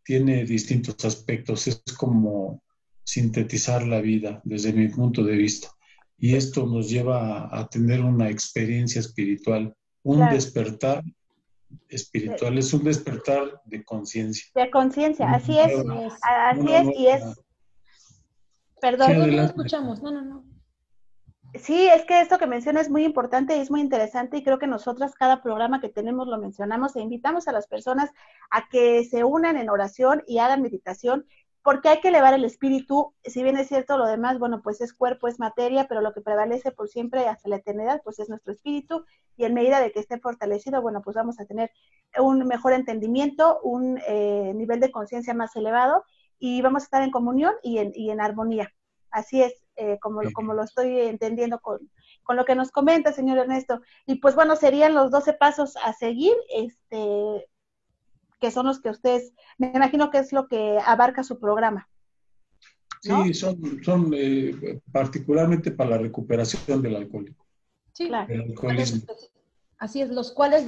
tiene 0.04 0.44
distintos 0.46 1.06
aspectos, 1.06 1.68
es 1.68 1.84
como 1.98 2.64
sintetizar 3.10 3.88
la 3.88 4.02
vida 4.02 4.40
desde 4.44 4.72
mi 4.72 4.88
punto 4.88 5.24
de 5.24 5.36
vista. 5.36 5.70
Y 6.20 6.36
esto 6.36 6.68
nos 6.68 6.90
lleva 6.90 7.50
a, 7.52 7.68
tener 7.68 8.02
una 8.02 8.30
experiencia 8.30 9.00
espiritual, 9.00 9.76
un 10.04 10.30
despertar 10.30 11.04
espiritual, 11.88 12.58
es 12.60 12.72
un 12.72 12.84
despertar 12.84 13.62
de 13.66 13.84
conciencia. 13.84 14.46
De 14.54 14.70
conciencia, 14.70 15.32
así 15.32 15.58
es, 15.58 15.72
así 16.22 16.72
es, 16.72 17.00
y 17.00 17.08
es... 17.08 17.24
Perdón, 18.80 19.18
no 19.18 19.28
lo 19.28 19.42
escuchamos, 19.42 20.04
no, 20.04 20.12
no, 20.12 20.22
no. 20.22 20.46
Sí, 21.56 21.88
es 21.88 22.06
que 22.06 22.22
esto 22.22 22.38
que 22.38 22.46
menciona 22.46 22.80
es 22.80 22.92
muy 22.92 23.04
importante 23.04 23.58
y 23.58 23.60
es 23.60 23.72
muy 23.72 23.82
interesante 23.82 24.38
y 24.38 24.44
creo 24.44 24.60
que 24.60 24.68
nosotras 24.68 25.16
cada 25.16 25.42
programa 25.42 25.82
que 25.82 25.90
tenemos 25.90 26.28
lo 26.28 26.38
mencionamos 26.38 26.96
e 26.96 27.02
invitamos 27.02 27.48
a 27.48 27.54
las 27.54 27.66
personas 27.66 28.12
a 28.52 28.70
que 28.70 29.04
se 29.04 29.24
unan 29.24 29.58
en 29.58 29.72
oración 29.72 30.24
y 30.28 30.38
hagan 30.38 30.62
meditación 30.62 31.26
porque 31.70 31.88
hay 31.88 32.02
que 32.02 32.08
elevar 32.08 32.34
el 32.34 32.46
espíritu, 32.46 33.14
si 33.24 33.44
bien 33.44 33.56
es 33.56 33.68
cierto 33.68 33.96
lo 33.96 34.08
demás, 34.08 34.40
bueno, 34.40 34.64
pues 34.64 34.82
es 34.82 34.92
cuerpo, 34.92 35.28
es 35.28 35.38
materia, 35.38 35.86
pero 35.88 36.02
lo 36.02 36.14
que 36.14 36.22
prevalece 36.22 36.72
por 36.72 36.90
siempre 36.90 37.28
hasta 37.28 37.48
la 37.48 37.58
eternidad, 37.58 38.02
pues 38.04 38.18
es 38.18 38.28
nuestro 38.28 38.54
espíritu, 38.54 39.06
y 39.38 39.46
en 39.46 39.54
medida 39.54 39.80
de 39.80 39.92
que 39.92 40.00
esté 40.00 40.18
fortalecido, 40.18 40.82
bueno, 40.82 41.04
pues 41.04 41.16
vamos 41.16 41.40
a 41.40 41.46
tener 41.46 41.70
un 42.18 42.40
mejor 42.48 42.74
entendimiento, 42.74 43.60
un 43.62 44.00
eh, 44.08 44.52
nivel 44.56 44.80
de 44.80 44.90
conciencia 44.90 45.36
más 45.36 45.56
elevado, 45.56 46.04
y 46.40 46.60
vamos 46.64 46.82
a 46.82 46.86
estar 46.86 47.04
en 47.04 47.12
comunión 47.12 47.54
y 47.62 47.78
en, 47.78 47.92
y 47.94 48.10
en 48.10 48.20
armonía. 48.20 48.74
Así 49.12 49.44
es, 49.44 49.54
eh, 49.76 50.00
como, 50.02 50.22
como 50.34 50.56
lo 50.56 50.64
estoy 50.64 51.00
entendiendo 51.02 51.60
con, 51.60 51.88
con 52.24 52.36
lo 52.36 52.46
que 52.46 52.56
nos 52.56 52.72
comenta, 52.72 53.14
señor 53.14 53.38
Ernesto. 53.38 53.80
Y 54.08 54.16
pues 54.16 54.34
bueno, 54.34 54.56
serían 54.56 54.96
los 54.96 55.12
12 55.12 55.34
pasos 55.34 55.78
a 55.84 55.94
seguir, 55.94 56.34
este, 56.52 57.48
que 58.40 58.52
son 58.52 58.66
los 58.66 58.82
que 58.82 58.90
ustedes, 58.90 59.34
me 59.58 59.72
imagino 59.74 60.10
que 60.12 60.20
es 60.20 60.32
lo 60.32 60.48
que 60.48 60.80
abarca 60.86 61.24
su 61.24 61.40
programa. 61.40 61.88
Sí, 63.02 63.34
son, 63.34 63.82
son 63.84 64.12
eh, 64.14 64.82
particularmente 64.92 65.72
para 65.72 65.92
la 65.92 65.98
recuperación 66.00 66.82
del 66.82 66.98
alcohólico. 66.98 67.46
Sí, 67.94 68.08
claro. 68.08 68.34
Así 69.78 70.02
es, 70.02 70.10
los 70.10 70.34
cuales 70.34 70.66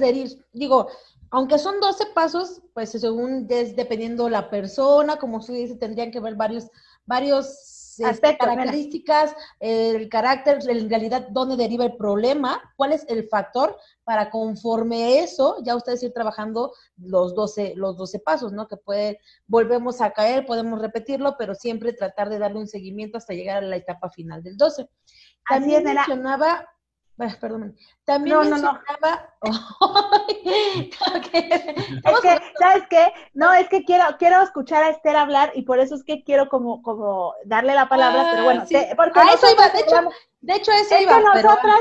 digo, 0.54 0.88
aunque 1.30 1.58
son 1.58 1.80
12 1.80 2.06
pasos, 2.14 2.62
pues 2.72 2.90
según 2.90 3.46
es 3.50 3.76
dependiendo 3.76 4.28
la 4.30 4.48
persona, 4.48 5.16
como 5.16 5.38
usted 5.38 5.54
dice, 5.54 5.76
tendrían 5.76 6.10
que 6.10 6.20
ver 6.20 6.34
varios, 6.34 6.70
varios 7.04 7.81
este, 7.98 8.36
características, 8.36 9.34
el 9.60 10.08
carácter, 10.08 10.58
en 10.68 10.88
realidad 10.88 11.28
dónde 11.30 11.56
deriva 11.56 11.84
el 11.84 11.96
problema, 11.96 12.60
cuál 12.76 12.92
es 12.92 13.04
el 13.08 13.28
factor 13.28 13.76
para 14.04 14.30
conforme 14.30 15.20
eso, 15.20 15.56
ya 15.64 15.76
ustedes 15.76 16.02
ir 16.02 16.12
trabajando 16.12 16.72
los 16.96 17.34
12, 17.34 17.74
los 17.76 17.96
12 17.96 18.18
pasos, 18.20 18.52
¿no? 18.52 18.66
Que 18.68 18.76
puede, 18.76 19.20
volvemos 19.46 20.00
a 20.00 20.12
caer, 20.12 20.46
podemos 20.46 20.80
repetirlo, 20.80 21.36
pero 21.38 21.54
siempre 21.54 21.92
tratar 21.92 22.28
de 22.28 22.38
darle 22.38 22.58
un 22.58 22.68
seguimiento 22.68 23.18
hasta 23.18 23.34
llegar 23.34 23.58
a 23.58 23.66
la 23.66 23.76
etapa 23.76 24.10
final 24.10 24.42
del 24.42 24.56
12. 24.56 24.88
También 25.48 25.84
mencionaba 25.84 26.68
perdón. 27.40 27.76
También 28.04 28.36
no, 28.36 28.44
mencionaba... 28.44 28.80
es 31.32 32.20
que, 32.20 32.40
¿sabes 32.58 32.82
qué? 32.90 33.12
No, 33.34 33.52
es 33.52 33.68
que 33.68 33.84
quiero, 33.84 34.04
quiero 34.18 34.42
escuchar 34.42 34.82
a 34.84 34.90
Esther 34.90 35.16
hablar 35.16 35.52
y 35.54 35.62
por 35.62 35.78
eso 35.78 35.94
es 35.94 36.04
que 36.04 36.22
quiero 36.24 36.48
como, 36.48 36.82
como 36.82 37.34
darle 37.44 37.74
la 37.74 37.88
palabra, 37.88 38.28
pero 38.30 38.44
bueno, 38.44 38.62
ah, 38.62 38.94
porque 38.96 39.20
eso 39.34 39.46
iba, 39.52 39.68
de 39.68 39.80
hecho, 39.80 39.96
de 40.40 40.54
hecho 40.54 40.72
eso 40.72 41.00
iba. 41.00 41.18
Que 41.18 41.42
nosotras, 41.42 41.80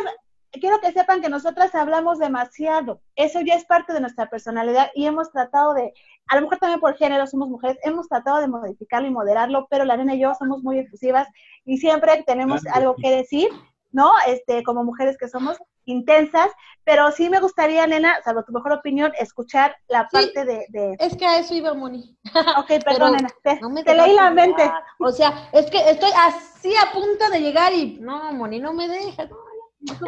quiero 0.52 0.80
que 0.82 0.92
sepan 0.92 1.22
que 1.22 1.30
nosotras 1.30 1.74
hablamos 1.76 2.20
demasiado, 2.20 3.02
eso 3.16 3.40
ya 3.42 3.56
es 3.56 3.66
parte 3.66 3.94
de 3.94 4.02
nuestra 4.02 4.30
personalidad 4.30 4.92
y 4.94 5.06
hemos 5.06 5.32
tratado 5.32 5.74
de, 5.74 5.94
a 6.28 6.36
lo 6.36 6.42
mejor 6.42 6.58
también 6.58 6.80
por 6.80 6.96
género 6.98 7.26
somos 7.28 7.50
mujeres, 7.50 7.78
hemos 7.84 8.08
tratado 8.08 8.42
de 8.42 8.48
modificarlo 8.48 9.08
y 9.08 9.12
moderarlo, 9.12 9.68
pero 9.70 9.86
la 9.86 9.98
nena 9.98 10.16
y 10.16 10.22
yo 10.22 10.34
somos 10.36 10.62
muy 10.62 10.80
efusivas 10.80 11.28
y 11.66 11.78
siempre 11.78 12.24
tenemos 12.26 12.66
algo 12.68 12.96
que 12.96 13.12
decir 13.12 13.50
¿no? 13.92 14.12
Este, 14.28 14.64
como 14.64 14.84
mujeres 14.84 15.18
que 15.18 15.28
somos 15.28 15.58
intensas, 15.86 16.52
pero 16.84 17.12
sí 17.12 17.30
me 17.30 17.40
gustaría, 17.40 17.86
nena, 17.88 18.22
salvo 18.24 18.44
tu 18.44 18.52
mejor 18.52 18.72
opinión, 18.74 19.12
escuchar 19.20 19.76
la 19.88 20.08
parte 20.08 20.46
de, 20.46 20.66
de, 20.70 20.96
Es 21.00 21.16
que 21.16 21.26
a 21.26 21.40
eso 21.40 21.54
iba, 21.54 21.74
Moni. 21.74 22.18
ok, 22.58 22.84
perdón, 22.84 23.18
nena, 23.18 23.30
te, 23.44 23.96
leí 23.96 24.16
la 24.16 24.32
mente. 24.32 24.72
O 25.00 25.12
sea, 25.12 25.50
es 25.52 25.70
que 25.70 25.90
estoy 25.90 26.12
así 26.16 26.74
a 26.76 26.92
punto 26.92 27.30
de 27.32 27.42
llegar 27.42 27.74
y, 27.74 28.00
no, 28.00 28.32
Moni, 28.34 28.60
no 28.60 28.74
me 28.74 28.88
dejas. 28.88 29.30
No, 29.30 29.38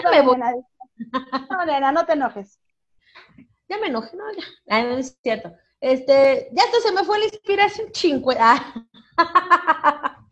ya, 0.02 0.12
me 0.12 0.22
voy. 0.22 0.38
Nena. 0.38 0.54
No, 1.50 1.66
nena, 1.66 1.92
no 1.92 2.06
te 2.06 2.14
enojes. 2.14 2.60
Ya 3.68 3.78
me 3.80 3.88
enojé, 3.88 4.16
no, 4.16 4.24
ya. 4.68 4.84
no 4.84 4.98
es 4.98 5.18
cierto. 5.22 5.54
Este, 5.82 6.50
ya 6.54 6.64
esto 6.64 6.80
se 6.80 6.92
me 6.94 7.04
fue 7.04 7.20
la 7.20 7.26
inspiración 7.26 7.92
chingüe. 7.92 8.38
Ah. 8.40 8.86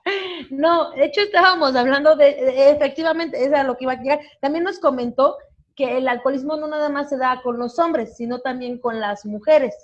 No, 0.49 0.91
de 0.91 1.05
hecho 1.05 1.21
estábamos 1.21 1.75
hablando 1.75 2.15
de, 2.15 2.71
efectivamente, 2.71 3.43
es 3.43 3.53
a 3.53 3.63
lo 3.63 3.77
que 3.77 3.85
iba 3.85 3.93
a 3.93 4.01
llegar. 4.01 4.19
También 4.41 4.63
nos 4.63 4.79
comentó 4.79 5.37
que 5.75 5.97
el 5.97 6.07
alcoholismo 6.07 6.57
no 6.57 6.67
nada 6.67 6.89
más 6.89 7.09
se 7.09 7.17
da 7.17 7.41
con 7.41 7.57
los 7.57 7.79
hombres, 7.79 8.17
sino 8.17 8.39
también 8.39 8.79
con 8.79 8.99
las 8.99 9.25
mujeres, 9.25 9.75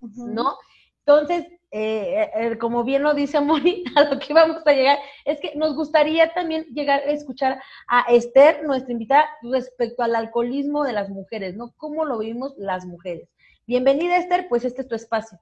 ¿no? 0.00 0.56
Entonces, 1.04 1.46
eh, 1.72 2.30
eh, 2.34 2.58
como 2.58 2.82
bien 2.84 3.02
lo 3.02 3.14
dice 3.14 3.40
Moni, 3.40 3.84
a 3.96 4.04
lo 4.04 4.18
que 4.18 4.34
vamos 4.34 4.62
a 4.66 4.72
llegar 4.72 4.98
es 5.24 5.40
que 5.40 5.54
nos 5.54 5.74
gustaría 5.74 6.32
también 6.32 6.64
llegar 6.66 7.00
a 7.00 7.12
escuchar 7.12 7.60
a 7.88 8.00
Esther, 8.12 8.64
nuestra 8.64 8.92
invitada, 8.92 9.28
respecto 9.42 10.02
al 10.02 10.16
alcoholismo 10.16 10.84
de 10.84 10.92
las 10.92 11.08
mujeres, 11.08 11.56
¿no? 11.56 11.72
¿Cómo 11.76 12.04
lo 12.04 12.18
vimos 12.18 12.54
las 12.58 12.86
mujeres? 12.86 13.28
Bienvenida 13.66 14.16
Esther, 14.16 14.46
pues 14.48 14.64
este 14.64 14.82
es 14.82 14.88
tu 14.88 14.94
espacio. 14.94 15.38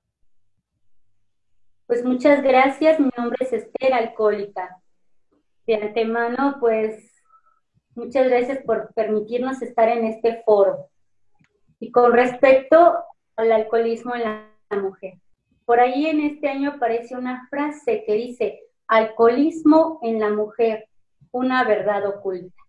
Pues 1.89 2.05
muchas 2.05 2.43
gracias, 2.43 3.01
mi 3.01 3.09
nombre 3.17 3.39
es 3.41 3.51
Esther 3.51 3.95
Alcohólica. 3.95 4.79
De 5.67 5.77
antemano, 5.77 6.59
pues 6.61 7.03
muchas 7.95 8.29
gracias 8.29 8.63
por 8.67 8.93
permitirnos 8.93 9.63
estar 9.63 9.89
en 9.89 10.05
este 10.05 10.43
foro. 10.45 10.91
Y 11.81 11.91
con 11.91 12.13
respecto 12.13 12.95
al 13.37 13.53
alcoholismo 13.53 14.15
en 14.15 14.23
la 14.23 14.51
mujer, 14.83 15.15
por 15.65 15.81
ahí 15.81 16.09
en 16.09 16.21
este 16.21 16.51
año 16.51 16.73
aparece 16.73 17.17
una 17.17 17.49
frase 17.49 18.05
que 18.05 18.13
dice, 18.13 18.61
alcoholismo 18.87 19.99
en 20.03 20.21
la 20.21 20.29
mujer, 20.29 20.89
una 21.33 21.65
verdad 21.65 22.07
oculta. 22.07 22.63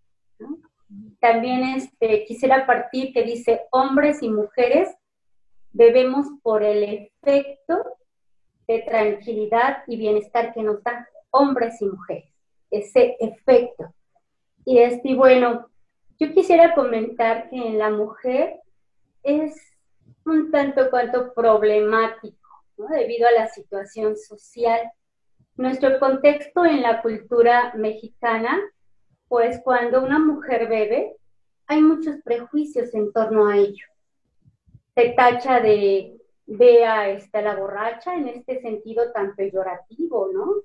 También 1.19 1.65
este, 1.65 2.23
quisiera 2.23 2.65
partir 2.65 3.11
que 3.11 3.23
dice, 3.23 3.63
hombres 3.71 4.23
y 4.23 4.29
mujeres 4.29 4.95
bebemos 5.73 6.25
por 6.41 6.63
el 6.63 7.11
efecto 7.21 7.98
de 8.69 8.83
tranquilidad 8.83 9.79
y 9.87 9.97
bienestar 9.97 10.53
que 10.53 10.61
nos 10.61 10.83
dan 10.83 11.03
hombres 11.31 11.81
y 11.81 11.85
mujeres, 11.85 12.31
ese 12.69 13.17
efecto. 13.19 13.91
Y 14.63 14.77
este, 14.77 15.15
bueno, 15.15 15.67
yo 16.19 16.31
quisiera 16.33 16.75
comentar 16.75 17.49
que 17.49 17.55
en 17.55 17.79
la 17.79 17.89
mujer 17.89 18.59
es 19.23 19.55
un 20.23 20.51
tanto 20.51 20.91
cuanto 20.91 21.33
problemático, 21.33 22.37
debido 22.91 23.27
a 23.27 23.31
la 23.31 23.47
situación 23.47 24.15
social. 24.15 24.91
Nuestro 25.57 25.99
contexto 25.99 26.63
en 26.63 26.83
la 26.83 27.01
cultura 27.01 27.73
mexicana, 27.75 28.55
pues 29.27 29.59
cuando 29.63 30.03
una 30.03 30.19
mujer 30.19 30.69
bebe, 30.69 31.15
hay 31.65 31.81
muchos 31.81 32.17
prejuicios 32.23 32.93
en 32.93 33.11
torno 33.13 33.47
a 33.47 33.57
ello. 33.57 33.87
Se 34.93 35.09
tacha 35.09 35.59
de 35.59 36.18
vea 36.49 37.09
esta, 37.09 37.41
la 37.41 37.55
borracha 37.55 38.15
en 38.15 38.27
este 38.27 38.59
sentido 38.61 39.11
tan 39.11 39.35
peyorativo, 39.35 40.29
¿no? 40.33 40.55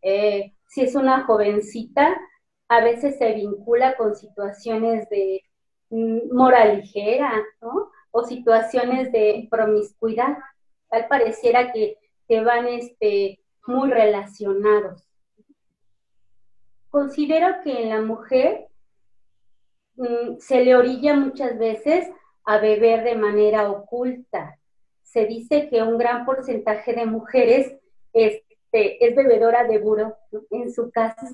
Eh, 0.00 0.54
si 0.66 0.82
es 0.82 0.94
una 0.94 1.24
jovencita, 1.24 2.18
a 2.68 2.82
veces 2.82 3.18
se 3.18 3.34
vincula 3.34 3.96
con 3.96 4.16
situaciones 4.16 5.08
de 5.10 5.42
mm, 5.90 6.34
moral 6.34 6.78
ligera, 6.78 7.42
¿no? 7.60 7.90
O 8.10 8.24
situaciones 8.24 9.12
de 9.12 9.46
promiscuidad. 9.50 10.38
Tal 10.88 11.08
pareciera 11.08 11.72
que, 11.72 11.98
que 12.26 12.42
van 12.42 12.66
este, 12.66 13.40
muy 13.66 13.90
relacionados. 13.90 15.06
Considero 16.88 17.60
que 17.62 17.82
en 17.82 17.88
la 17.90 18.00
mujer 18.00 18.68
mm, 19.96 20.38
se 20.38 20.64
le 20.64 20.74
orilla 20.74 21.14
muchas 21.14 21.58
veces 21.58 22.08
a 22.44 22.58
beber 22.58 23.04
de 23.04 23.16
manera 23.16 23.70
oculta, 23.70 24.58
se 25.14 25.26
dice 25.26 25.68
que 25.70 25.80
un 25.80 25.96
gran 25.96 26.26
porcentaje 26.26 26.92
de 26.92 27.06
mujeres 27.06 27.76
este, 28.12 29.06
es 29.06 29.14
bebedora 29.14 29.62
de 29.62 29.78
buro 29.78 30.16
en 30.50 30.72
su 30.72 30.90
casa. 30.90 31.28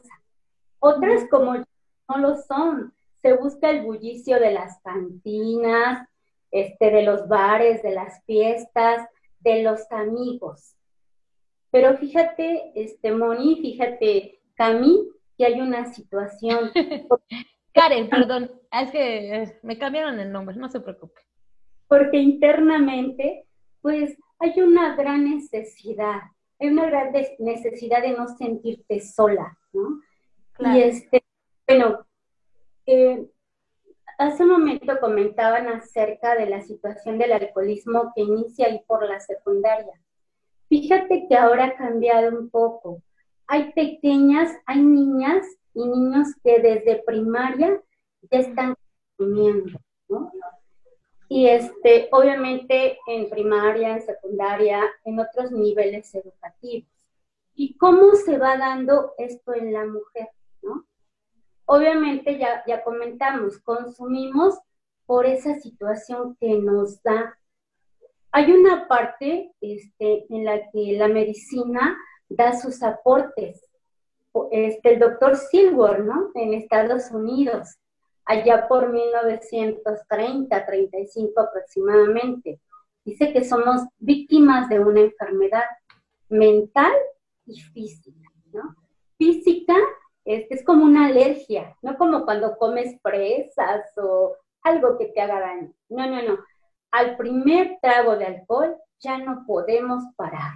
Otras 0.80 1.24
como 1.30 1.54
no 1.54 2.18
lo 2.18 2.36
son. 2.36 2.92
Se 3.22 3.32
busca 3.32 3.70
el 3.70 3.80
bullicio 3.80 4.38
de 4.38 4.52
las 4.52 4.78
cantinas, 4.82 6.06
este, 6.50 6.90
de 6.90 7.04
los 7.04 7.26
bares, 7.26 7.82
de 7.82 7.92
las 7.92 8.22
fiestas, 8.26 9.08
de 9.38 9.62
los 9.62 9.90
amigos. 9.90 10.74
Pero 11.70 11.96
fíjate, 11.96 12.72
este, 12.74 13.12
Moni, 13.12 13.62
fíjate, 13.62 14.42
Cami, 14.56 15.08
que 15.38 15.46
hay 15.46 15.58
una 15.58 15.90
situación. 15.94 16.70
Karen, 17.72 18.10
perdón, 18.10 18.50
es 18.72 18.90
que 18.90 19.34
eh, 19.42 19.58
me 19.62 19.78
cambiaron 19.78 20.20
el 20.20 20.30
nombre, 20.30 20.54
no 20.56 20.68
se 20.68 20.80
preocupe. 20.80 21.22
Porque 21.88 22.18
internamente 22.18 23.46
pues 23.82 24.16
hay 24.38 24.60
una 24.60 24.96
gran 24.96 25.24
necesidad, 25.24 26.20
hay 26.58 26.68
una 26.68 26.86
gran 26.86 27.12
necesidad 27.38 28.02
de 28.02 28.12
no 28.12 28.28
sentirte 28.28 29.00
sola, 29.00 29.56
¿no? 29.72 30.00
Y 30.58 30.80
este, 30.80 31.22
bueno, 31.66 32.06
eh, 32.86 33.26
hace 34.18 34.42
un 34.42 34.50
momento 34.50 34.98
comentaban 35.00 35.68
acerca 35.68 36.34
de 36.34 36.46
la 36.46 36.60
situación 36.60 37.18
del 37.18 37.32
alcoholismo 37.32 38.12
que 38.14 38.22
inicia 38.22 38.66
ahí 38.66 38.82
por 38.86 39.06
la 39.08 39.20
secundaria. 39.20 39.92
Fíjate 40.68 41.26
que 41.28 41.36
ahora 41.36 41.66
ha 41.66 41.76
cambiado 41.76 42.38
un 42.38 42.50
poco. 42.50 43.02
Hay 43.46 43.72
pequeñas, 43.72 44.54
hay 44.66 44.82
niñas 44.82 45.46
y 45.74 45.86
niños 45.86 46.28
que 46.44 46.60
desde 46.60 47.02
primaria 47.04 47.80
ya 48.30 48.38
están 48.38 48.74
consumiendo, 49.16 49.78
¿no? 50.08 50.30
Y 51.32 51.46
este, 51.46 52.08
obviamente 52.10 52.98
en 53.06 53.30
primaria, 53.30 53.92
en 53.92 54.02
secundaria, 54.02 54.82
en 55.04 55.20
otros 55.20 55.52
niveles 55.52 56.12
educativos. 56.12 56.90
¿Y 57.54 57.76
cómo 57.78 58.16
se 58.16 58.36
va 58.36 58.56
dando 58.56 59.14
esto 59.16 59.54
en 59.54 59.72
la 59.72 59.84
mujer? 59.86 60.28
¿no? 60.60 60.86
Obviamente 61.66 62.36
ya, 62.36 62.64
ya 62.66 62.82
comentamos, 62.82 63.60
consumimos 63.60 64.58
por 65.06 65.24
esa 65.24 65.54
situación 65.60 66.36
que 66.40 66.58
nos 66.58 67.00
da. 67.04 67.38
Hay 68.32 68.50
una 68.50 68.88
parte 68.88 69.52
este, 69.60 70.26
en 70.34 70.44
la 70.44 70.68
que 70.72 70.96
la 70.98 71.06
medicina 71.06 71.96
da 72.28 72.58
sus 72.58 72.82
aportes. 72.82 73.64
Este, 74.50 74.94
el 74.94 74.98
doctor 74.98 75.36
Silver, 75.36 76.04
¿no? 76.04 76.32
En 76.34 76.54
Estados 76.54 77.12
Unidos, 77.12 77.79
allá 78.30 78.68
por 78.68 78.92
1930, 78.92 80.64
35 80.64 81.40
aproximadamente. 81.40 82.60
Dice 83.04 83.32
que 83.32 83.44
somos 83.44 83.82
víctimas 83.98 84.68
de 84.68 84.78
una 84.78 85.00
enfermedad 85.00 85.64
mental 86.28 86.92
y 87.44 87.60
física, 87.60 88.30
¿no? 88.52 88.76
Física 89.18 89.74
es, 90.24 90.46
es 90.48 90.64
como 90.64 90.84
una 90.84 91.06
alergia, 91.06 91.76
no 91.82 91.98
como 91.98 92.24
cuando 92.24 92.56
comes 92.56 93.00
presas 93.02 93.82
o 93.96 94.36
algo 94.62 94.96
que 94.96 95.06
te 95.06 95.20
haga 95.20 95.40
daño. 95.40 95.72
No, 95.88 96.06
no, 96.06 96.22
no. 96.22 96.38
Al 96.92 97.16
primer 97.16 97.78
trago 97.82 98.16
de 98.16 98.26
alcohol 98.26 98.76
ya 99.00 99.18
no 99.18 99.44
podemos 99.44 100.04
parar. 100.14 100.52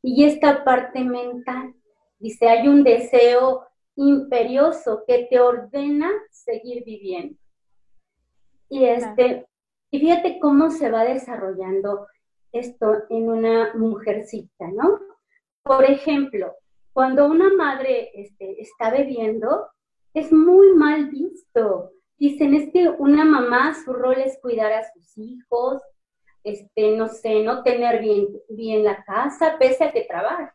Y 0.00 0.24
esta 0.24 0.64
parte 0.64 1.04
mental, 1.04 1.74
dice, 2.18 2.48
hay 2.48 2.68
un 2.68 2.84
deseo 2.84 3.66
imperioso 3.96 5.04
que 5.06 5.26
te 5.30 5.40
ordena 5.40 6.10
seguir 6.30 6.84
viviendo. 6.84 7.38
Y 8.68 8.84
este, 8.84 9.46
y 9.90 10.00
fíjate 10.00 10.38
cómo 10.40 10.70
se 10.70 10.90
va 10.90 11.04
desarrollando 11.04 12.06
esto 12.52 13.04
en 13.10 13.28
una 13.28 13.74
mujercita, 13.74 14.68
¿no? 14.68 15.00
Por 15.62 15.84
ejemplo, 15.84 16.54
cuando 16.92 17.26
una 17.26 17.52
madre 17.52 18.10
este, 18.14 18.60
está 18.60 18.90
bebiendo, 18.90 19.68
es 20.14 20.32
muy 20.32 20.74
mal 20.74 21.08
visto. 21.10 21.92
Dicen, 22.18 22.54
es 22.54 22.72
que 22.72 22.88
una 22.88 23.24
mamá, 23.24 23.74
su 23.74 23.92
rol 23.92 24.18
es 24.18 24.38
cuidar 24.40 24.72
a 24.72 24.92
sus 24.92 25.18
hijos, 25.18 25.82
este, 26.42 26.96
no 26.96 27.08
sé, 27.08 27.42
no 27.42 27.62
tener 27.62 28.00
bien, 28.00 28.28
bien 28.48 28.84
la 28.84 29.04
casa, 29.04 29.56
pese 29.58 29.84
a 29.84 29.92
que 29.92 30.02
trabaje, 30.02 30.52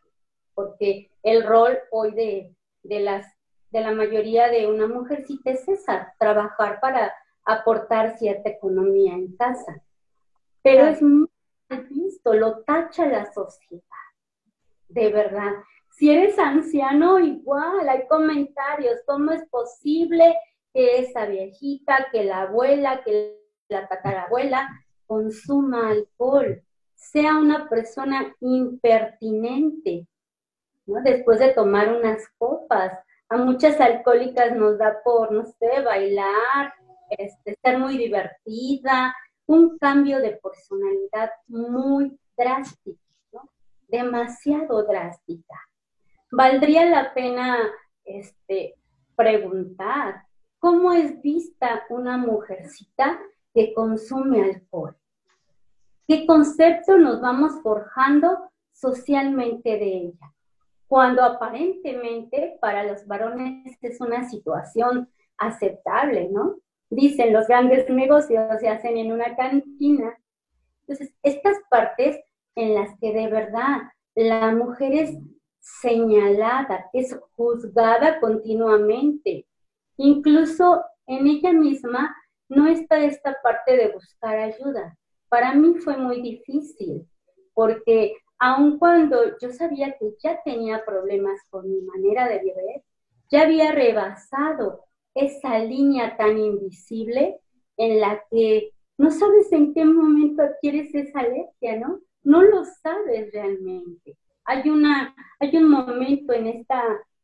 porque 0.54 1.10
el 1.22 1.44
rol 1.44 1.78
hoy 1.90 2.12
de, 2.12 2.54
de, 2.82 3.00
las, 3.00 3.26
de 3.70 3.80
la 3.80 3.92
mayoría 3.92 4.48
de 4.48 4.66
una 4.66 4.86
mujercita 4.86 5.50
es 5.50 5.68
esa, 5.68 6.14
trabajar 6.18 6.80
para 6.80 7.12
aportar 7.44 8.18
cierta 8.18 8.50
economía 8.50 9.14
en 9.14 9.36
casa. 9.36 9.82
Pero 10.62 10.86
es 10.86 11.02
muy 11.02 11.28
visto, 11.90 12.34
lo 12.34 12.62
tacha 12.62 13.06
la 13.06 13.32
sociedad, 13.32 13.82
de 14.88 15.10
verdad. 15.10 15.52
Si 15.90 16.10
eres 16.10 16.38
anciano, 16.38 17.18
igual, 17.18 17.88
hay 17.88 18.06
comentarios, 18.08 19.00
¿cómo 19.06 19.32
es 19.32 19.44
posible 19.48 20.36
que 20.72 20.98
esa 21.00 21.26
viejita, 21.26 22.08
que 22.12 22.24
la 22.24 22.42
abuela, 22.42 23.02
que 23.04 23.38
la 23.68 23.88
tatarabuela 23.88 24.68
consuma 25.06 25.90
alcohol? 25.90 26.62
Sea 26.94 27.36
una 27.36 27.68
persona 27.68 28.34
impertinente, 28.40 30.06
Después 30.86 31.38
de 31.38 31.54
tomar 31.54 31.92
unas 31.92 32.28
copas. 32.38 32.98
A 33.28 33.36
muchas 33.36 33.80
alcohólicas 33.80 34.54
nos 34.54 34.78
da 34.78 35.02
por, 35.02 35.32
no 35.32 35.44
sé, 35.44 35.80
bailar, 35.82 36.74
este, 37.10 37.52
estar 37.52 37.78
muy 37.78 37.96
divertida, 37.96 39.14
un 39.46 39.78
cambio 39.78 40.20
de 40.20 40.38
personalidad 40.42 41.30
muy 41.46 42.18
drástico, 42.36 42.98
demasiado 43.88 44.84
drástica. 44.84 45.54
valdría 46.30 46.86
la 46.86 47.12
pena 47.12 47.58
este, 48.04 48.76
preguntar, 49.14 50.24
¿cómo 50.58 50.92
es 50.92 51.20
vista 51.20 51.84
una 51.90 52.16
mujercita 52.16 53.20
que 53.52 53.74
consume 53.74 54.42
alcohol? 54.42 54.96
¿Qué 56.08 56.26
concepto 56.26 56.96
nos 56.96 57.20
vamos 57.20 57.60
forjando 57.62 58.50
socialmente 58.72 59.70
de 59.70 59.96
ella? 59.96 60.32
Cuando 60.92 61.22
aparentemente 61.22 62.58
para 62.60 62.84
los 62.84 63.06
varones 63.06 63.78
es 63.80 63.98
una 64.02 64.28
situación 64.28 65.08
aceptable, 65.38 66.28
¿no? 66.28 66.56
Dicen 66.90 67.32
los 67.32 67.48
grandes 67.48 67.88
negocios 67.88 68.60
se 68.60 68.68
hacen 68.68 68.98
en 68.98 69.10
una 69.10 69.34
cantina. 69.34 70.14
Entonces, 70.82 71.14
estas 71.22 71.56
partes 71.70 72.20
en 72.56 72.74
las 72.74 72.90
que 73.00 73.10
de 73.14 73.26
verdad 73.28 73.78
la 74.14 74.54
mujer 74.54 74.92
es 74.92 75.16
señalada, 75.60 76.90
es 76.92 77.18
juzgada 77.36 78.20
continuamente. 78.20 79.46
Incluso 79.96 80.84
en 81.06 81.26
ella 81.26 81.54
misma 81.54 82.14
no 82.50 82.66
está 82.66 83.02
esta 83.02 83.38
parte 83.42 83.78
de 83.78 83.92
buscar 83.92 84.36
ayuda. 84.36 84.94
Para 85.30 85.54
mí 85.54 85.72
fue 85.78 85.96
muy 85.96 86.20
difícil, 86.20 87.08
porque 87.54 88.14
aun 88.42 88.76
cuando 88.76 89.38
yo 89.38 89.52
sabía 89.52 89.96
que 89.96 90.16
ya 90.18 90.42
tenía 90.42 90.84
problemas 90.84 91.40
con 91.48 91.70
mi 91.70 91.80
manera 91.82 92.26
de 92.26 92.40
vivir, 92.40 92.82
ya 93.30 93.42
había 93.42 93.70
rebasado 93.70 94.84
esa 95.14 95.60
línea 95.60 96.16
tan 96.16 96.36
invisible 96.36 97.38
en 97.76 98.00
la 98.00 98.20
que 98.28 98.72
no 98.98 99.12
sabes 99.12 99.52
en 99.52 99.72
qué 99.72 99.84
momento 99.84 100.42
adquieres 100.42 100.92
esa 100.92 101.20
alergia, 101.20 101.78
¿no? 101.78 102.00
No 102.24 102.42
lo 102.42 102.64
sabes 102.64 103.32
realmente. 103.32 104.18
Hay, 104.44 104.68
una, 104.68 105.14
hay 105.38 105.56
un 105.56 105.70
momento 105.70 106.32
en 106.32 106.48
esta 106.48 106.82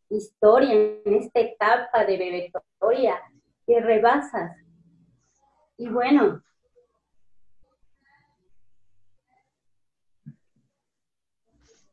historia, 0.08 0.72
en 1.04 1.14
esta 1.14 1.40
etapa 1.40 2.04
de 2.04 2.16
bebetoria, 2.16 3.20
que 3.66 3.80
rebasas. 3.80 4.56
Y 5.78 5.88
bueno, 5.88 6.44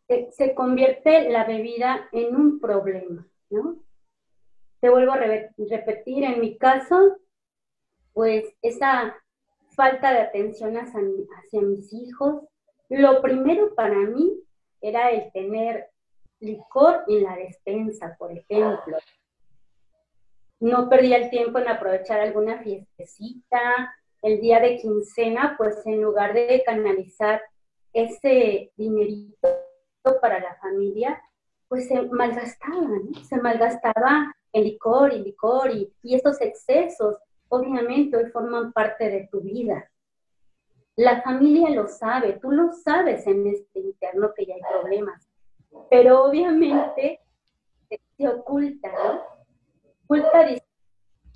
se 0.08 0.54
convierte 0.54 1.30
la 1.30 1.46
bebida 1.46 2.08
en 2.12 2.36
un 2.36 2.60
problema, 2.60 3.28
¿no? 3.50 3.78
Te 4.80 4.90
vuelvo 4.90 5.14
a 5.14 5.18
repetir, 5.18 6.24
en 6.24 6.40
mi 6.40 6.58
caso, 6.58 7.18
pues 8.14 8.46
esa 8.62 9.16
falta 9.76 10.14
de 10.14 10.20
atención 10.20 10.78
hacia, 10.78 11.02
hacia 11.40 11.62
mis 11.62 11.92
hijos, 11.92 12.44
lo 12.90 13.22
primero 13.22 13.74
para 13.74 13.96
mí 13.96 14.40
era 14.80 15.10
el 15.10 15.32
tener 15.32 15.90
licor 16.40 17.04
en 17.08 17.24
la 17.24 17.36
despensa, 17.36 18.16
por 18.20 18.32
ejemplo. 18.32 18.98
No 20.60 20.88
perdía 20.88 21.18
el 21.18 21.30
tiempo 21.30 21.58
en 21.58 21.68
aprovechar 21.68 22.20
alguna 22.20 22.60
fiestecita, 22.62 23.96
el 24.22 24.40
día 24.40 24.60
de 24.60 24.78
quincena, 24.78 25.56
pues 25.58 25.86
en 25.86 26.02
lugar 26.02 26.34
de 26.34 26.64
canalizar 26.66 27.42
ese 27.94 28.72
dinerito 28.76 29.48
para 30.22 30.40
la 30.40 30.56
familia, 30.56 31.22
pues 31.68 31.88
se 31.88 32.02
malgastaba. 32.04 33.00
Se 33.28 33.38
malgastaba 33.42 34.34
en 34.54 34.64
licor 34.64 35.14
y 35.14 35.20
licor 35.20 35.72
y, 35.72 35.92
y 36.04 36.16
estos 36.16 36.40
excesos, 36.42 37.18
obviamente, 37.50 38.18
hoy 38.18 38.26
forman 38.32 38.72
parte 38.72 39.10
de 39.10 39.28
tu 39.32 39.42
vida. 39.42 39.90
La 40.96 41.22
familia 41.22 41.70
lo 41.72 41.88
sabe, 41.88 42.40
tú 42.42 42.52
lo 42.52 42.72
sabes 42.72 43.28
en 43.28 43.48
este 43.48 43.80
interno 43.80 44.34
que 44.34 44.46
ya 44.46 44.56
hay 44.56 44.62
problemas, 44.62 45.28
pero 45.90 46.24
obviamente 46.24 47.20
se 48.18 48.28
oculta, 48.30 48.90
¿no? 48.92 49.22
Oculta, 50.06 50.46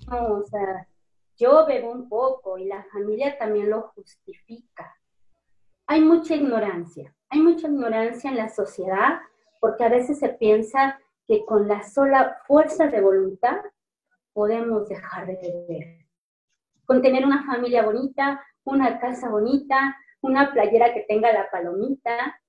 no, 0.07 0.33
o 0.35 0.43
sea, 0.45 0.87
yo 1.35 1.65
bebo 1.65 1.91
un 1.91 2.07
poco 2.07 2.57
y 2.57 2.65
la 2.65 2.83
familia 2.85 3.37
también 3.37 3.69
lo 3.69 3.91
justifica. 3.95 4.95
Hay 5.87 6.01
mucha 6.01 6.35
ignorancia, 6.35 7.13
hay 7.29 7.41
mucha 7.41 7.67
ignorancia 7.67 8.29
en 8.29 8.37
la 8.37 8.49
sociedad 8.49 9.19
porque 9.59 9.83
a 9.83 9.89
veces 9.89 10.19
se 10.19 10.29
piensa 10.29 10.99
que 11.27 11.45
con 11.45 11.67
la 11.67 11.83
sola 11.83 12.41
fuerza 12.47 12.87
de 12.87 13.01
voluntad 13.01 13.57
podemos 14.33 14.87
dejar 14.89 15.27
de 15.27 15.35
beber. 15.35 16.05
Con 16.85 17.01
tener 17.01 17.25
una 17.25 17.45
familia 17.45 17.83
bonita, 17.83 18.43
una 18.63 18.99
casa 18.99 19.29
bonita, 19.29 19.95
una 20.21 20.51
playera 20.51 20.93
que 20.93 21.05
tenga 21.07 21.31
la 21.31 21.49
palomita 21.51 22.41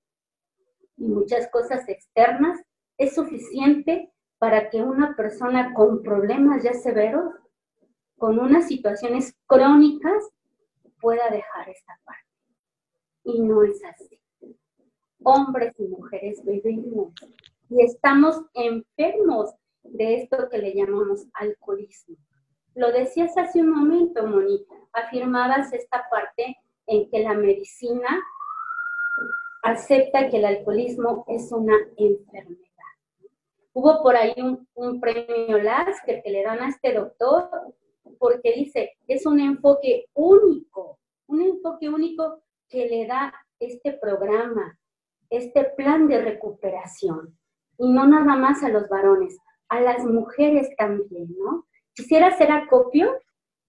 y 0.97 1.07
muchas 1.07 1.47
cosas 1.49 1.87
externas, 1.87 2.59
es 2.97 3.13
suficiente 3.13 4.11
para 4.39 4.69
que 4.69 4.81
una 4.81 5.15
persona 5.15 5.73
con 5.73 6.01
problemas 6.01 6.63
ya 6.63 6.73
severos, 6.73 7.33
con 8.17 8.39
unas 8.39 8.67
situaciones 8.67 9.35
crónicas, 9.45 10.23
pueda 10.99 11.29
dejar 11.29 11.69
esta 11.69 11.99
parte. 12.03 12.21
Y 13.23 13.41
no 13.41 13.63
es 13.63 13.83
así 13.85 14.20
hombres 15.23 15.73
y 15.79 15.87
mujeres 15.87 16.43
vivimos 16.45 17.13
y 17.69 17.83
estamos 17.83 18.41
enfermos 18.53 19.53
de 19.83 20.15
esto 20.15 20.49
que 20.49 20.57
le 20.57 20.73
llamamos 20.73 21.25
alcoholismo. 21.33 22.17
Lo 22.75 22.91
decías 22.91 23.37
hace 23.37 23.61
un 23.61 23.71
momento, 23.71 24.25
Moni, 24.25 24.65
afirmabas 24.93 25.73
esta 25.73 26.05
parte 26.09 26.57
en 26.87 27.09
que 27.09 27.19
la 27.19 27.33
medicina 27.33 28.21
acepta 29.63 30.29
que 30.29 30.37
el 30.37 30.45
alcoholismo 30.45 31.25
es 31.27 31.51
una 31.51 31.75
enfermedad. 31.97 32.61
Hubo 33.73 34.01
por 34.01 34.15
ahí 34.15 34.33
un, 34.75 34.99
premio 34.99 35.57
Lasker 35.57 36.21
que 36.23 36.29
le 36.29 36.43
dan 36.43 36.59
a 36.59 36.69
este 36.69 36.93
doctor 36.93 37.49
porque 38.19 38.53
dice, 38.53 38.97
es 39.07 39.25
un 39.25 39.39
enfoque 39.39 40.05
único, 40.13 40.99
un 41.27 41.41
enfoque 41.41 41.89
único 41.89 42.41
que 42.67 42.87
le 42.87 43.07
da 43.07 43.33
este 43.59 43.93
programa, 43.93 44.77
este 45.31 45.63
plan 45.75 46.07
de 46.07 46.21
recuperación. 46.21 47.35
Y 47.77 47.91
no 47.91 48.05
nada 48.05 48.35
más 48.35 48.61
a 48.63 48.69
los 48.69 48.87
varones, 48.89 49.39
a 49.69 49.81
las 49.81 50.05
mujeres 50.05 50.69
también, 50.77 51.35
¿no? 51.39 51.65
Quisiera 51.95 52.27
hacer 52.27 52.51
acopio 52.51 53.17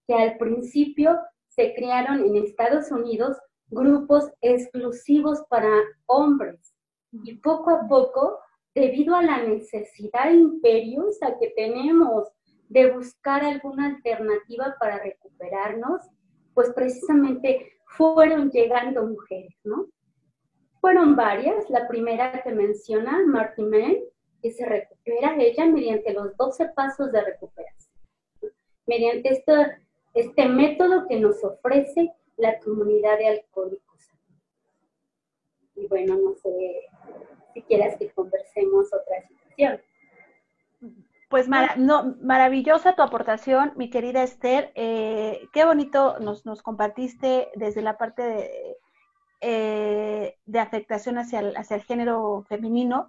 que 0.05 0.13
al 0.13 0.37
principio 0.37 1.17
se 1.47 1.73
crearon 1.73 2.23
en 2.25 2.35
Estados 2.35 2.91
Unidos 2.91 3.37
grupos 3.67 4.29
exclusivos 4.41 5.43
para 5.49 5.71
hombres. 6.05 6.73
Y 7.11 7.35
poco 7.37 7.71
a 7.71 7.87
poco, 7.87 8.39
debido 8.75 9.15
a 9.15 9.21
la 9.21 9.43
necesidad 9.43 10.31
imperiosa 10.31 11.37
que 11.39 11.53
tenemos 11.55 12.27
de 12.69 12.91
buscar 12.91 13.43
alguna 13.43 13.87
alternativa 13.87 14.75
para 14.79 14.99
recuperarnos, 14.99 16.01
pues 16.53 16.71
precisamente 16.73 17.71
fueron 17.85 18.49
llegando 18.49 19.05
mujeres, 19.05 19.55
¿no? 19.63 19.87
Fueron 20.83 21.15
varias. 21.15 21.69
La 21.69 21.87
primera 21.87 22.43
que 22.43 22.51
menciona 22.51 23.25
Marty 23.25 23.63
Mann, 23.63 23.95
que 24.41 24.51
se 24.51 24.65
recupera 24.65 25.33
ella 25.39 25.65
mediante 25.65 26.11
los 26.11 26.35
12 26.35 26.73
pasos 26.75 27.09
de 27.13 27.23
recuperación. 27.23 27.93
Mediante 28.85 29.29
esto, 29.29 29.53
este 30.13 30.45
método 30.45 31.07
que 31.07 31.21
nos 31.21 31.41
ofrece 31.41 32.11
la 32.35 32.59
comunidad 32.59 33.17
de 33.17 33.27
alcohólicos. 33.29 34.11
Y 35.77 35.87
bueno, 35.87 36.17
no 36.17 36.35
sé 36.35 36.81
si 37.53 37.61
quieras 37.61 37.95
que 37.97 38.09
conversemos 38.09 38.87
otra 38.87 39.25
situación. 39.25 39.79
Pues 41.29 41.47
no, 41.77 42.17
maravillosa 42.19 42.93
tu 42.93 43.03
aportación, 43.03 43.71
mi 43.77 43.89
querida 43.89 44.21
Esther. 44.21 44.73
Eh, 44.75 45.47
qué 45.53 45.63
bonito 45.63 46.19
nos, 46.19 46.45
nos 46.45 46.61
compartiste 46.61 47.51
desde 47.55 47.81
la 47.81 47.97
parte 47.97 48.21
de, 48.21 48.77
eh, 49.45 50.37
de 50.45 50.59
afectación 50.59 51.17
hacia 51.17 51.41
el, 51.41 51.57
hacia 51.57 51.75
el 51.75 51.83
género 51.83 52.45
femenino, 52.47 53.07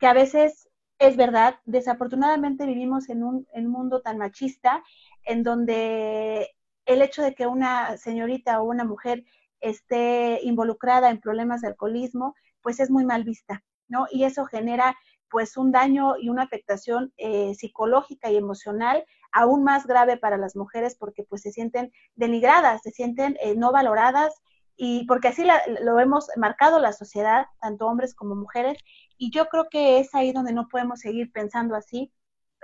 que 0.00 0.06
a 0.06 0.14
veces 0.14 0.68
es 0.98 1.16
verdad, 1.16 1.56
desafortunadamente 1.66 2.64
vivimos 2.64 3.10
en 3.10 3.22
un, 3.22 3.46
en 3.52 3.66
un 3.66 3.72
mundo 3.72 4.00
tan 4.00 4.16
machista 4.16 4.82
en 5.24 5.42
donde 5.42 6.48
el 6.86 7.02
hecho 7.02 7.22
de 7.22 7.34
que 7.34 7.46
una 7.46 7.98
señorita 7.98 8.60
o 8.60 8.64
una 8.64 8.84
mujer 8.84 9.24
esté 9.60 10.40
involucrada 10.42 11.10
en 11.10 11.20
problemas 11.20 11.60
de 11.60 11.68
alcoholismo, 11.68 12.34
pues 12.62 12.80
es 12.80 12.90
muy 12.90 13.04
mal 13.04 13.24
vista, 13.24 13.62
¿no? 13.88 14.06
Y 14.10 14.24
eso 14.24 14.46
genera 14.46 14.96
pues 15.30 15.56
un 15.58 15.70
daño 15.70 16.16
y 16.18 16.30
una 16.30 16.44
afectación 16.44 17.12
eh, 17.18 17.54
psicológica 17.54 18.30
y 18.30 18.36
emocional 18.36 19.04
aún 19.32 19.64
más 19.64 19.86
grave 19.86 20.16
para 20.16 20.38
las 20.38 20.56
mujeres 20.56 20.96
porque 20.96 21.24
pues 21.24 21.42
se 21.42 21.52
sienten 21.52 21.92
denigradas, 22.14 22.82
se 22.82 22.90
sienten 22.90 23.36
eh, 23.40 23.54
no 23.54 23.72
valoradas 23.72 24.40
y 24.76 25.06
porque 25.06 25.28
así 25.28 25.44
lo 25.82 26.00
hemos 26.00 26.28
marcado 26.36 26.78
la 26.78 26.92
sociedad, 26.92 27.46
tanto 27.60 27.86
hombres 27.86 28.14
como 28.14 28.34
mujeres, 28.34 28.78
y 29.16 29.30
yo 29.30 29.46
creo 29.46 29.68
que 29.70 30.00
es 30.00 30.14
ahí 30.14 30.32
donde 30.32 30.52
no 30.52 30.68
podemos 30.68 31.00
seguir 31.00 31.30
pensando 31.32 31.74
así. 31.76 32.12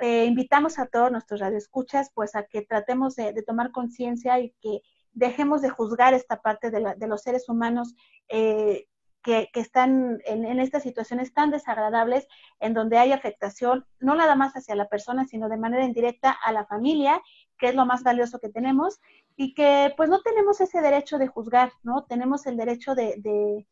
Eh, 0.00 0.24
invitamos 0.24 0.78
a 0.78 0.86
todos 0.86 1.12
nuestros 1.12 1.40
radioescuchas 1.40 2.10
pues 2.14 2.34
a 2.34 2.44
que 2.44 2.62
tratemos 2.62 3.16
de, 3.16 3.34
tomar 3.42 3.70
conciencia 3.70 4.40
y 4.40 4.54
que 4.60 4.80
dejemos 5.12 5.60
de 5.62 5.70
juzgar 5.70 6.14
esta 6.14 6.40
parte 6.40 6.70
de, 6.70 7.06
los 7.06 7.22
seres 7.22 7.48
humanos 7.48 7.94
eh, 8.28 8.86
que, 9.22 9.50
están 9.54 10.20
en, 10.24 10.60
estas 10.60 10.82
situaciones 10.82 11.34
tan 11.34 11.50
desagradables 11.50 12.26
en 12.58 12.74
donde 12.74 12.98
hay 12.98 13.12
afectación 13.12 13.86
no 13.98 14.14
nada 14.14 14.34
más 14.34 14.54
hacia 14.54 14.74
la 14.74 14.88
persona, 14.88 15.26
sino 15.26 15.48
de 15.48 15.58
manera 15.58 15.84
indirecta 15.84 16.30
a 16.30 16.52
la 16.52 16.64
familia, 16.64 17.20
que 17.60 17.68
es 17.68 17.74
lo 17.74 17.86
más 17.86 18.02
valioso 18.02 18.38
que 18.38 18.48
tenemos, 18.48 19.00
y 19.36 19.54
que 19.54 19.92
pues 19.96 20.08
no 20.08 20.22
tenemos 20.22 20.60
ese 20.60 20.80
derecho 20.80 21.18
de 21.18 21.28
juzgar, 21.28 21.72
¿no? 21.82 22.04
Tenemos 22.04 22.46
el 22.46 22.56
derecho 22.56 22.94
de, 22.94 23.14
de, 23.18 23.66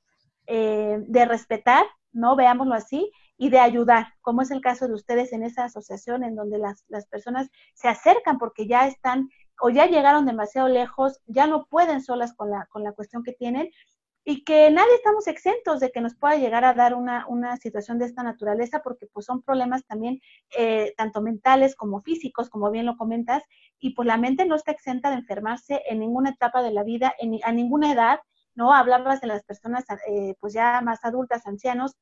eh, 0.46 0.98
de 1.06 1.24
respetar, 1.24 1.84
¿no? 2.12 2.36
Veámoslo 2.36 2.74
así, 2.74 3.10
y 3.36 3.50
de 3.50 3.60
ayudar, 3.60 4.08
como 4.20 4.42
es 4.42 4.50
el 4.50 4.60
caso 4.60 4.88
de 4.88 4.94
ustedes 4.94 5.32
en 5.32 5.44
esa 5.44 5.64
asociación 5.64 6.24
en 6.24 6.34
donde 6.34 6.58
las, 6.58 6.84
las 6.88 7.06
personas 7.06 7.48
se 7.74 7.88
acercan 7.88 8.36
porque 8.38 8.66
ya 8.66 8.86
están 8.86 9.28
o 9.60 9.70
ya 9.70 9.86
llegaron 9.86 10.26
demasiado 10.26 10.68
lejos, 10.68 11.20
ya 11.26 11.46
no 11.46 11.66
pueden 11.66 12.02
solas 12.02 12.34
con 12.34 12.50
la, 12.50 12.66
con 12.66 12.82
la 12.84 12.92
cuestión 12.92 13.22
que 13.22 13.32
tienen 13.32 13.70
y 14.30 14.44
que 14.44 14.70
nadie 14.70 14.94
estamos 14.94 15.26
exentos 15.26 15.80
de 15.80 15.90
que 15.90 16.02
nos 16.02 16.14
pueda 16.14 16.36
llegar 16.36 16.62
a 16.62 16.74
dar 16.74 16.94
una, 16.94 17.26
una 17.28 17.56
situación 17.56 17.98
de 17.98 18.04
esta 18.04 18.22
naturaleza, 18.22 18.82
porque 18.82 19.06
pues 19.06 19.24
son 19.24 19.40
problemas 19.40 19.86
también 19.86 20.20
eh, 20.54 20.92
tanto 20.98 21.22
mentales 21.22 21.74
como 21.74 22.02
físicos, 22.02 22.50
como 22.50 22.70
bien 22.70 22.84
lo 22.84 22.98
comentas, 22.98 23.42
y 23.78 23.94
pues 23.94 24.04
la 24.06 24.18
mente 24.18 24.44
no 24.44 24.54
está 24.54 24.70
exenta 24.72 25.08
de 25.08 25.16
enfermarse 25.16 25.82
en 25.88 26.00
ninguna 26.00 26.28
etapa 26.28 26.62
de 26.62 26.72
la 26.72 26.84
vida, 26.84 27.14
en, 27.18 27.38
a 27.42 27.52
ninguna 27.52 27.90
edad, 27.90 28.20
¿no? 28.54 28.74
Hablabas 28.74 29.22
de 29.22 29.28
las 29.28 29.44
personas 29.44 29.86
eh, 30.06 30.34
pues 30.40 30.52
ya 30.52 30.82
más 30.82 31.06
adultas, 31.06 31.46
ancianos, 31.46 31.96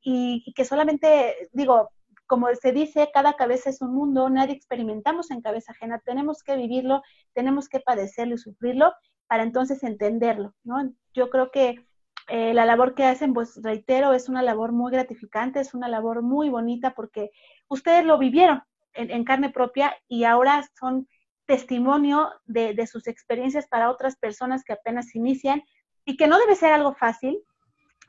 y, 0.00 0.42
y 0.44 0.52
que 0.54 0.64
solamente, 0.64 1.36
digo, 1.52 1.90
como 2.26 2.52
se 2.56 2.72
dice, 2.72 3.10
cada 3.14 3.34
cabeza 3.34 3.70
es 3.70 3.80
un 3.80 3.94
mundo, 3.94 4.28
nadie 4.28 4.56
experimentamos 4.56 5.30
en 5.30 5.40
cabeza 5.40 5.70
ajena, 5.70 6.02
tenemos 6.04 6.42
que 6.42 6.56
vivirlo, 6.56 7.00
tenemos 7.32 7.68
que 7.68 7.78
padecerlo 7.78 8.34
y 8.34 8.38
sufrirlo 8.38 8.92
para 9.28 9.42
entonces 9.42 9.82
entenderlo, 9.84 10.54
¿no? 10.64 10.92
Yo 11.14 11.30
creo 11.30 11.50
que 11.50 11.86
eh, 12.28 12.52
la 12.52 12.66
labor 12.66 12.94
que 12.94 13.04
hacen, 13.04 13.32
pues 13.32 13.60
reitero, 13.62 14.12
es 14.12 14.28
una 14.28 14.42
labor 14.42 14.72
muy 14.72 14.92
gratificante, 14.92 15.60
es 15.60 15.72
una 15.74 15.88
labor 15.88 16.22
muy 16.22 16.50
bonita 16.50 16.94
porque 16.94 17.30
ustedes 17.68 18.04
lo 18.04 18.18
vivieron 18.18 18.62
en, 18.94 19.24
carne 19.24 19.50
propia 19.50 19.96
y 20.08 20.24
ahora 20.24 20.68
son 20.78 21.08
testimonio 21.46 22.30
de, 22.46 22.86
sus 22.86 23.06
experiencias 23.06 23.66
para 23.68 23.90
otras 23.90 24.16
personas 24.16 24.64
que 24.64 24.72
apenas 24.72 25.14
inician 25.14 25.62
y 26.04 26.16
que 26.16 26.26
no 26.26 26.38
debe 26.38 26.56
ser 26.56 26.72
algo 26.72 26.94
fácil, 26.94 27.38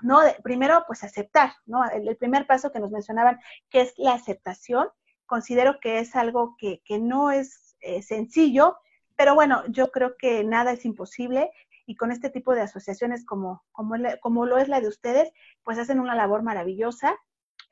¿no? 0.01 0.19
primero, 0.43 0.83
pues 0.87 1.03
aceptar, 1.03 1.51
¿no? 1.65 1.87
El, 1.89 2.17
primer 2.17 2.47
paso 2.47 2.71
que 2.71 2.79
nos 2.79 2.91
mencionaban, 2.91 3.39
que 3.69 3.81
es 3.81 3.93
la 3.97 4.13
aceptación, 4.13 4.87
considero 5.25 5.79
que 5.79 5.99
es 5.99 6.15
algo 6.15 6.55
que, 6.57 6.81
no 6.99 7.31
es 7.31 7.77
eh, 7.81 8.01
sencillo, 8.01 8.77
pero 9.19 9.35
bueno, 9.35 9.63
yo 9.67 9.91
creo 9.91 10.15
que 10.15 10.45
nada 10.45 10.71
es 10.71 10.85
imposible 10.85 11.51
y 11.85 11.97
con 11.97 12.13
este 12.13 12.29
tipo 12.29 12.55
de 12.55 12.61
asociaciones 12.61 13.25
como, 13.25 13.65
como, 13.73 13.95
como 14.21 14.45
lo 14.45 14.57
es 14.57 14.69
la 14.69 14.79
de 14.79 14.87
ustedes, 14.87 15.29
pues 15.61 15.77
hacen 15.77 15.99
una 15.99 16.15
labor 16.15 16.41
maravillosa. 16.41 17.17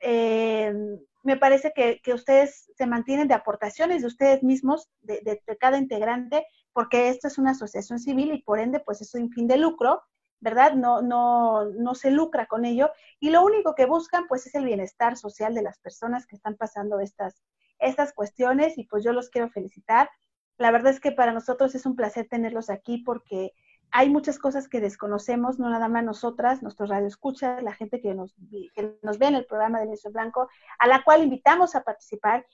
Eh, 0.00 0.74
me 1.22 1.38
parece 1.38 1.72
que, 1.74 2.02
ustedes 2.12 2.70
se 2.76 2.84
mantienen 2.84 3.28
de 3.28 3.34
aportaciones 3.34 4.02
de 4.02 4.08
ustedes 4.08 4.42
mismos, 4.42 4.90
de, 5.00 5.42
cada 5.58 5.78
integrante, 5.78 6.46
porque 6.74 7.08
esto 7.08 7.28
es 7.28 7.38
una 7.38 7.52
asociación 7.52 7.98
civil 7.98 8.34
y 8.34 8.42
por 8.42 8.58
ende, 8.58 8.80
pues 8.80 9.00
es 9.00 9.14
un 9.14 9.30
fin 9.30 9.48
de 9.48 9.56
lucro, 9.56 10.02
¿verdad? 10.40 10.74
No, 10.74 11.00
no, 11.00 11.64
no 11.64 11.94
se 11.94 12.10
lucra 12.10 12.44
con 12.44 12.66
ello 12.66 12.90
y 13.20 13.30
lo 13.30 13.42
único 13.42 13.74
que 13.74 13.86
buscan, 13.86 14.26
pues 14.28 14.46
es 14.46 14.54
el 14.54 14.66
bienestar 14.66 15.16
social 15.16 15.54
de 15.54 15.62
las 15.62 15.78
personas 15.78 16.26
que 16.26 16.36
están 16.36 16.56
pasando 16.56 17.00
estas, 17.00 17.42
estas 17.78 18.12
cuestiones 18.12 18.76
y 18.76 18.84
pues 18.84 19.02
yo 19.02 19.14
los 19.14 19.30
quiero 19.30 19.48
felicitar. 19.48 20.10
La 20.58 20.72
verdad 20.72 20.92
es 20.92 21.00
que 21.00 21.12
para 21.12 21.32
nosotros 21.32 21.74
es 21.74 21.86
un 21.86 21.96
placer 21.96 22.28
tenerlos 22.28 22.68
aquí 22.68 22.98
porque 22.98 23.52
hay 23.90 24.10
muchas 24.10 24.38
cosas 24.38 24.68
que 24.68 24.80
desconocemos, 24.80 25.58
no 25.58 25.70
nada 25.70 25.88
más 25.88 26.04
nosotras, 26.04 26.62
nuestros 26.62 26.90
radioescuchas, 26.90 27.62
la 27.62 27.72
gente 27.72 28.00
que 28.00 28.14
nos, 28.14 28.34
que 28.74 28.98
nos 29.02 29.18
ve 29.18 29.28
en 29.28 29.36
el 29.36 29.46
programa 29.46 29.78
de 29.78 29.86
Lienzo 29.86 30.10
Blanco, 30.10 30.48
a 30.78 30.86
la 30.86 31.02
cual 31.04 31.22
invitamos 31.22 31.74
a 31.74 31.82
participar. 31.82 32.44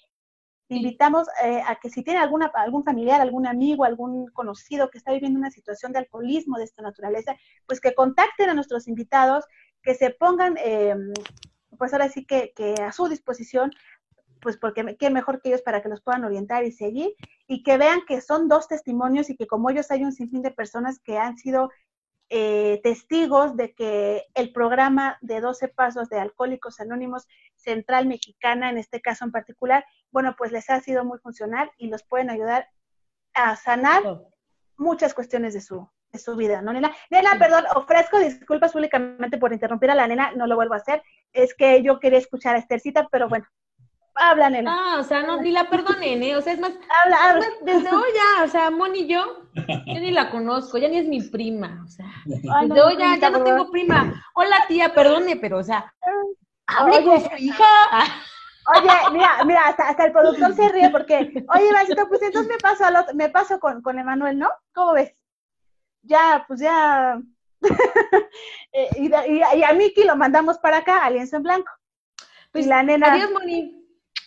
Invitamos 0.69 1.29
eh, 1.45 1.63
a 1.67 1.77
que 1.77 1.91
si 1.91 2.03
tiene 2.03 2.21
alguna, 2.21 2.51
algún 2.55 2.85
familiar, 2.85 3.21
algún 3.21 3.47
amigo, 3.47 3.85
algún 3.85 4.29
conocido 4.29 4.91
que 4.91 4.99
está 4.99 5.13
viviendo 5.13 5.39
una 5.39 5.51
situación 5.51 5.93
de 5.93 5.99
alcoholismo 5.99 6.57
de 6.57 6.65
esta 6.65 6.83
naturaleza, 6.83 7.37
pues 7.67 7.81
que 7.81 7.95
contacten 7.95 8.49
a 8.49 8.55
nuestros 8.55 8.89
invitados, 8.89 9.45
que 9.83 9.95
se 9.95 10.11
pongan, 10.11 10.57
eh, 10.59 10.95
pues 11.79 11.93
ahora 11.93 12.09
sí 12.09 12.25
que, 12.25 12.53
que 12.55 12.75
a 12.75 12.93
su 12.93 13.09
disposición 13.09 13.71
pues 14.41 14.59
porque 14.59 14.97
qué 14.99 15.09
mejor 15.09 15.41
que 15.41 15.49
ellos 15.49 15.63
para 15.63 15.83
que 15.83 15.89
los 15.89 16.03
puedan 16.03 16.25
orientar 16.25 16.65
y 16.65 16.71
seguir 16.71 17.15
y 17.47 17.63
que 17.63 17.77
vean 17.79 18.03
que 18.07 18.21
son 18.21 18.49
dos 18.49 18.69
testimonios 18.69 19.31
y 19.31 19.37
que 19.37 19.47
como 19.47 19.71
ellos 19.71 19.91
hay 19.91 20.05
un 20.05 20.13
sinfín 20.13 20.43
de 20.43 20.51
personas 20.51 21.01
que 21.01 21.19
han 21.19 21.37
sido 21.37 21.71
eh, 22.31 22.81
testigos 22.83 23.57
de 23.57 23.75
que 23.75 24.25
el 24.35 24.53
programa 24.53 25.19
de 25.21 25.41
12 25.41 25.69
pasos 25.69 26.09
de 26.09 26.19
Alcohólicos 26.19 26.81
Anónimos 26.81 27.29
Central 27.55 28.07
Mexicana, 28.07 28.71
en 28.71 28.79
este 28.79 29.01
caso 29.01 29.25
en 29.25 29.33
particular, 29.33 29.85
bueno, 30.11 30.35
pues 30.37 30.51
les 30.51 30.71
ha 30.71 30.81
sido 30.81 31.05
muy 31.05 31.19
funcional 31.19 31.71
y 31.77 31.89
los 31.89 32.03
pueden 32.03 32.31
ayudar 32.31 32.69
a 33.35 33.57
sanar 33.57 34.03
muchas 34.77 35.13
cuestiones 35.13 35.53
de 35.55 35.61
su, 35.61 35.89
de 36.13 36.19
su 36.19 36.35
vida, 36.35 36.63
¿no, 36.63 36.73
nena? 36.73 36.93
Nena, 37.11 37.39
perdón, 37.39 37.65
ofrezco 37.75 38.19
disculpas 38.19 38.73
públicamente 38.73 39.37
por 39.37 39.53
interrumpir 39.53 39.91
a 39.91 39.95
la 39.95 40.09
nena, 40.09 40.33
no 40.33 40.47
lo 40.47 40.57
vuelvo 40.57 40.75
a 40.75 40.79
hacer. 40.79 41.03
Es 41.33 41.55
que 41.55 41.83
yo 41.83 42.01
quería 42.01 42.19
escuchar 42.19 42.57
a 42.57 42.59
Esthercita, 42.59 43.09
pero 43.11 43.29
bueno, 43.29 43.47
Habla, 44.15 44.51
nena. 44.51 44.77
Ah, 44.77 45.01
o 45.01 45.03
sea, 45.03 45.23
no, 45.23 45.41
ni 45.41 45.51
la 45.51 45.69
perdonen, 45.69 46.23
¿eh? 46.23 46.37
O 46.37 46.41
sea, 46.41 46.53
es 46.53 46.61
más. 46.61 46.73
Habla, 47.03 47.31
habla. 47.31 47.47
Desde 47.63 47.91
hoy 47.91 48.09
ya, 48.15 48.45
o 48.45 48.49
sea, 48.49 48.71
Moni 48.71 49.01
y 49.01 49.07
yo, 49.09 49.43
yo 49.55 50.01
ni 50.01 50.13
la 50.13 50.31
conozco, 50.31 50.79
ya 50.79 50.89
ni 50.89 50.99
es 50.99 51.07
mi 51.07 51.21
prima, 51.21 51.83
o 51.85 51.89
sea. 51.89 52.07
desde 52.25 52.83
hoy 52.83 52.97
ya, 52.97 53.17
ya 53.17 53.31
no 53.31 53.43
tengo 53.43 53.71
prima. 53.71 54.23
Hola, 54.35 54.57
tía, 54.69 54.95
perdone, 54.95 55.37
pero, 55.37 55.59
o 55.59 55.65
sea, 55.65 55.93
hable 56.67 57.05
con 57.05 57.21
su 57.21 57.37
hija. 57.39 57.65
Oye, 58.67 58.91
mira, 59.13 59.31
mira, 59.47 59.67
hasta, 59.67 59.89
hasta, 59.89 60.07
el 60.07 60.13
productor 60.13 60.55
se 60.55 60.69
ríe 60.69 60.91
porque, 60.91 61.45
oye, 61.55 61.73
Vasito, 61.73 62.09
pues 62.09 62.23
entonces 62.23 62.51
me 62.51 62.59
paso 62.59 62.85
al 62.85 62.97
otro, 62.97 63.15
me 63.15 63.29
paso 63.29 63.59
con, 63.59 63.83
con 63.83 63.99
Emanuel, 63.99 64.39
¿no? 64.39 64.49
¿Cómo 64.73 64.93
ves? 64.93 65.13
Ya, 66.03 66.45
pues 66.47 66.61
ya. 66.61 67.21
Eh, 68.77 68.89
y, 68.97 69.07
y, 69.07 69.59
y, 69.59 69.63
a 69.63 69.73
Miki 69.73 70.03
lo 70.03 70.17
mandamos 70.17 70.59
para 70.59 70.79
acá, 70.79 71.05
Alianza 71.05 71.37
en 71.37 71.45
Blanco. 71.45 71.71
Pues, 72.51 72.67
la 72.67 72.83
nena. 72.83 73.13
Adiós, 73.13 73.31
Moni. 73.31 73.84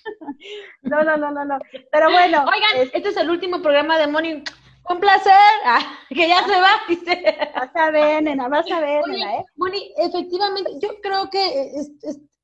No, 0.82 1.04
no, 1.04 1.18
no, 1.18 1.32
no, 1.32 1.46
no. 1.46 1.58
Pero 1.92 2.12
bueno. 2.12 2.46
Oigan, 2.46 2.90
este 2.94 3.10
es 3.10 3.18
el 3.18 3.30
último 3.30 3.62
programa 3.62 3.98
de 3.98 4.08
Moni. 4.08 4.44
Un 4.90 5.00
placer. 5.00 5.34
Ah, 5.66 6.00
que 6.10 6.28
ya 6.28 6.46
se 6.46 6.62
va, 6.62 6.70
dice. 6.88 7.38
Vas 7.54 7.76
a 7.76 7.92
ver, 7.92 8.24
nena, 8.24 8.48
vas 8.48 8.72
a 8.72 8.80
ver, 8.80 9.06
nena, 9.08 9.38
¿eh? 9.38 9.46
Moni, 9.58 9.92
efectivamente, 9.98 10.72
yo 10.80 11.02
creo 11.02 11.30
que 11.30 11.72
es, 11.76 11.92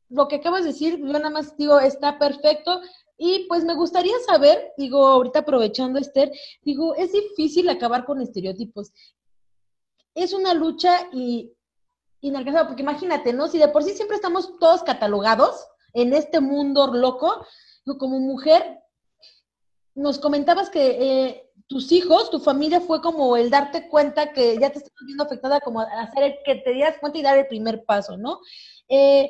lo 0.10 0.28
que 0.28 0.36
acabas 0.36 0.64
de 0.64 0.72
decir, 0.72 0.98
yo 1.00 1.06
nada 1.06 1.30
más 1.30 1.56
digo, 1.58 1.80
está 1.80 2.20
perfecto. 2.20 2.82
Y 3.18 3.46
pues 3.48 3.64
me 3.64 3.76
gustaría 3.76 4.18
saber, 4.26 4.74
digo, 4.78 5.08
ahorita 5.08 5.40
aprovechando 5.40 6.00
Esther, 6.00 6.32
digo, 6.64 6.96
es 6.96 7.14
difícil 7.14 7.70
acabar 7.70 8.06
con 8.06 8.22
estereotipos. 8.22 8.92
Es 10.14 10.34
una 10.34 10.54
lucha 10.54 11.08
y 11.14 11.54
inalcanzable, 12.22 12.68
porque 12.68 12.84
imagínate, 12.84 13.32
¿no? 13.34 13.48
Si 13.48 13.58
de 13.58 13.70
por 13.70 13.84
sí 13.84 13.92
siempre 13.94 14.18
estamos 14.18 14.58
todos 14.60 14.84
catalogados, 14.84 15.68
en 15.94 16.14
este 16.14 16.40
mundo 16.40 16.88
loco, 16.88 17.46
como 18.00 18.20
mujer, 18.20 18.80
nos 19.96 20.20
comentabas 20.20 20.70
que 20.70 20.88
eh, 21.00 21.52
tus 21.68 21.92
hijos, 21.92 22.30
tu 22.30 22.40
familia 22.40 22.82
fue 22.82 23.02
como 23.02 23.38
el 23.38 23.50
darte 23.50 23.88
cuenta 23.90 24.34
que 24.34 24.58
ya 24.58 24.72
te 24.72 24.80
estás 24.80 24.94
viendo 25.06 25.24
afectada, 25.24 25.60
como 25.60 25.82
hacer 25.82 26.24
el, 26.24 26.36
que 26.44 26.56
te 26.56 26.72
dieras 26.72 26.98
cuenta 27.00 27.20
y 27.20 27.22
dar 27.22 27.38
el 27.38 27.48
primer 27.48 27.86
paso, 27.86 28.18
¿no? 28.18 28.40
Eh, 28.90 29.30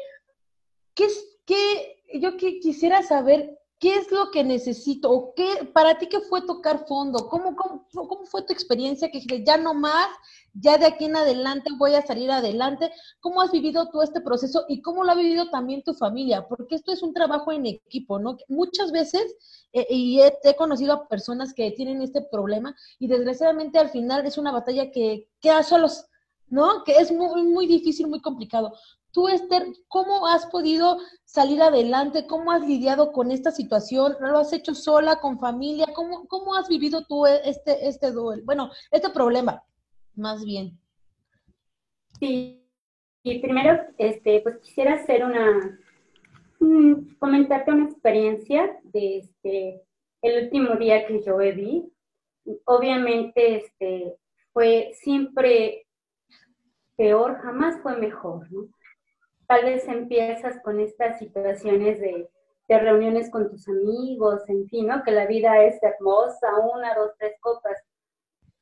¿Qué 0.94 1.08
qué, 1.46 2.04
yo 2.20 2.38
que 2.38 2.60
quisiera 2.60 3.04
saber 3.04 3.60
¿Qué 3.84 3.96
es 3.96 4.10
lo 4.14 4.32
que 4.32 4.46
necesito? 4.46 5.12
¿O 5.12 5.34
qué, 5.36 5.70
para 5.74 5.98
ti 5.98 6.08
qué 6.08 6.22
fue 6.22 6.42
tocar 6.44 6.88
fondo? 6.88 7.28
¿Cómo, 7.28 7.54
cómo, 7.54 7.86
cómo 7.92 8.26
fue 8.26 8.42
tu 8.44 8.54
experiencia 8.54 9.10
que 9.12 9.18
dijiste, 9.18 9.44
ya 9.46 9.58
no 9.58 9.74
más, 9.74 10.08
ya 10.54 10.78
de 10.78 10.86
aquí 10.86 11.04
en 11.04 11.18
adelante 11.18 11.70
voy 11.78 11.96
a 11.96 12.02
salir 12.02 12.32
adelante? 12.32 12.94
¿Cómo 13.20 13.42
has 13.42 13.52
vivido 13.52 13.90
tú 13.90 14.02
este 14.02 14.22
proceso 14.22 14.64
y 14.70 14.82
cómo 14.82 15.04
lo 15.04 15.12
ha 15.12 15.16
vivido 15.16 15.50
también 15.50 15.84
tu 15.84 15.94
familia? 15.94 16.48
Porque 16.48 16.76
esto 16.76 16.94
es 16.94 17.04
un 17.04 17.14
trabajo 17.14 17.52
en 17.52 17.66
equipo, 17.66 18.20
¿no? 18.20 18.38
Muchas 18.48 18.94
veces, 18.94 19.36
eh, 19.74 19.86
y 19.90 20.22
he, 20.22 20.56
conocido 20.56 20.94
a 20.94 21.08
personas 21.10 21.54
que 21.54 21.70
tienen 21.72 22.02
este 22.02 22.22
problema 22.22 22.74
y 23.00 23.08
desgraciadamente 23.08 23.80
al 23.80 23.90
final 23.90 24.26
es 24.26 24.38
una 24.38 24.54
batalla 24.54 24.92
que 24.92 25.28
queda 25.42 25.62
solos, 25.62 26.06
¿no? 26.48 26.86
Que 26.86 26.94
es 27.00 27.12
muy, 27.12 27.44
muy 27.44 27.68
difícil, 27.68 28.08
muy 28.08 28.22
complicado. 28.22 28.72
Tú, 29.14 29.28
Esther, 29.28 29.62
¿cómo 29.90 30.26
has 30.26 30.48
podido 30.48 30.98
salir 31.24 31.62
adelante? 31.62 32.26
¿Cómo 32.26 32.52
has 32.52 32.66
lidiado 32.68 33.12
con 33.12 33.30
esta 33.30 33.52
situación? 33.52 34.16
¿Lo 34.20 34.40
has 34.40 34.52
hecho 34.54 34.74
sola, 34.74 35.18
con 35.18 35.40
familia? 35.40 35.86
¿Cómo, 35.94 36.28
cómo 36.28 36.56
has 36.56 36.68
vivido 36.68 37.06
tú 37.06 37.28
este, 37.28 37.88
este 37.88 38.12
duelo? 38.12 38.42
Bueno, 38.44 38.72
este 38.90 39.12
problema, 39.12 39.64
más 40.16 40.44
bien. 40.44 40.80
Sí, 42.20 42.66
y 43.22 43.38
primero, 43.38 43.86
este, 44.00 44.42
pues 44.42 44.58
quisiera 44.58 44.96
hacer 44.96 45.24
una, 45.24 45.80
comentarte 47.20 47.72
una 47.72 47.86
experiencia 47.86 48.80
de 48.82 49.20
este, 49.20 49.84
el 50.24 50.46
último 50.46 50.76
día 50.78 51.06
que 51.06 51.22
yo 51.22 51.38
viví. 51.38 51.88
Obviamente, 52.66 53.58
este, 53.58 54.16
fue 54.54 54.92
siempre 54.96 55.86
peor, 56.96 57.38
jamás 57.44 57.80
fue 57.84 57.96
mejor, 57.98 58.52
¿no? 58.52 58.73
Tal 59.54 59.66
vez 59.66 59.88
empiezas 59.88 60.60
con 60.64 60.80
estas 60.80 61.20
situaciones 61.20 62.00
de, 62.00 62.28
de 62.68 62.80
reuniones 62.80 63.30
con 63.30 63.52
tus 63.52 63.70
amigos, 63.70 64.42
en 64.48 64.68
fin, 64.68 64.88
¿no? 64.88 65.04
Que 65.04 65.12
la 65.12 65.28
vida 65.28 65.64
es 65.64 65.78
hermosa, 65.84 66.48
una, 66.74 66.96
dos, 66.96 67.12
tres 67.20 67.36
copas. 67.40 67.80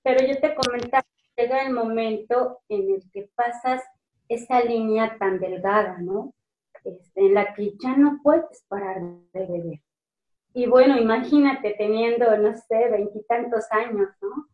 Pero 0.04 0.28
yo 0.28 0.38
te 0.42 0.54
comentaba, 0.54 1.06
llega 1.38 1.66
el 1.66 1.72
momento 1.72 2.60
en 2.68 2.92
el 2.96 3.10
que 3.14 3.30
pasas 3.36 3.82
esa 4.28 4.60
línea 4.66 5.16
tan 5.18 5.40
delgada, 5.40 5.98
¿no? 6.00 6.34
Este, 6.84 7.22
en 7.22 7.36
la 7.36 7.54
que 7.54 7.72
ya 7.82 7.96
no 7.96 8.20
puedes 8.22 8.66
parar 8.68 9.00
de 9.32 9.46
beber. 9.46 9.80
Y 10.54 10.66
bueno, 10.66 10.98
imagínate 10.98 11.74
teniendo, 11.78 12.36
no 12.36 12.54
sé, 12.58 12.90
veintitantos 12.90 13.72
años, 13.72 14.10
¿no? 14.22 14.46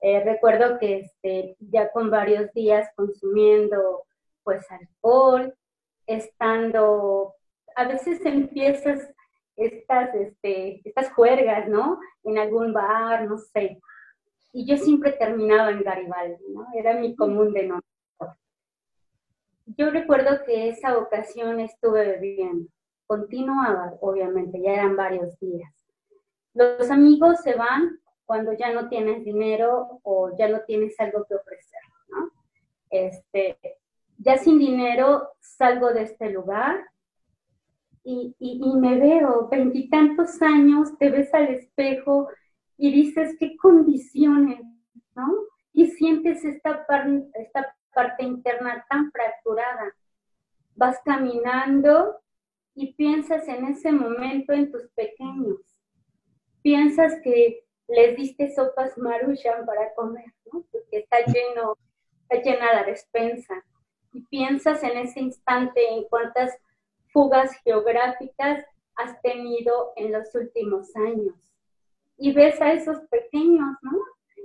Eh, 0.00 0.24
recuerdo 0.24 0.78
que 0.78 1.00
este, 1.00 1.54
ya 1.60 1.92
con 1.92 2.10
varios 2.10 2.50
días 2.54 2.88
consumiendo 2.96 4.04
pues 4.42 4.64
alcohol, 4.70 5.54
estando, 6.06 7.34
a 7.76 7.84
veces 7.84 8.24
empiezas 8.24 9.12
estas, 9.56 10.14
este, 10.14 10.80
estas 10.84 11.12
juergas, 11.12 11.68
¿no? 11.68 12.00
En 12.24 12.38
algún 12.38 12.72
bar, 12.72 13.26
no 13.26 13.38
sé. 13.38 13.80
Y 14.52 14.66
yo 14.66 14.76
siempre 14.76 15.12
terminaba 15.12 15.70
en 15.70 15.82
Garibaldi, 15.82 16.44
¿no? 16.48 16.66
Era 16.74 16.94
mi 16.94 17.14
común 17.16 17.52
denominador. 17.52 17.82
Yo 19.66 19.90
recuerdo 19.90 20.44
que 20.44 20.68
esa 20.68 20.98
ocasión 20.98 21.60
estuve 21.60 22.06
bebiendo, 22.06 22.68
continuaba, 23.06 23.94
obviamente, 24.00 24.60
ya 24.60 24.72
eran 24.72 24.96
varios 24.96 25.38
días. 25.38 25.72
Los 26.54 26.90
amigos 26.90 27.40
se 27.42 27.54
van 27.54 27.98
cuando 28.26 28.52
ya 28.52 28.72
no 28.72 28.88
tienes 28.88 29.24
dinero 29.24 30.00
o 30.02 30.36
ya 30.36 30.48
no 30.48 30.60
tienes 30.66 30.98
algo 31.00 31.24
que 31.24 31.34
ofrecer, 31.34 31.80
¿no? 32.08 32.30
Este, 32.90 33.56
ya 34.24 34.38
sin 34.38 34.58
dinero 34.58 35.28
salgo 35.40 35.92
de 35.92 36.02
este 36.02 36.30
lugar 36.30 36.84
y, 38.04 38.34
y, 38.38 38.76
me 38.76 38.98
veo 38.98 39.48
veintitantos 39.48 40.42
años, 40.42 40.96
te 40.98 41.10
ves 41.10 41.32
al 41.34 41.48
espejo 41.48 42.28
y 42.76 42.90
dices, 42.90 43.36
qué 43.38 43.56
condiciones, 43.56 44.60
¿no? 45.14 45.32
Y 45.72 45.86
sientes 45.86 46.44
esta, 46.44 46.84
esta 47.34 47.76
parte 47.94 48.24
interna 48.24 48.84
tan 48.90 49.12
fracturada. 49.12 49.94
Vas 50.74 50.98
caminando 51.04 52.20
y 52.74 52.94
piensas 52.94 53.46
en 53.46 53.66
ese 53.66 53.92
momento 53.92 54.52
en 54.52 54.72
tus 54.72 54.88
pequeños. 54.96 55.60
Piensas 56.62 57.20
que 57.22 57.64
les 57.86 58.16
diste 58.16 58.52
sopas 58.52 58.98
maruchan 58.98 59.64
para 59.64 59.94
comer, 59.94 60.32
¿no? 60.52 60.64
Porque 60.72 60.98
está 60.98 61.18
lleno, 61.26 61.76
está 62.28 62.42
llena 62.42 62.72
la 62.72 62.84
despensa. 62.84 63.64
Y 64.12 64.20
piensas 64.22 64.82
en 64.82 64.98
ese 64.98 65.20
instante 65.20 65.88
en 65.90 66.04
cuántas 66.04 66.56
fugas 67.12 67.52
geográficas 67.64 68.64
has 68.96 69.20
tenido 69.22 69.92
en 69.96 70.12
los 70.12 70.34
últimos 70.34 70.94
años. 70.96 71.34
Y 72.16 72.32
ves 72.32 72.60
a 72.60 72.72
esos 72.72 72.98
pequeños, 73.10 73.76
¿no? 73.82 73.98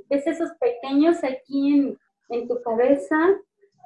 Ves 0.09 0.25
esos 0.25 0.51
pequeños 0.59 1.23
aquí 1.23 1.73
en, 1.73 1.99
en 2.29 2.47
tu 2.47 2.61
cabeza, 2.61 3.17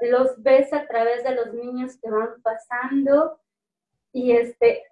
los 0.02 0.42
ves 0.42 0.72
a 0.74 0.88
través 0.88 1.24
de 1.24 1.36
los 1.36 1.54
niños 1.54 1.98
que 2.02 2.10
van 2.10 2.42
pasando 2.42 3.40
y 4.12 4.32
este, 4.32 4.84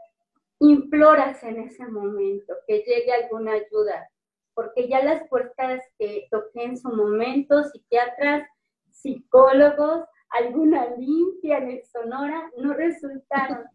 imploras 0.60 1.44
en 1.44 1.62
ese 1.62 1.86
momento 1.88 2.54
que 2.68 2.80
llegue 2.80 3.12
alguna 3.12 3.54
ayuda, 3.54 4.10
porque 4.54 4.88
ya 4.88 5.04
las 5.04 5.28
puertas 5.28 5.82
que 5.98 6.28
toqué 6.30 6.64
en 6.64 6.78
su 6.78 6.90
momento, 6.90 7.64
psiquiatras, 7.64 8.48
psicólogos, 8.92 10.06
alguna 10.30 10.96
limpia 10.96 11.58
en 11.58 11.72
el 11.72 11.84
Sonora, 11.86 12.52
no 12.58 12.74
resultaron. 12.74 13.66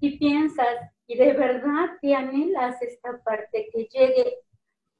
Y 0.00 0.18
piensas, 0.18 0.78
y 1.06 1.16
de 1.16 1.32
verdad 1.32 1.98
te 2.00 2.14
anhelas 2.14 2.80
esta 2.82 3.22
parte, 3.22 3.68
que 3.72 3.84
llegue 3.84 4.38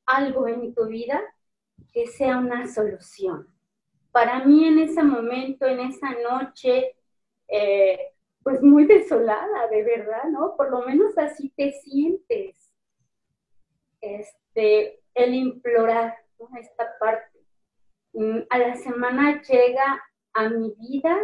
algo 0.07 0.47
en 0.49 0.75
tu 0.75 0.87
vida 0.87 1.23
que 1.93 2.07
sea 2.07 2.39
una 2.39 2.69
solución. 2.69 3.49
Para 4.13 4.45
mí 4.45 4.67
en 4.67 4.79
ese 4.79 5.03
momento, 5.03 5.67
en 5.67 5.81
esa 5.81 6.11
noche, 6.29 6.97
eh, 7.49 8.13
pues 8.43 8.63
muy 8.63 8.87
desolada, 8.87 9.69
de 9.69 9.83
verdad, 9.83 10.25
¿no? 10.31 10.57
Por 10.57 10.71
lo 10.71 10.83
menos 10.83 11.17
así 11.19 11.51
te 11.51 11.73
sientes. 11.73 12.73
Este, 14.01 15.01
el 15.15 15.35
implorar. 15.35 16.17
Esta 16.59 16.99
parte. 16.99 17.39
Mm, 18.15 18.41
a 18.49 18.59
la 18.59 18.75
semana 18.77 19.43
llega 19.43 20.03
a 20.35 20.49
mi 20.49 20.75
vida 20.79 21.19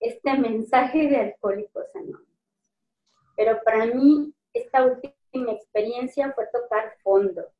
este 0.00 0.36
mensaje 0.38 1.08
de 1.08 1.16
Alcohólicos 1.16 1.86
Anónimos. 1.94 2.22
Pero 3.36 3.60
para 3.64 3.86
mí, 3.86 4.34
esta 4.52 4.84
última 4.84 5.52
experiencia 5.52 6.32
fue 6.32 6.46
tocar 6.52 6.96
fondo. 7.02 7.50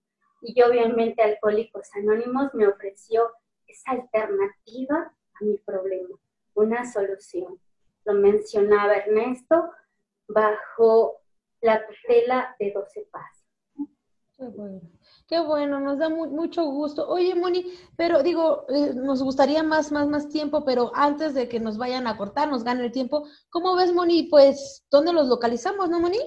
Y 0.42 0.60
obviamente 0.62 1.22
Alcohólicos 1.22 1.88
Anónimos 1.94 2.52
me 2.54 2.68
ofreció 2.68 3.30
esa 3.66 3.92
alternativa 3.92 5.14
a 5.34 5.44
mi 5.44 5.56
problema, 5.58 6.16
una 6.54 6.90
solución. 6.90 7.58
Lo 8.04 8.14
mencionaba 8.14 8.96
Ernesto, 8.96 9.70
bajo 10.28 11.20
la 11.60 11.86
tutela 11.86 12.54
de 12.58 12.72
12 12.72 13.08
pasos. 13.10 13.44
Qué 14.36 14.44
bueno. 14.44 14.80
Qué 15.26 15.40
bueno, 15.40 15.80
nos 15.80 15.98
da 15.98 16.10
mucho 16.10 16.64
gusto. 16.66 17.08
Oye, 17.08 17.34
Moni, 17.34 17.72
pero 17.96 18.22
digo, 18.22 18.66
eh, 18.68 18.92
nos 18.94 19.22
gustaría 19.22 19.62
más, 19.62 19.90
más, 19.90 20.06
más 20.06 20.28
tiempo, 20.28 20.66
pero 20.66 20.92
antes 20.94 21.32
de 21.32 21.48
que 21.48 21.58
nos 21.58 21.78
vayan 21.78 22.06
a 22.06 22.18
cortar, 22.18 22.50
nos 22.50 22.62
gane 22.62 22.84
el 22.84 22.92
tiempo, 22.92 23.26
¿cómo 23.48 23.74
ves, 23.74 23.94
Moni? 23.94 24.24
Pues, 24.24 24.84
¿dónde 24.90 25.14
los 25.14 25.28
localizamos, 25.28 25.88
no, 25.88 25.98
Moni? 25.98 26.18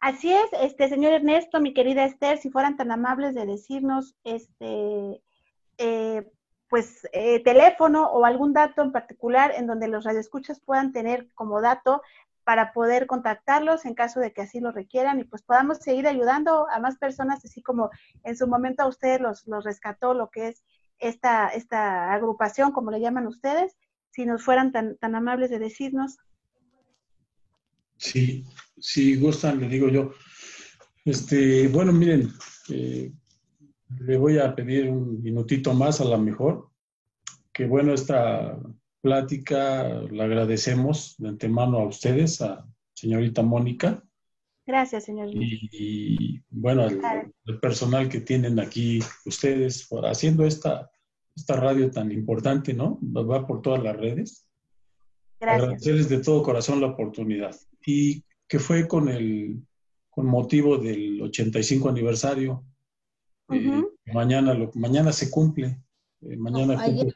Así 0.00 0.32
es, 0.32 0.46
este 0.62 0.88
señor 0.88 1.12
Ernesto, 1.12 1.60
mi 1.60 1.74
querida 1.74 2.06
Esther, 2.06 2.38
si 2.38 2.48
fueran 2.48 2.78
tan 2.78 2.90
amables 2.90 3.34
de 3.34 3.44
decirnos, 3.44 4.14
este, 4.24 5.22
eh, 5.76 6.32
pues, 6.70 7.06
eh, 7.12 7.42
teléfono 7.42 8.10
o 8.10 8.24
algún 8.24 8.54
dato 8.54 8.80
en 8.80 8.92
particular 8.92 9.52
en 9.54 9.66
donde 9.66 9.88
los 9.88 10.04
radioescuchas 10.04 10.58
puedan 10.60 10.92
tener 10.92 11.28
como 11.34 11.60
dato 11.60 12.00
para 12.50 12.72
poder 12.72 13.06
contactarlos 13.06 13.84
en 13.84 13.94
caso 13.94 14.18
de 14.18 14.32
que 14.32 14.42
así 14.42 14.58
lo 14.58 14.72
requieran 14.72 15.20
y 15.20 15.24
pues 15.24 15.40
podamos 15.40 15.78
seguir 15.78 16.08
ayudando 16.08 16.68
a 16.68 16.80
más 16.80 16.98
personas, 16.98 17.44
así 17.44 17.62
como 17.62 17.90
en 18.24 18.36
su 18.36 18.48
momento 18.48 18.82
a 18.82 18.88
ustedes 18.88 19.20
los, 19.20 19.46
los 19.46 19.62
rescató 19.62 20.14
lo 20.14 20.30
que 20.30 20.48
es 20.48 20.64
esta, 20.98 21.46
esta 21.50 22.12
agrupación, 22.12 22.72
como 22.72 22.90
le 22.90 23.00
llaman 23.00 23.28
ustedes, 23.28 23.76
si 24.10 24.26
nos 24.26 24.42
fueran 24.42 24.72
tan, 24.72 24.96
tan 24.96 25.14
amables 25.14 25.48
de 25.50 25.60
decirnos. 25.60 26.16
Sí, 27.96 28.44
si 28.80 29.14
gustan, 29.14 29.60
le 29.60 29.68
digo 29.68 29.88
yo. 29.88 30.10
Este, 31.04 31.68
bueno, 31.68 31.92
miren, 31.92 32.32
eh, 32.68 33.12
le 34.00 34.16
voy 34.18 34.38
a 34.40 34.56
pedir 34.56 34.90
un 34.90 35.22
minutito 35.22 35.72
más 35.72 36.00
a 36.00 36.04
la 36.04 36.16
mejor. 36.16 36.68
Que 37.52 37.66
bueno, 37.66 37.94
esta 37.94 38.58
plática 39.00 39.84
la 40.10 40.24
agradecemos 40.24 41.16
de 41.18 41.28
antemano 41.28 41.78
a 41.78 41.86
ustedes, 41.86 42.40
a 42.40 42.66
señorita 42.94 43.42
Mónica. 43.42 44.02
Gracias, 44.66 45.04
señor. 45.04 45.28
Y, 45.32 46.40
bueno, 46.50 46.86
el, 46.86 47.60
personal 47.60 48.08
que 48.08 48.20
tienen 48.20 48.60
aquí 48.60 49.00
ustedes 49.24 49.86
por 49.88 50.06
haciendo 50.06 50.44
esta, 50.44 50.90
esta 51.34 51.56
radio 51.56 51.90
tan 51.90 52.12
importante, 52.12 52.72
¿no? 52.72 52.98
Va 53.02 53.46
por 53.46 53.62
todas 53.62 53.82
las 53.82 53.96
redes. 53.96 54.46
Gracias. 55.40 55.62
Agradecerles 55.62 56.08
de 56.08 56.18
todo 56.18 56.42
corazón 56.42 56.80
la 56.80 56.88
oportunidad. 56.88 57.56
Y 57.84 58.22
que 58.46 58.58
fue 58.58 58.86
con 58.86 59.08
el 59.08 59.62
con 60.10 60.26
motivo 60.26 60.76
del 60.76 61.22
85 61.22 61.88
aniversario. 61.88 62.64
Eh, 63.50 63.82
mañana, 64.12 64.54
lo, 64.54 64.70
mañana 64.74 65.12
se 65.12 65.30
cumple 65.30 65.80
eh, 66.22 66.36
mañana 66.36 66.78
ayer, 66.78 67.14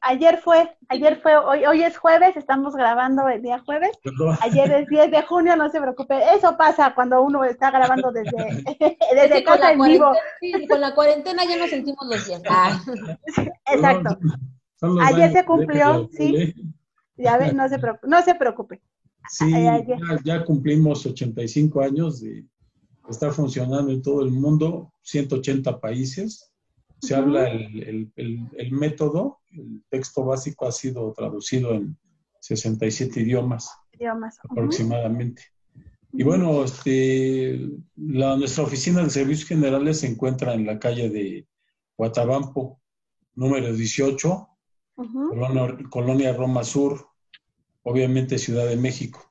ayer, 0.00 0.40
fue, 0.42 0.74
ayer 0.88 1.20
fue, 1.20 1.36
hoy, 1.36 1.66
hoy 1.66 1.82
es 1.82 1.98
jueves, 1.98 2.34
estamos 2.36 2.74
grabando 2.74 3.28
el 3.28 3.42
día 3.42 3.58
jueves. 3.58 3.90
Ayer 4.40 4.72
es 4.72 4.88
10 4.88 5.10
de 5.10 5.22
junio, 5.22 5.56
no 5.56 5.68
se 5.68 5.80
preocupe. 5.80 6.18
Eso 6.34 6.56
pasa 6.56 6.94
cuando 6.94 7.20
uno 7.20 7.44
está 7.44 7.70
grabando 7.70 8.10
desde, 8.12 8.32
desde 9.14 9.44
casa 9.44 9.72
en 9.72 9.82
vivo. 9.82 10.12
Sí, 10.40 10.66
con 10.66 10.80
la 10.80 10.94
cuarentena 10.94 11.44
ya 11.44 11.58
nos 11.58 11.68
sentimos 11.68 12.06
los 12.08 12.26
días. 12.26 12.42
Ah. 12.48 12.80
Exacto. 13.66 14.18
Ayer 15.02 15.32
se 15.32 15.44
cumplió, 15.44 16.08
sí. 16.12 16.54
Ya 17.18 17.36
ve, 17.36 17.52
no 17.52 17.68
se 17.68 17.78
preocupe. 17.78 18.08
No 18.08 18.22
se 18.22 18.34
preocupe. 18.34 18.82
Sí, 19.28 19.50
ya, 19.50 19.84
ya, 20.24 20.44
cumplimos 20.44 21.04
85 21.04 21.80
años 21.82 22.20
de 22.20 22.46
estar 23.10 23.32
funcionando 23.32 23.90
en 23.90 24.00
todo 24.00 24.22
el 24.22 24.30
mundo, 24.30 24.92
180 25.02 25.80
países 25.80 26.52
se 27.00 27.14
habla 27.14 27.48
el, 27.48 28.10
el, 28.16 28.72
método, 28.72 29.38
el 29.52 29.82
texto 29.88 30.24
básico 30.24 30.66
ha 30.66 30.72
sido 30.72 31.12
traducido 31.12 31.74
en 31.74 31.96
67 32.40 33.20
idiomas, 33.20 33.70
idiomas. 33.92 34.38
aproximadamente. 34.48 35.42
Y 36.12 36.22
bueno, 36.22 36.64
este, 36.64 37.60
la, 37.96 38.36
nuestra 38.36 38.64
oficina 38.64 39.02
de 39.02 39.10
servicios 39.10 39.48
generales 39.48 40.00
se 40.00 40.06
encuentra 40.06 40.54
en 40.54 40.64
la 40.64 40.78
calle 40.78 41.10
de 41.10 41.46
Guatabampo, 41.96 42.80
número 43.34 43.74
18, 43.74 44.48
Colonia, 45.90 46.32
Roma 46.32 46.64
Sur, 46.64 47.08
obviamente 47.82 48.38
Ciudad 48.38 48.66
de 48.66 48.76
México. 48.76 49.30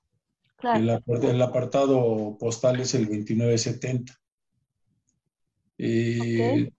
El, 0.62 1.42
apartado 1.42 2.38
postal 2.40 2.80
es 2.80 2.94
el 2.94 3.06
2970. 3.06 4.14
Eh, 5.78 6.72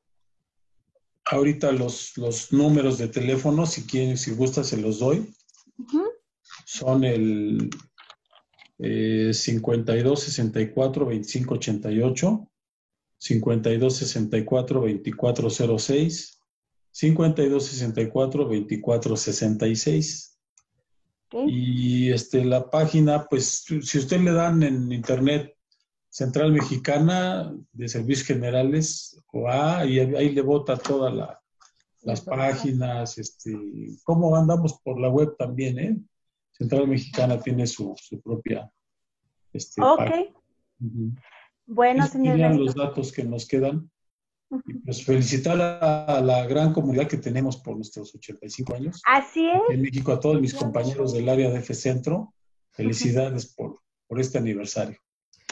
ahorita 1.27 1.73
los, 1.73 2.17
los, 2.17 2.53
números 2.53 2.99
de 2.99 3.09
teléfono, 3.09 3.67
si 3.67 3.83
quieren, 3.83 4.17
si 4.17 4.33
gusta, 4.33 4.65
se 4.65 4.77
los 4.77 4.99
doy. 4.99 5.33
Son 6.65 7.05
el 7.05 7.71
eh, 8.79 9.31
52 9.33 10.21
64 10.21 11.07
25 11.07 11.55
88, 11.55 12.49
52 13.19 13.97
64 13.97 14.81
24 14.81 15.51
06, 15.79 16.41
52 16.91 17.67
64 17.67 18.49
24 18.49 19.17
66. 19.17 20.39
Y 21.49 22.11
este, 22.13 22.45
la 22.45 22.71
página, 22.71 23.27
pues 23.29 23.65
si 23.83 23.99
usted 23.99 24.21
le 24.21 24.33
dan 24.33 24.63
en 24.63 24.93
internet 24.93 25.56
Central 26.17 26.51
Mexicana 26.51 27.55
de 27.75 27.89
Servicios 27.91 28.27
Generales, 28.27 29.23
o 29.35 29.47
A, 29.51 29.85
y 29.85 29.99
ahí 29.99 30.31
le 30.31 30.41
bota 30.41 30.75
todas 30.75 31.13
las 32.01 32.23
páginas, 32.23 33.19
este, 33.19 33.55
cómo 34.03 34.35
andamos 34.35 34.81
por 34.83 34.99
la 34.99 35.11
web 35.11 35.37
también, 35.37 35.79
¿eh? 35.79 35.95
Central 36.53 36.89
Mexicana 36.89 37.39
tiene 37.39 37.67
su, 37.67 37.95
propia. 38.25 38.73
Este, 39.53 39.83
ok. 39.83 40.11
Bueno, 41.67 42.07
señor. 42.07 42.39
los 42.55 42.75
datos 42.75 43.13
que 43.13 43.23
nos 43.23 43.47
quedan. 43.47 43.91
Y 44.65 44.73
pues 44.73 45.05
felicitar 45.05 45.61
a, 45.61 46.23
la 46.23 46.47
gran 46.47 46.73
comunidad 46.73 47.09
que 47.09 47.19
tenemos 47.19 47.59
por 47.59 47.77
nuestros 47.77 48.15
85 48.15 48.75
años. 48.75 49.03
Así 49.05 49.51
es. 49.51 49.61
En 49.69 49.83
México, 49.83 50.13
a 50.13 50.21
todos 50.21 50.41
mis 50.41 50.55
compañeros 50.55 51.13
del 51.13 51.29
área 51.29 51.51
de 51.51 51.59
F 51.59 51.75
Centro, 51.75 52.33
felicidades 52.71 53.55
por, 53.55 53.83
por 54.07 54.19
este 54.19 54.39
aniversario. 54.39 54.99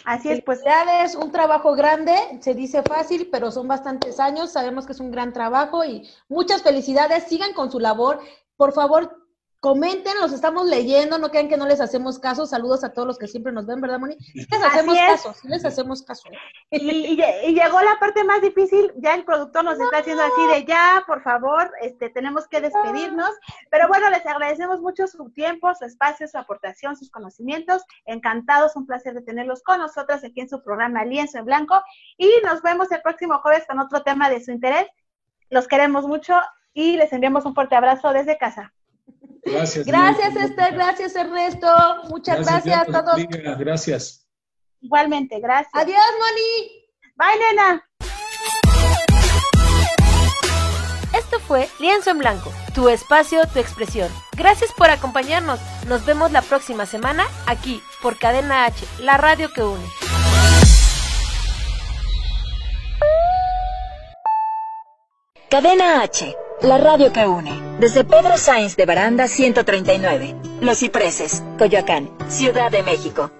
Así 0.04 0.30
es, 0.30 0.42
pues. 0.42 0.60
Es 1.02 1.14
un 1.14 1.32
trabajo 1.32 1.74
grande, 1.74 2.14
se 2.40 2.54
dice 2.54 2.82
fácil, 2.82 3.28
pero 3.30 3.50
son 3.50 3.68
bastantes 3.68 4.20
años, 4.20 4.52
sabemos 4.52 4.86
que 4.86 4.92
es 4.92 5.00
un 5.00 5.10
gran 5.10 5.32
trabajo 5.32 5.84
y 5.84 6.08
muchas 6.28 6.62
felicidades, 6.62 7.24
sigan 7.24 7.52
con 7.54 7.70
su 7.70 7.80
labor. 7.80 8.20
Por 8.56 8.72
favor, 8.72 9.23
comenten, 9.64 10.12
los 10.20 10.30
estamos 10.30 10.66
leyendo, 10.66 11.16
no 11.16 11.30
crean 11.30 11.48
que 11.48 11.56
no 11.56 11.66
les 11.66 11.80
hacemos 11.80 12.18
caso. 12.18 12.44
Saludos 12.44 12.84
a 12.84 12.92
todos 12.92 13.08
los 13.08 13.16
que 13.16 13.26
siempre 13.26 13.50
nos 13.50 13.64
ven, 13.64 13.80
¿verdad, 13.80 13.98
Moni? 13.98 14.14
les 14.34 14.62
hacemos 14.62 14.94
caso, 14.94 15.32
sí 15.32 15.48
les 15.48 15.64
hacemos 15.64 16.02
caso. 16.02 16.28
Y, 16.70 17.16
llegó 17.16 17.80
la 17.80 17.98
parte 17.98 18.24
más 18.24 18.42
difícil, 18.42 18.92
ya 18.98 19.14
el 19.14 19.24
productor 19.24 19.64
nos 19.64 19.80
está 19.80 20.00
haciendo 20.00 20.22
así 20.22 20.46
de 20.52 20.66
ya, 20.66 21.02
por 21.06 21.22
favor, 21.22 21.72
este, 21.80 22.10
tenemos 22.10 22.46
que 22.46 22.60
despedirnos. 22.60 23.30
Pero 23.70 23.88
bueno, 23.88 24.10
les 24.10 24.26
agradecemos 24.26 24.82
mucho 24.82 25.06
su 25.06 25.30
tiempo, 25.30 25.74
su 25.74 25.86
espacio, 25.86 26.28
su 26.28 26.36
aportación, 26.36 26.94
sus 26.94 27.10
conocimientos. 27.10 27.86
Encantados, 28.04 28.76
un 28.76 28.84
placer 28.84 29.14
de 29.14 29.22
tenerlos 29.22 29.62
con 29.62 29.78
nosotras 29.78 30.22
aquí 30.24 30.42
en 30.42 30.50
su 30.50 30.62
programa 30.62 31.06
Lienzo 31.06 31.38
en 31.38 31.46
Blanco. 31.46 31.82
Y 32.18 32.30
nos 32.44 32.60
vemos 32.60 32.92
el 32.92 33.00
próximo 33.00 33.38
jueves 33.38 33.64
con 33.66 33.78
otro 33.78 34.02
tema 34.02 34.28
de 34.28 34.44
su 34.44 34.50
interés. 34.50 34.88
Los 35.48 35.66
queremos 35.68 36.06
mucho 36.06 36.38
y 36.74 36.98
les 36.98 37.14
enviamos 37.14 37.46
un 37.46 37.54
fuerte 37.54 37.76
abrazo 37.76 38.12
desde 38.12 38.36
casa. 38.36 38.74
Gracias. 39.44 39.86
Gracias, 39.86 40.36
Esther. 40.36 40.74
Gracias, 40.74 41.16
Ernesto. 41.16 41.68
Muchas 42.08 42.46
gracias, 42.46 42.80
a 42.80 42.84
todos. 42.84 43.16
Gracias. 43.58 44.26
Igualmente, 44.80 45.40
gracias. 45.40 45.70
Adiós, 45.72 45.98
Moni. 46.18 46.84
Bye, 47.16 47.38
nena. 47.38 47.84
Esto 51.16 51.38
fue 51.38 51.68
Lienzo 51.78 52.10
en 52.10 52.18
Blanco, 52.18 52.52
tu 52.74 52.88
espacio, 52.88 53.42
tu 53.52 53.60
expresión. 53.60 54.10
Gracias 54.36 54.72
por 54.72 54.90
acompañarnos. 54.90 55.60
Nos 55.86 56.04
vemos 56.04 56.32
la 56.32 56.42
próxima 56.42 56.86
semana 56.86 57.24
aquí 57.46 57.80
por 58.02 58.18
Cadena 58.18 58.64
H, 58.66 58.84
la 59.00 59.16
radio 59.16 59.52
que 59.52 59.62
une. 59.62 59.84
Cadena 65.48 66.02
H 66.02 66.34
la 66.62 66.78
radio 66.78 67.12
que 67.12 67.26
une. 67.26 67.78
Desde 67.78 68.04
Pedro 68.04 68.36
Sainz 68.36 68.76
de 68.76 68.86
Baranda 68.86 69.28
139. 69.28 70.34
Los 70.60 70.78
Cipreses, 70.78 71.42
Coyoacán, 71.58 72.10
Ciudad 72.28 72.70
de 72.70 72.82
México. 72.82 73.30